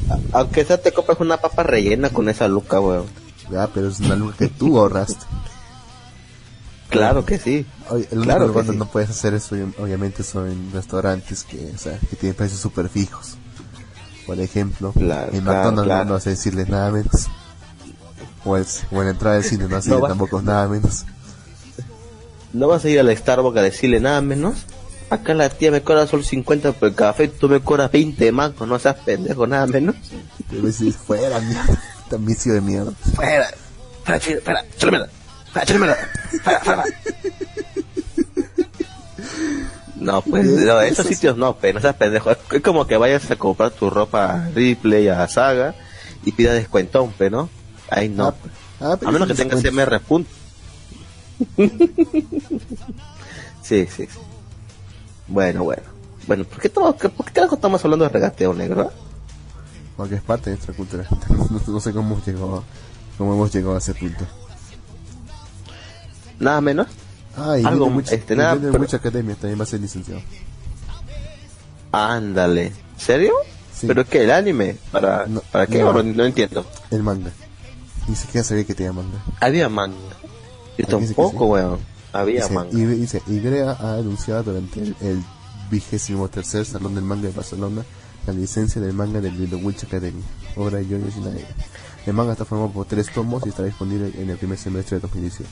[0.09, 3.05] A- Aunque sea te compras una papa rellena con esa luca, weón.
[3.51, 5.25] Ya, pero es una luca que tú ahorraste.
[6.89, 7.65] Claro que sí.
[7.89, 8.79] Oye, el Claro lugar donde sí.
[8.79, 12.59] no puedes hacer eso, obvi- obviamente, son en restaurantes que, o sea, que tienen precios
[12.61, 13.37] súper fijos.
[14.27, 16.05] Por ejemplo, Claro, en McDonald's claro.
[16.05, 17.27] no vas a decirles nada menos.
[18.45, 20.67] O, el- o en la entrada del cine no vas a decirle va- tampoco nada
[20.67, 21.05] menos.
[22.53, 24.65] No vas a ir al Starbucks a decirle nada menos.
[25.09, 28.29] Acá la tía me cobra solo 50 por el café y tú me cobras 20
[28.33, 29.95] mangos, no seas pendejo, nada menos.
[30.51, 31.81] Y a veces fuera, mierda.
[32.09, 32.91] Tan vicio de mierda.
[33.15, 33.47] Fuera,
[34.03, 35.07] fuera, chido, fuera, chúlemela,
[35.53, 35.97] fuera, chúlemela,
[36.43, 36.83] fuera, fuera.
[40.01, 42.31] No, pues, no, esos sitios no, pero no seas pendejo.
[42.31, 45.73] Es como que vayas a comprar tu ropa a Ripley, a Saga
[46.23, 47.49] y pidas descuentón, pe, ¿no?
[47.89, 48.27] Ahí no.
[48.27, 48.53] Ah, pues.
[48.79, 49.63] ah, pero a menos que tengas.
[49.63, 50.29] MR punto.
[53.63, 54.07] sí, sí, sí.
[55.27, 55.83] Bueno, bueno.
[56.27, 58.91] Bueno, ¿por qué, estamos, ¿por qué carajo estamos hablando de regateo negro?
[59.95, 61.07] Porque es parte de nuestra cultura.
[61.29, 62.63] No, no sé cómo llegó,
[63.17, 64.25] cómo hemos llegado a ese punto.
[66.39, 66.87] Nada menos.
[67.37, 69.79] Ah, y Algo, viene mucha, este, nada, viene pero- mucha academia, también va a ser
[69.79, 70.21] licenciado.
[71.91, 72.73] Ándale.
[72.97, 73.33] ¿Serio?
[73.73, 73.87] Sí.
[73.87, 74.23] ¿Pero qué?
[74.23, 74.75] ¿El anime?
[74.91, 75.79] ¿Para, No, ¿para qué?
[75.79, 75.93] no.
[75.93, 76.03] No.
[76.03, 76.65] no entiendo.
[76.91, 77.31] El manga.
[78.07, 79.23] Ni siquiera sabía que tenía manga.
[79.39, 79.95] Había manga.
[80.77, 81.79] Yo tampoco, weón.
[82.13, 82.69] Había Dice, manga.
[82.71, 83.21] y, dice,
[83.79, 85.23] ha anunciado durante el,
[85.69, 87.83] vigésimo tercer Salón del Manga de Barcelona
[88.25, 90.21] la licencia del manga del Little Witch Academy,
[90.55, 91.45] obra de Yoyo Shinaga.
[92.05, 95.01] El manga está formado por tres tomos y estará disponible en el primer semestre de
[95.01, 95.49] 2018.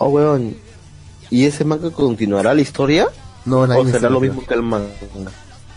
[0.00, 0.56] Oh, weón.
[1.28, 3.08] ¿Y ese manga continuará la historia?
[3.44, 4.88] No, la ¿O misma será lo mismo que el manga?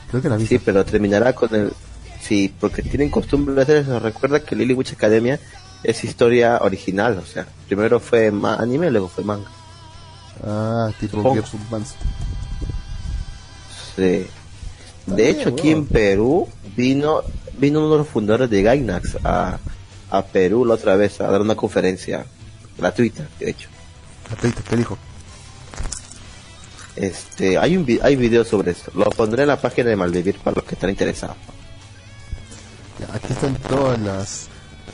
[0.10, 0.48] Creo que la misma.
[0.48, 1.74] Sí, pero terminará con el...
[2.22, 4.00] Sí, porque tienen costumbre de hacer eso.
[4.00, 5.42] Recuerda que Lily Witch Academia
[5.84, 9.52] es historia original, o sea, primero fue anime, luego fue manga.
[10.42, 11.96] Ah, tipo Advance.
[13.98, 14.26] Sí.
[15.06, 16.48] De hecho, aquí en Perú
[16.78, 17.22] vino
[17.58, 19.60] vino uno de los fundadores de Gainax a,
[20.10, 22.26] a Perú la otra vez a dar una conferencia
[22.78, 23.70] gratuita, de hecho.
[24.32, 24.98] Atleita, ¿qué dijo?
[26.96, 28.92] Este, hay un vi- hay video sobre esto.
[28.96, 31.36] Lo pondré en la página de Malvivir para los que están interesados.
[33.14, 34.48] Aquí están todas las...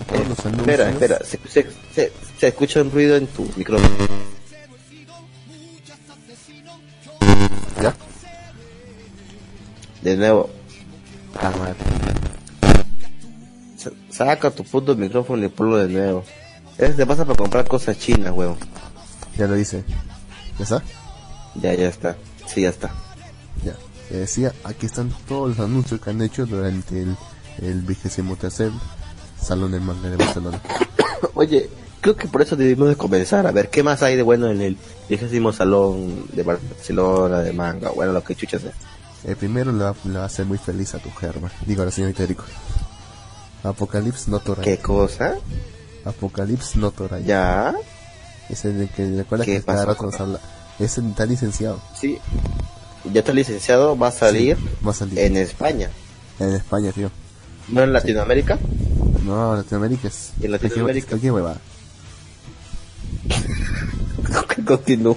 [0.08, 0.68] Todos los anuncios.
[0.70, 3.90] Espera, espera, se, se, se- se escucha un ruido en tu micrófono.
[7.82, 7.94] ¿Ya?
[10.02, 10.50] De nuevo.
[11.40, 11.76] Ah, madre.
[13.78, 16.24] Sa- Saca tu puto micrófono y ponlo de nuevo.
[16.78, 18.58] Es te pasa para comprar cosas chinas, weón.
[19.40, 19.86] Ya lo hice.
[20.58, 20.84] ¿Ya está?
[21.56, 22.18] Ya, ya está.
[22.46, 22.92] Sí, ya está.
[23.64, 23.74] Ya.
[24.10, 27.16] Te decía, aquí están todos los anuncios que han hecho durante el,
[27.62, 28.70] el vigésimo tercer
[29.42, 30.62] Salón del Manga de Barcelona.
[31.36, 31.70] Oye,
[32.02, 34.62] creo que por eso debimos de comenzar a ver qué más hay de bueno en
[34.62, 37.92] el vigésimo salón de Barcelona de manga.
[37.92, 38.74] Bueno, lo que chuchas es.
[39.24, 41.50] El primero le va, le va a hacer muy feliz a tu germa.
[41.66, 42.44] Digo a la señorita Erico.
[43.64, 44.66] Apocalypse no Toray.
[44.66, 45.36] ¿Qué cosa?
[46.04, 47.24] Apocalypse no Toray.
[47.24, 47.74] Ya.
[48.50, 50.40] Es el de que recuerda ¿Qué que cada rato nos habla.
[50.80, 51.82] Es el está licenciado.
[51.96, 52.20] Sí.
[53.12, 55.90] Ya está licenciado, va a salir Va a salir en España.
[56.40, 57.12] en España, tío.
[57.70, 58.58] ¿No en Latinoamérica?
[59.24, 60.32] No, Latinoamérica es.
[60.42, 61.10] ¿En Latinoamérica?
[61.10, 61.58] Cualquier hueva.
[64.66, 65.16] Continúa.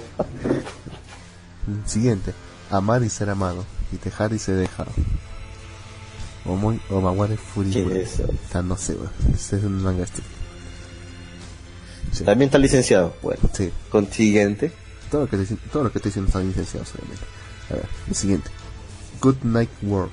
[1.85, 2.33] Siguiente.
[2.69, 3.65] Amar y ser amado.
[3.91, 4.91] Y dejar y ser dejado.
[6.45, 7.71] O muy, o Maguire Fury.
[7.71, 8.27] ¿Qué es eso?
[8.53, 8.95] Ah, no sé.
[9.33, 10.42] Ese es un manga estúpido.
[12.13, 12.23] Sí.
[12.23, 13.15] También está licenciado.
[13.21, 13.71] Bueno, Sí.
[13.89, 14.71] consiguiente.
[15.11, 17.25] Todo lo que te, todo lo que estoy diciendo están licenciados, obviamente.
[17.69, 18.49] A ver, el siguiente.
[19.21, 20.11] Good Night World.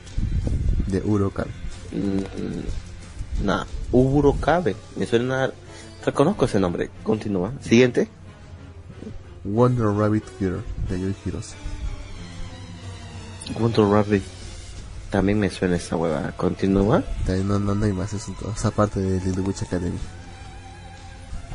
[0.86, 1.46] De Urokan.
[1.92, 4.74] Mm, nah, Uburo Cabe.
[4.96, 5.50] Me suena.
[6.04, 6.90] Reconozco ese nombre.
[7.02, 7.52] Continúa.
[7.60, 8.08] Siguiente.
[9.44, 10.62] Wonder Rabbit Girl.
[10.88, 11.54] De Joy Heroes.
[13.58, 14.22] Wonder Rabbit.
[15.10, 16.32] También me suena esa hueva.
[16.36, 17.02] Continúa.
[17.44, 19.98] No, no, no hay más, es un- esa parte de Little Witch Academy.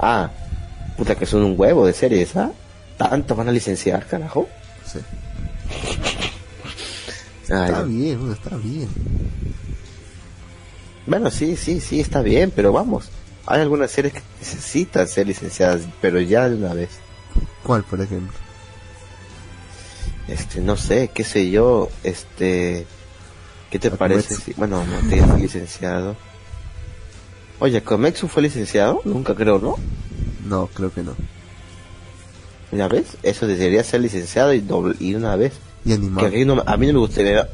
[0.07, 0.29] Ah,
[0.97, 2.51] puta que son un huevo de series, ¿ah?
[2.95, 4.47] ¿Tanto van a licenciar, carajo?
[4.85, 4.99] Sí.
[7.51, 8.87] Ay, Está bien, está bien.
[11.07, 13.09] Bueno, sí, sí, sí, está bien, pero vamos.
[13.47, 16.89] Hay algunas series que necesitan ser licenciadas, pero ya de una vez.
[17.63, 18.37] ¿Cuál, por ejemplo?
[20.27, 22.85] Este, no sé, qué sé yo, este...
[23.71, 24.35] ¿Qué te parece?
[24.35, 26.15] si- bueno, no te licenciado.
[27.59, 29.01] Oye, ¿Comexu fue licenciado?
[29.05, 29.75] Nunca creo, ¿no?
[30.47, 31.13] No, creo que no.
[32.71, 33.17] ¿Una vez?
[33.23, 35.53] Eso debería ser licenciado y, doble, y una vez.
[35.85, 36.27] Y Que animado.
[36.27, 37.47] aquí no- a mí no me gustaría...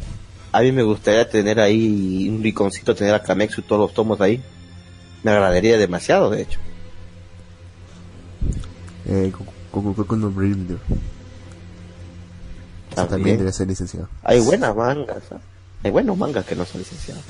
[0.54, 4.42] A mí me gustaría tener ahí un rinconcito, tener a Kamexu todos los tomos ahí.
[5.24, 6.60] Me agradaría demasiado, de hecho.
[9.06, 9.32] Eh,
[9.72, 10.72] Goku no Brilliant.
[10.72, 10.80] Eso
[12.96, 13.38] también También.
[13.38, 14.10] debe ser licenciado.
[14.24, 15.40] Hay buenas mangas, ¿ah?
[15.84, 17.24] hay buenos mangas que no son licenciados.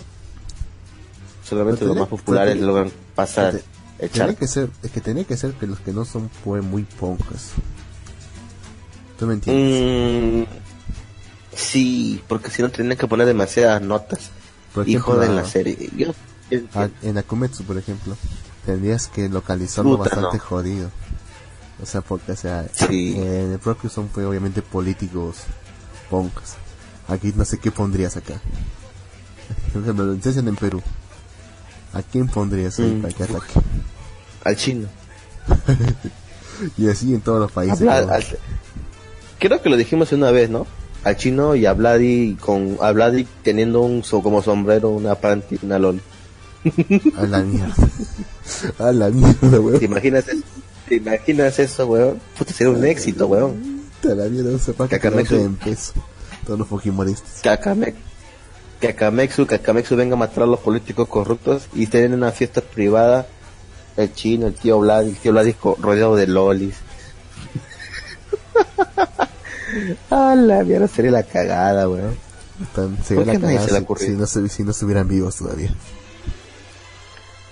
[1.51, 3.53] Solamente los más populares pero logran pasar
[4.11, 4.35] charco.
[4.39, 7.49] que ser, es que tiene que ser que los que no son pues muy ponjas.
[9.19, 10.47] ¿Tú me entiendes?
[10.49, 14.31] Mm, sí, porque si no tendrían que poner demasiadas notas
[14.73, 15.77] Por y ejemplo, joden a- la serie.
[15.95, 16.11] Yo,
[16.73, 18.15] a- en Akumetsu, por ejemplo,
[18.65, 20.43] tendrías que localizarlo Puta, bastante no.
[20.43, 20.89] jodido.
[21.81, 23.15] O sea, porque, o sea, Sí.
[23.17, 25.37] eh, en el propio son pues, obviamente políticos
[26.09, 26.55] ponjas.
[27.07, 28.39] Aquí no sé qué pondrías acá.
[29.73, 30.13] Por ejemplo, lo
[30.47, 30.81] en Perú.
[31.93, 33.29] ¿A quién pondrías ahí Mm, para que uf.
[33.31, 33.53] ataque?
[34.43, 34.87] al chino.
[36.77, 37.81] Y así en todos los países.
[37.81, 38.13] Habla- ¿no?
[38.13, 38.23] al-
[39.39, 40.67] creo que lo dijimos una vez, ¿no?
[41.03, 45.57] Al chino y a Vladi con a Vladi teniendo un so- como sombrero, una panty,
[45.63, 46.01] una loli.
[47.17, 47.73] A la mierda.
[48.77, 49.79] A la mierda, weón.
[49.79, 50.43] ¿Te imaginas eso?
[50.87, 52.19] ¿Te imaginas eso, weón?
[52.37, 53.81] Puta, sería un éxito, weón.
[54.03, 55.35] A la mierda, no Kakametsu.
[55.35, 55.93] te en peso.
[56.45, 57.41] Todos los fujimoristas.
[57.41, 57.95] que Akame-
[58.81, 62.31] que Akamexu, que Akamexu venga a matar a los políticos corruptos y estén en una
[62.33, 63.27] fiesta privada
[63.95, 66.75] el chino, el tío Vlad, el tío Vlad co- rodeado de lolis.
[70.09, 72.17] a la mierda sería la cagada, weón.
[72.61, 75.73] Están, se ¿Por la cagada se si- no se, si no estuvieran vivos todavía.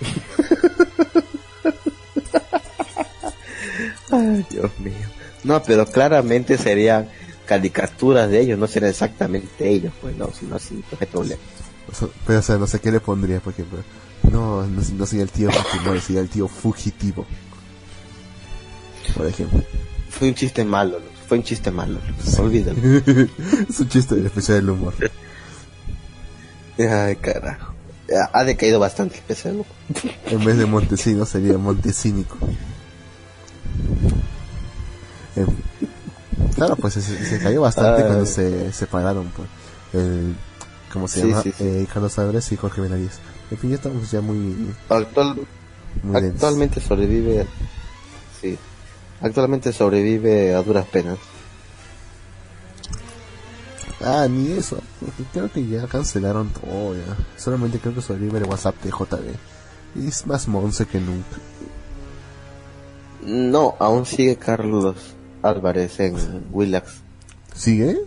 [4.10, 4.94] Ay, Dios mío.
[5.44, 7.08] No, pero claramente serían
[7.50, 11.08] caricaturas de ellos, no serían exactamente ellos, pues no, si no, sí, no hay
[12.24, 13.80] pero, o sea, no sé qué le pondría, por ejemplo.
[14.30, 17.26] No, no, no soy el tío Fujimori, soy el tío fugitivo.
[19.16, 19.64] Por ejemplo.
[20.10, 22.78] Fue un chiste malo, Luz, fue un chiste malo, Luz, olvídalo.
[23.68, 24.94] es un chiste del especial del humor.
[26.78, 27.74] Ay, carajo.
[28.32, 29.66] Ha decaído bastante el PC, ¿no?
[30.26, 32.38] En vez de Montesino sería Montesínico.
[35.34, 35.90] En fin.
[36.54, 38.06] Claro, pues se, se cayó bastante Ay.
[38.08, 39.30] cuando se separaron.
[39.36, 39.48] Pues.
[39.92, 40.36] El,
[40.92, 41.42] ¿Cómo se Sí, llama?
[41.42, 41.64] sí, sí.
[41.64, 43.18] Eh, Carlos Álvarez y Jorge Benavides.
[43.50, 45.36] En fin, ya estamos ya muy, Actual,
[46.02, 46.34] muy densos.
[46.34, 47.46] actualmente sobrevive,
[48.40, 48.56] sí,
[49.20, 51.18] actualmente sobrevive a duras penas.
[54.02, 54.80] Ah, ni eso.
[55.32, 57.16] Creo que ya cancelaron todo ya.
[57.36, 59.34] Solamente creo que sobrevive el WhatsApp de JB.
[59.96, 61.36] Y es más monce que nunca.
[63.22, 64.96] No, aún sigue Carlos
[65.42, 66.14] Álvarez en
[66.52, 66.92] Willax.
[67.54, 67.98] ¿Sigue?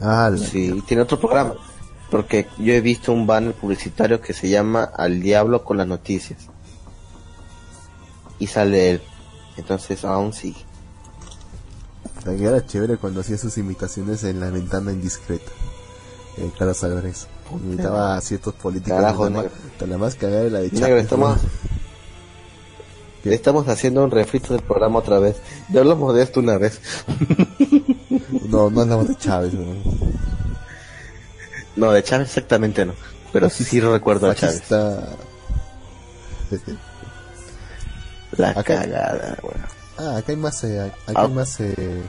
[0.00, 1.54] Ah, Sí, tiene otro programa.
[2.10, 6.48] Porque yo he visto un banner publicitario que se llama Al Diablo con las Noticias.
[8.38, 9.02] Y sale él.
[9.56, 10.64] Entonces aún sigue.
[12.24, 15.50] Que era chévere cuando hacía sus imitaciones en la ventana indiscreta.
[16.36, 17.26] Eh, Carlos Álvarez.
[17.52, 18.98] Imitaba a ciertos políticos.
[19.00, 21.38] Carajo, la, más, cagada era la de Negro, Chávez, estamos,
[23.24, 25.36] Estamos haciendo un refrito del programa otra vez.
[25.68, 26.80] Ya hablamos de esto una vez.
[28.48, 29.52] No, no hablamos de Chávez.
[29.54, 29.74] ¿no?
[31.76, 32.94] No, de Chávez exactamente no.
[33.32, 34.62] Pero sí recuerdo a Chávez.
[34.62, 35.08] Fascista.
[38.36, 39.60] La Acá- cagada, weón.
[39.98, 41.22] Ah, acá hay más, eh, acá Ah.
[41.22, 42.02] hay más, eh,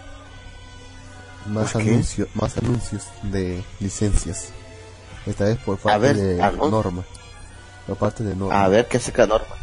[1.47, 4.49] más anuncios, más anuncios de licencias.
[5.25, 7.03] Esta vez por parte ver, de Norma.
[8.19, 8.63] de Norma.
[8.63, 9.55] A ver, ¿qué saca Norma?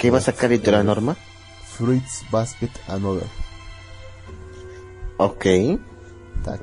[0.00, 1.14] ¿Qué iba a sacar editorial Norma?
[1.76, 3.26] Fruits Basket Another.
[5.18, 5.44] Ok.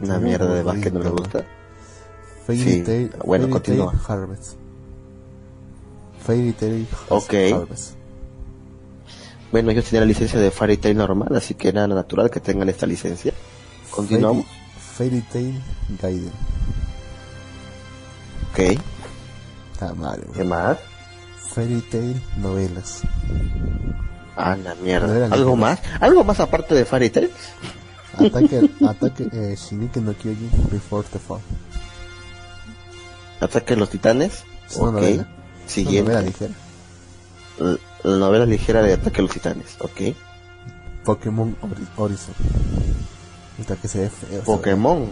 [0.02, 1.46] Una mierda de basket no me gusta.
[2.48, 3.92] Fairy Sí, Tail, bueno, Fairy continúa.
[3.92, 4.54] Tail Harvest.
[6.26, 7.34] Fairy Tail Ok.
[7.54, 7.92] Harvest.
[9.52, 12.68] Bueno, ellos tenían la licencia de Fairy Tail normal, así que era natural que tengan
[12.70, 13.34] esta licencia.
[13.92, 14.48] Continuamos.
[14.96, 15.62] Fairy, Fairy Tail
[16.02, 16.32] Gaiden.
[18.52, 18.82] Ok.
[19.74, 20.80] Está mal, ¿Qué más?
[21.58, 23.02] Fairy Tail Novelas.
[24.36, 25.26] Ah, la mierda.
[25.34, 25.80] ¿Algo más?
[26.00, 27.32] ¿Algo más aparte de Fairy Tail?
[28.14, 29.56] Ataque, ataque, eh,
[30.02, 31.42] no Kyojin Before the Fall.
[33.42, 34.44] Ataque a los titanes.
[34.70, 34.94] ¿Es una Ok.
[34.98, 35.22] novela?
[35.24, 36.12] ¿Es una Siguiente.
[36.12, 36.54] novela ligera?
[37.60, 39.78] L- La novela ligera de Ataque a los titanes.
[39.80, 40.16] Ok.
[41.06, 42.36] Pokémon Ori- Horizon.
[43.60, 44.12] Hasta que se.
[44.46, 45.10] Pokémon.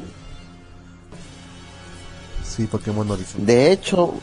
[2.48, 3.44] Sí, Pokémon Horizon.
[3.48, 4.14] De hecho,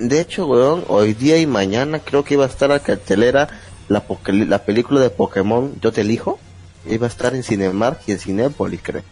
[0.00, 3.48] de hecho, weón, hoy día y mañana creo que iba a estar a cartelera
[3.88, 6.38] la, la película de Pokémon Yo te elijo.
[6.86, 9.02] Iba a estar en Cinemark y en Cinépolis, creo.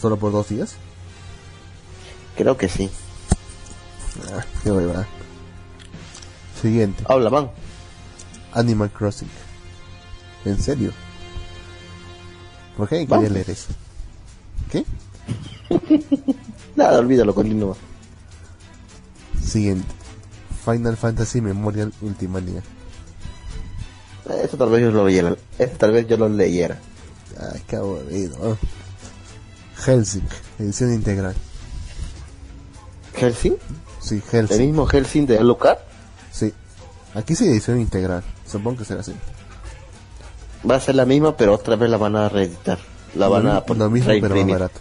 [0.00, 0.74] ¿Solo por dos días?
[2.36, 2.90] Creo que sí.
[4.32, 4.70] Ah, qué.
[6.60, 7.04] Siguiente.
[7.08, 7.50] Habla, van.
[8.52, 9.30] Animal Crossing.
[10.44, 10.92] ¿En serio?
[12.76, 13.68] ¿Por qué quería leer eso?
[14.72, 14.84] ¿Qué?
[16.76, 17.76] Nada, olvídalo, continúa.
[19.40, 20.05] Siguiente.
[20.66, 22.60] Final Fantasy Memorial Ultimania.
[24.42, 25.36] Eso tal vez yo lo leyera.
[25.58, 26.76] Eso tal vez yo lo leyera.
[27.38, 28.58] Ay, qué aburrido.
[29.76, 30.26] Helsing,
[30.58, 31.36] edición integral.
[33.14, 33.54] ¿Helsing?
[34.00, 34.66] Sí, ¿El Helsing.
[34.66, 35.78] mismo Helsing de Alucard?
[36.32, 36.52] Sí.
[37.14, 38.24] Aquí sí edición integral.
[38.44, 39.14] Supongo que será así.
[40.68, 42.78] Va a ser la misma, pero otra vez la van a reeditar.
[43.14, 44.80] La van a poner lo mismo pero más barato.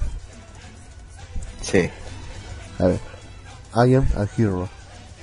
[1.62, 1.90] Sí.
[2.80, 3.00] A ver.
[3.76, 4.68] I am a hero.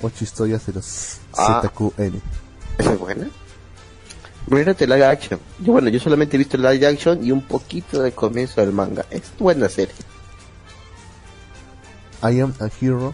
[0.01, 1.61] Ocho historias de los Ah.
[1.63, 2.21] ZQN.
[2.77, 3.27] ¿Esa es buena?
[4.47, 5.39] Mírate live action.
[5.59, 8.73] Yo, bueno, yo solamente he visto el live action y un poquito del comienzo del
[8.73, 9.05] manga.
[9.09, 9.95] Es buena serie.
[12.21, 13.13] I am a hero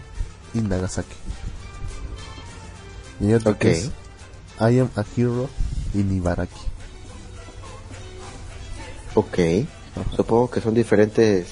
[0.54, 1.14] in Nagasaki.
[3.20, 3.74] Y otro que Ok.
[3.74, 3.90] es
[4.60, 5.48] I am a hero
[5.94, 6.60] in Ibaraki.
[9.14, 9.38] Ok.
[10.16, 11.46] Supongo que son diferentes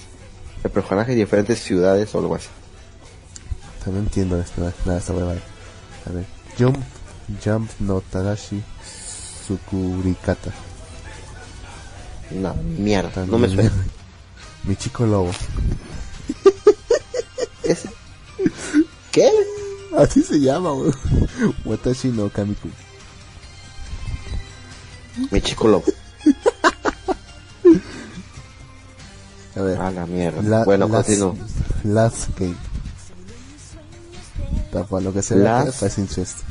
[0.72, 2.48] personajes de diferentes ciudades o algo así.
[3.88, 5.40] Sea, no entiendo esto, nada esta huevada.
[6.06, 6.24] A ver.
[6.58, 6.76] Jump,
[7.44, 8.62] Jump no Tadashi
[9.46, 10.50] Sukurikata.
[12.30, 13.10] No, mierda.
[13.10, 13.72] También- No me suena.
[14.64, 15.30] Mi chico lobo.
[19.12, 19.30] ¿Qué?
[19.96, 20.94] Así se llama, weón.
[21.64, 22.68] Watashi no Kamiku.
[25.30, 25.84] Mi chico lobo.
[29.56, 29.78] A ver.
[29.80, 30.42] Ah, la mierda.
[30.42, 31.34] La- bueno, continúo.
[31.84, 32.54] last Game.
[34.72, 36.42] Para lo que se ve acá, Last- parece incesto.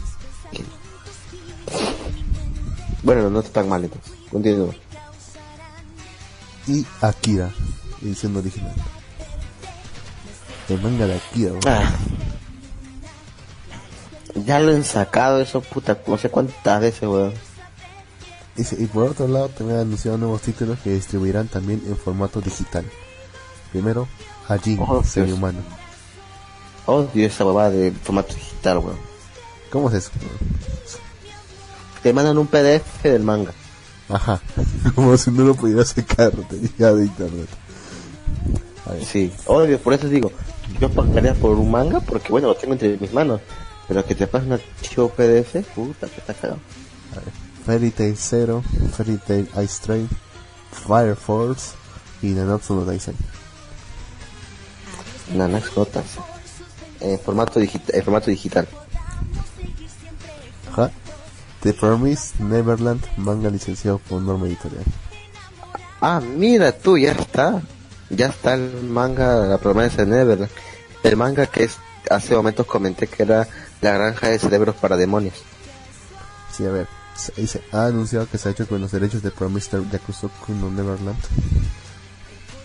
[3.04, 4.12] Bueno, no está tan mal entonces.
[4.32, 4.74] Continúo.
[6.68, 7.50] Y Akira,
[8.02, 8.74] edición original.
[10.68, 11.52] El manga de Akira.
[11.66, 11.92] Ah.
[14.46, 17.34] Ya lo han sacado eso, puta, no sé cuántas veces, weón.
[18.56, 22.42] Dice, y por otro lado también han anunciado nuevos títulos que distribuirán también en formato
[22.42, 22.86] digital.
[23.72, 24.08] Primero,
[24.48, 25.60] Hajin, Oh, ser humano.
[26.88, 28.98] Odio esa huevada de formato digital, weón.
[29.70, 30.12] ¿Cómo es eso?
[32.02, 33.52] Te mandan un PDF del manga.
[34.10, 34.42] Ajá,
[34.96, 37.50] como si no lo pudiera sacar de, ya de internet.
[39.06, 40.32] Sí, odio, por eso digo,
[40.80, 43.42] yo pagaría por un manga porque, bueno, lo tengo entre mis manos.
[43.88, 46.60] Pero que te pasen un archivo PDF, puta, que está cagado.
[47.14, 47.48] a ver.
[47.66, 48.64] Fairy Tail Zero,
[48.96, 50.10] Fairy Tail Ice Train,
[50.72, 51.72] Fire Force
[52.22, 53.14] y Nanatsu no Taisai.
[55.36, 56.06] Nanax notas.
[57.00, 58.68] En formato, digita- en formato digital.
[60.72, 60.92] Ajá.
[61.62, 64.84] The Promise Neverland, manga licenciado por Norma Editorial.
[66.02, 67.62] Ah, mira tú, ya está.
[68.10, 70.52] Ya está el manga, la promesa de Neverland.
[71.04, 71.78] El manga que es,
[72.10, 73.48] hace momentos comenté que era
[73.82, 75.36] la granja de cerebros para demonios.
[76.56, 76.88] Sí, a ver.
[77.16, 81.18] se- ha anunciado que se ha hecho con los derechos de Promise Yakusoku no Neverland.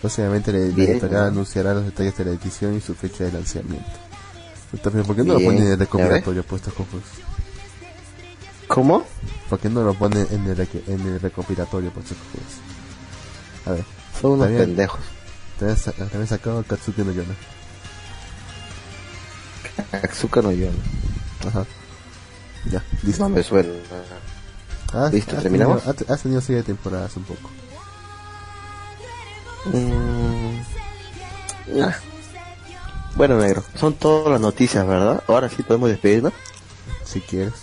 [0.03, 3.91] Próximamente la editorial anunciará los detalles de la edición y su fecha de lanzamiento.
[4.73, 7.11] Pero también, ¿por qué no lo Bien, ponen en el recopilatorio puestos confusos?
[8.67, 9.05] ¿Cómo?
[9.51, 12.59] ¿Por qué no lo ponen en el, en el recopilatorio puestos confusos?
[13.67, 13.85] A ver,
[14.21, 15.01] Son unos También- pendejos.
[15.59, 17.35] también, sa- también sacado Katsuki no Yona.
[19.93, 20.69] Atsuka no yo.
[21.47, 21.65] Ajá.
[22.71, 23.23] Ya, listo.
[23.25, 23.69] No me suena.
[24.95, 25.37] Ah, ¿Listo?
[25.37, 25.83] ha ¿Terminamos?
[25.83, 27.51] tenido- Ha, ha tenido serie de temporadas un poco.
[29.67, 30.61] Mm.
[31.83, 31.95] Ah.
[33.15, 35.23] Bueno, negro, son todas las noticias, ¿verdad?
[35.29, 36.33] Ahora sí podemos despedirnos.
[37.05, 37.55] si quieres.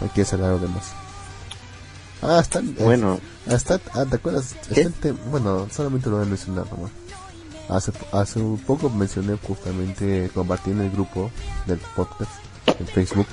[0.00, 0.92] ¿O quieres hablar algo de más?
[2.22, 2.60] Ah, está.
[2.80, 3.20] Bueno.
[3.48, 4.54] ah, está, ah, ¿te acuerdas?
[4.70, 6.90] Está el bueno, solamente lo voy a mencionar nomás.
[7.68, 11.30] Hace, hace un poco mencioné justamente, compartí en el grupo
[11.66, 12.30] del podcast,
[12.66, 13.26] en Facebook,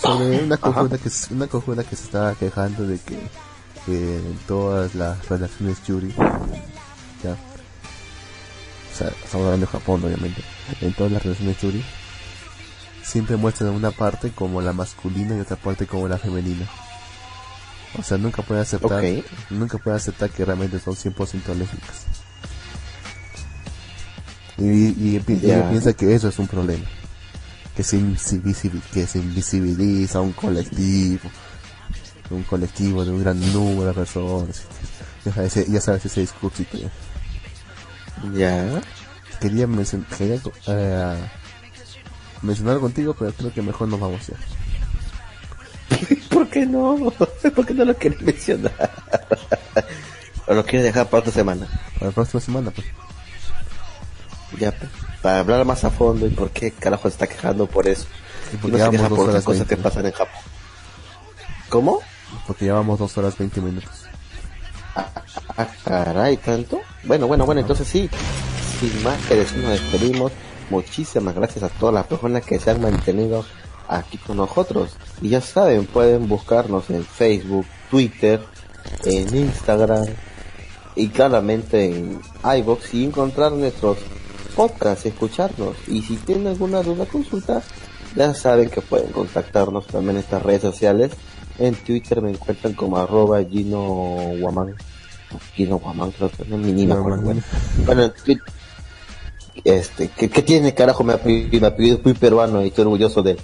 [0.00, 0.64] sobre una Ajá.
[0.72, 3.18] conjura que, una conjura que se estaba quejando de que,
[3.84, 6.14] que en todas las relaciones Yuri,
[7.22, 7.36] ya,
[8.96, 10.42] sea, estamos hablando de Japón obviamente,
[10.80, 11.84] en todas las relaciones Yuri,
[13.02, 16.66] siempre muestran una parte como la masculina y otra parte como la femenina.
[17.98, 19.02] O sea, nunca pueden aceptar,
[19.50, 22.06] nunca pueden aceptar que realmente son 100% lésbicas.
[24.58, 25.68] Y, y, Ya.
[25.68, 26.84] piensa que eso es un problema.
[27.76, 27.98] Que se,
[28.92, 31.30] que se invisibiliza un colectivo.
[32.30, 34.62] Un colectivo de un gran número de personas.
[35.24, 36.26] Ya sabes, ya sabes ese.
[38.34, 38.80] Ya.
[39.40, 41.30] Quería, mencion- quería eh,
[42.42, 44.36] mencionar contigo, pero creo que mejor nos vamos ya.
[46.30, 46.96] ¿Por qué no?
[47.54, 48.72] ¿Por qué no lo quieres mencionar?
[50.46, 51.66] ¿O lo quieres dejar para otra semana?
[51.94, 52.86] Para la próxima semana, pues.
[54.58, 54.90] Ya, pues,
[55.22, 58.06] para hablar más a fondo y por qué carajo se está quejando por eso.
[58.52, 59.88] Y porque no se queja por horas cosas que 20.
[59.88, 60.40] pasan en Japón.
[61.68, 62.00] ¿Cómo?
[62.46, 64.05] Porque llevamos dos horas 20 minutos.
[64.96, 66.80] Ah, caray, ¿tanto?
[67.04, 68.08] Bueno, bueno, bueno, entonces sí.
[68.80, 70.32] Sin más que decir, nos despedimos.
[70.70, 73.44] Muchísimas gracias a todas las personas que se han mantenido
[73.88, 74.96] aquí con nosotros.
[75.20, 78.40] Y ya saben, pueden buscarnos en Facebook, Twitter,
[79.04, 80.06] en Instagram
[80.94, 82.20] y claramente en
[82.58, 83.98] iBox y encontrar nuestros
[84.54, 85.76] podcasts, escucharnos.
[85.86, 87.62] Y si tienen alguna duda, consulta,
[88.16, 91.12] ya saben que pueden contactarnos también en estas redes sociales.
[91.58, 93.78] En Twitter me encuentran como arroba Gino
[94.40, 94.74] Guamán.
[95.54, 97.34] Gino Guamán, creo que no, me acuerdo.
[97.86, 98.12] Bueno,
[99.64, 101.60] este, ¿qué, qué tiene carajo mi apellido?
[101.60, 103.38] Mi apellido es muy peruano y estoy orgulloso de él.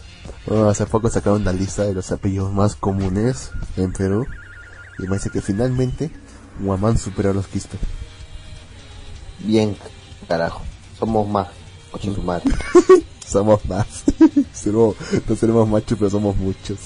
[0.47, 4.27] Bueno, hace poco sacaron una lista de los apellidos más comunes en Perú.
[4.99, 6.11] Y me dice que finalmente
[6.61, 7.79] Guamán superó a los Quispe.
[9.41, 9.77] Bien,
[10.29, 10.63] carajo.
[10.99, 11.49] Somos más.
[12.25, 12.45] Madre.
[13.27, 13.87] Somos más.
[14.55, 14.97] Seremos-
[15.29, 16.79] no seremos machos, pero somos muchos.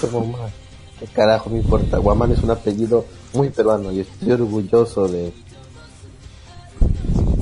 [0.00, 0.52] Somos más.
[0.98, 1.98] ¿Qué carajo me importa?
[1.98, 5.32] Guamán es un apellido muy peruano y estoy orgulloso de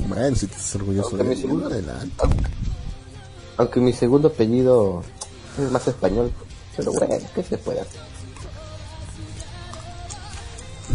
[0.07, 2.23] Bueno, si te estás orgulloso Aunque de mi segundo- adelante.
[3.57, 5.03] Aunque mi segundo apellido
[5.63, 6.31] es más español,
[6.75, 8.01] pero bueno, ¿qué se puede hacer?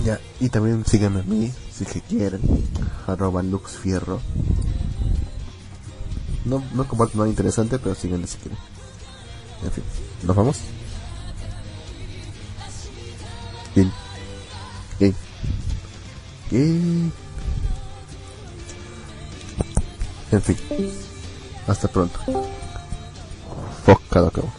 [0.05, 2.41] Ya, y también síganme a mí, si que quieren.
[3.07, 4.21] Arroba LuxFierro.
[6.45, 8.59] No, no comparto nada interesante, pero síganme si quieren.
[9.65, 9.85] En fin,
[10.23, 10.59] ¿nos vamos?
[13.75, 13.93] Bien.
[14.99, 15.15] Bien.
[16.51, 17.13] Bien.
[20.33, 20.57] En fin.
[21.67, 22.19] Hasta pronto.
[23.85, 24.51] Fuck, cada cabo.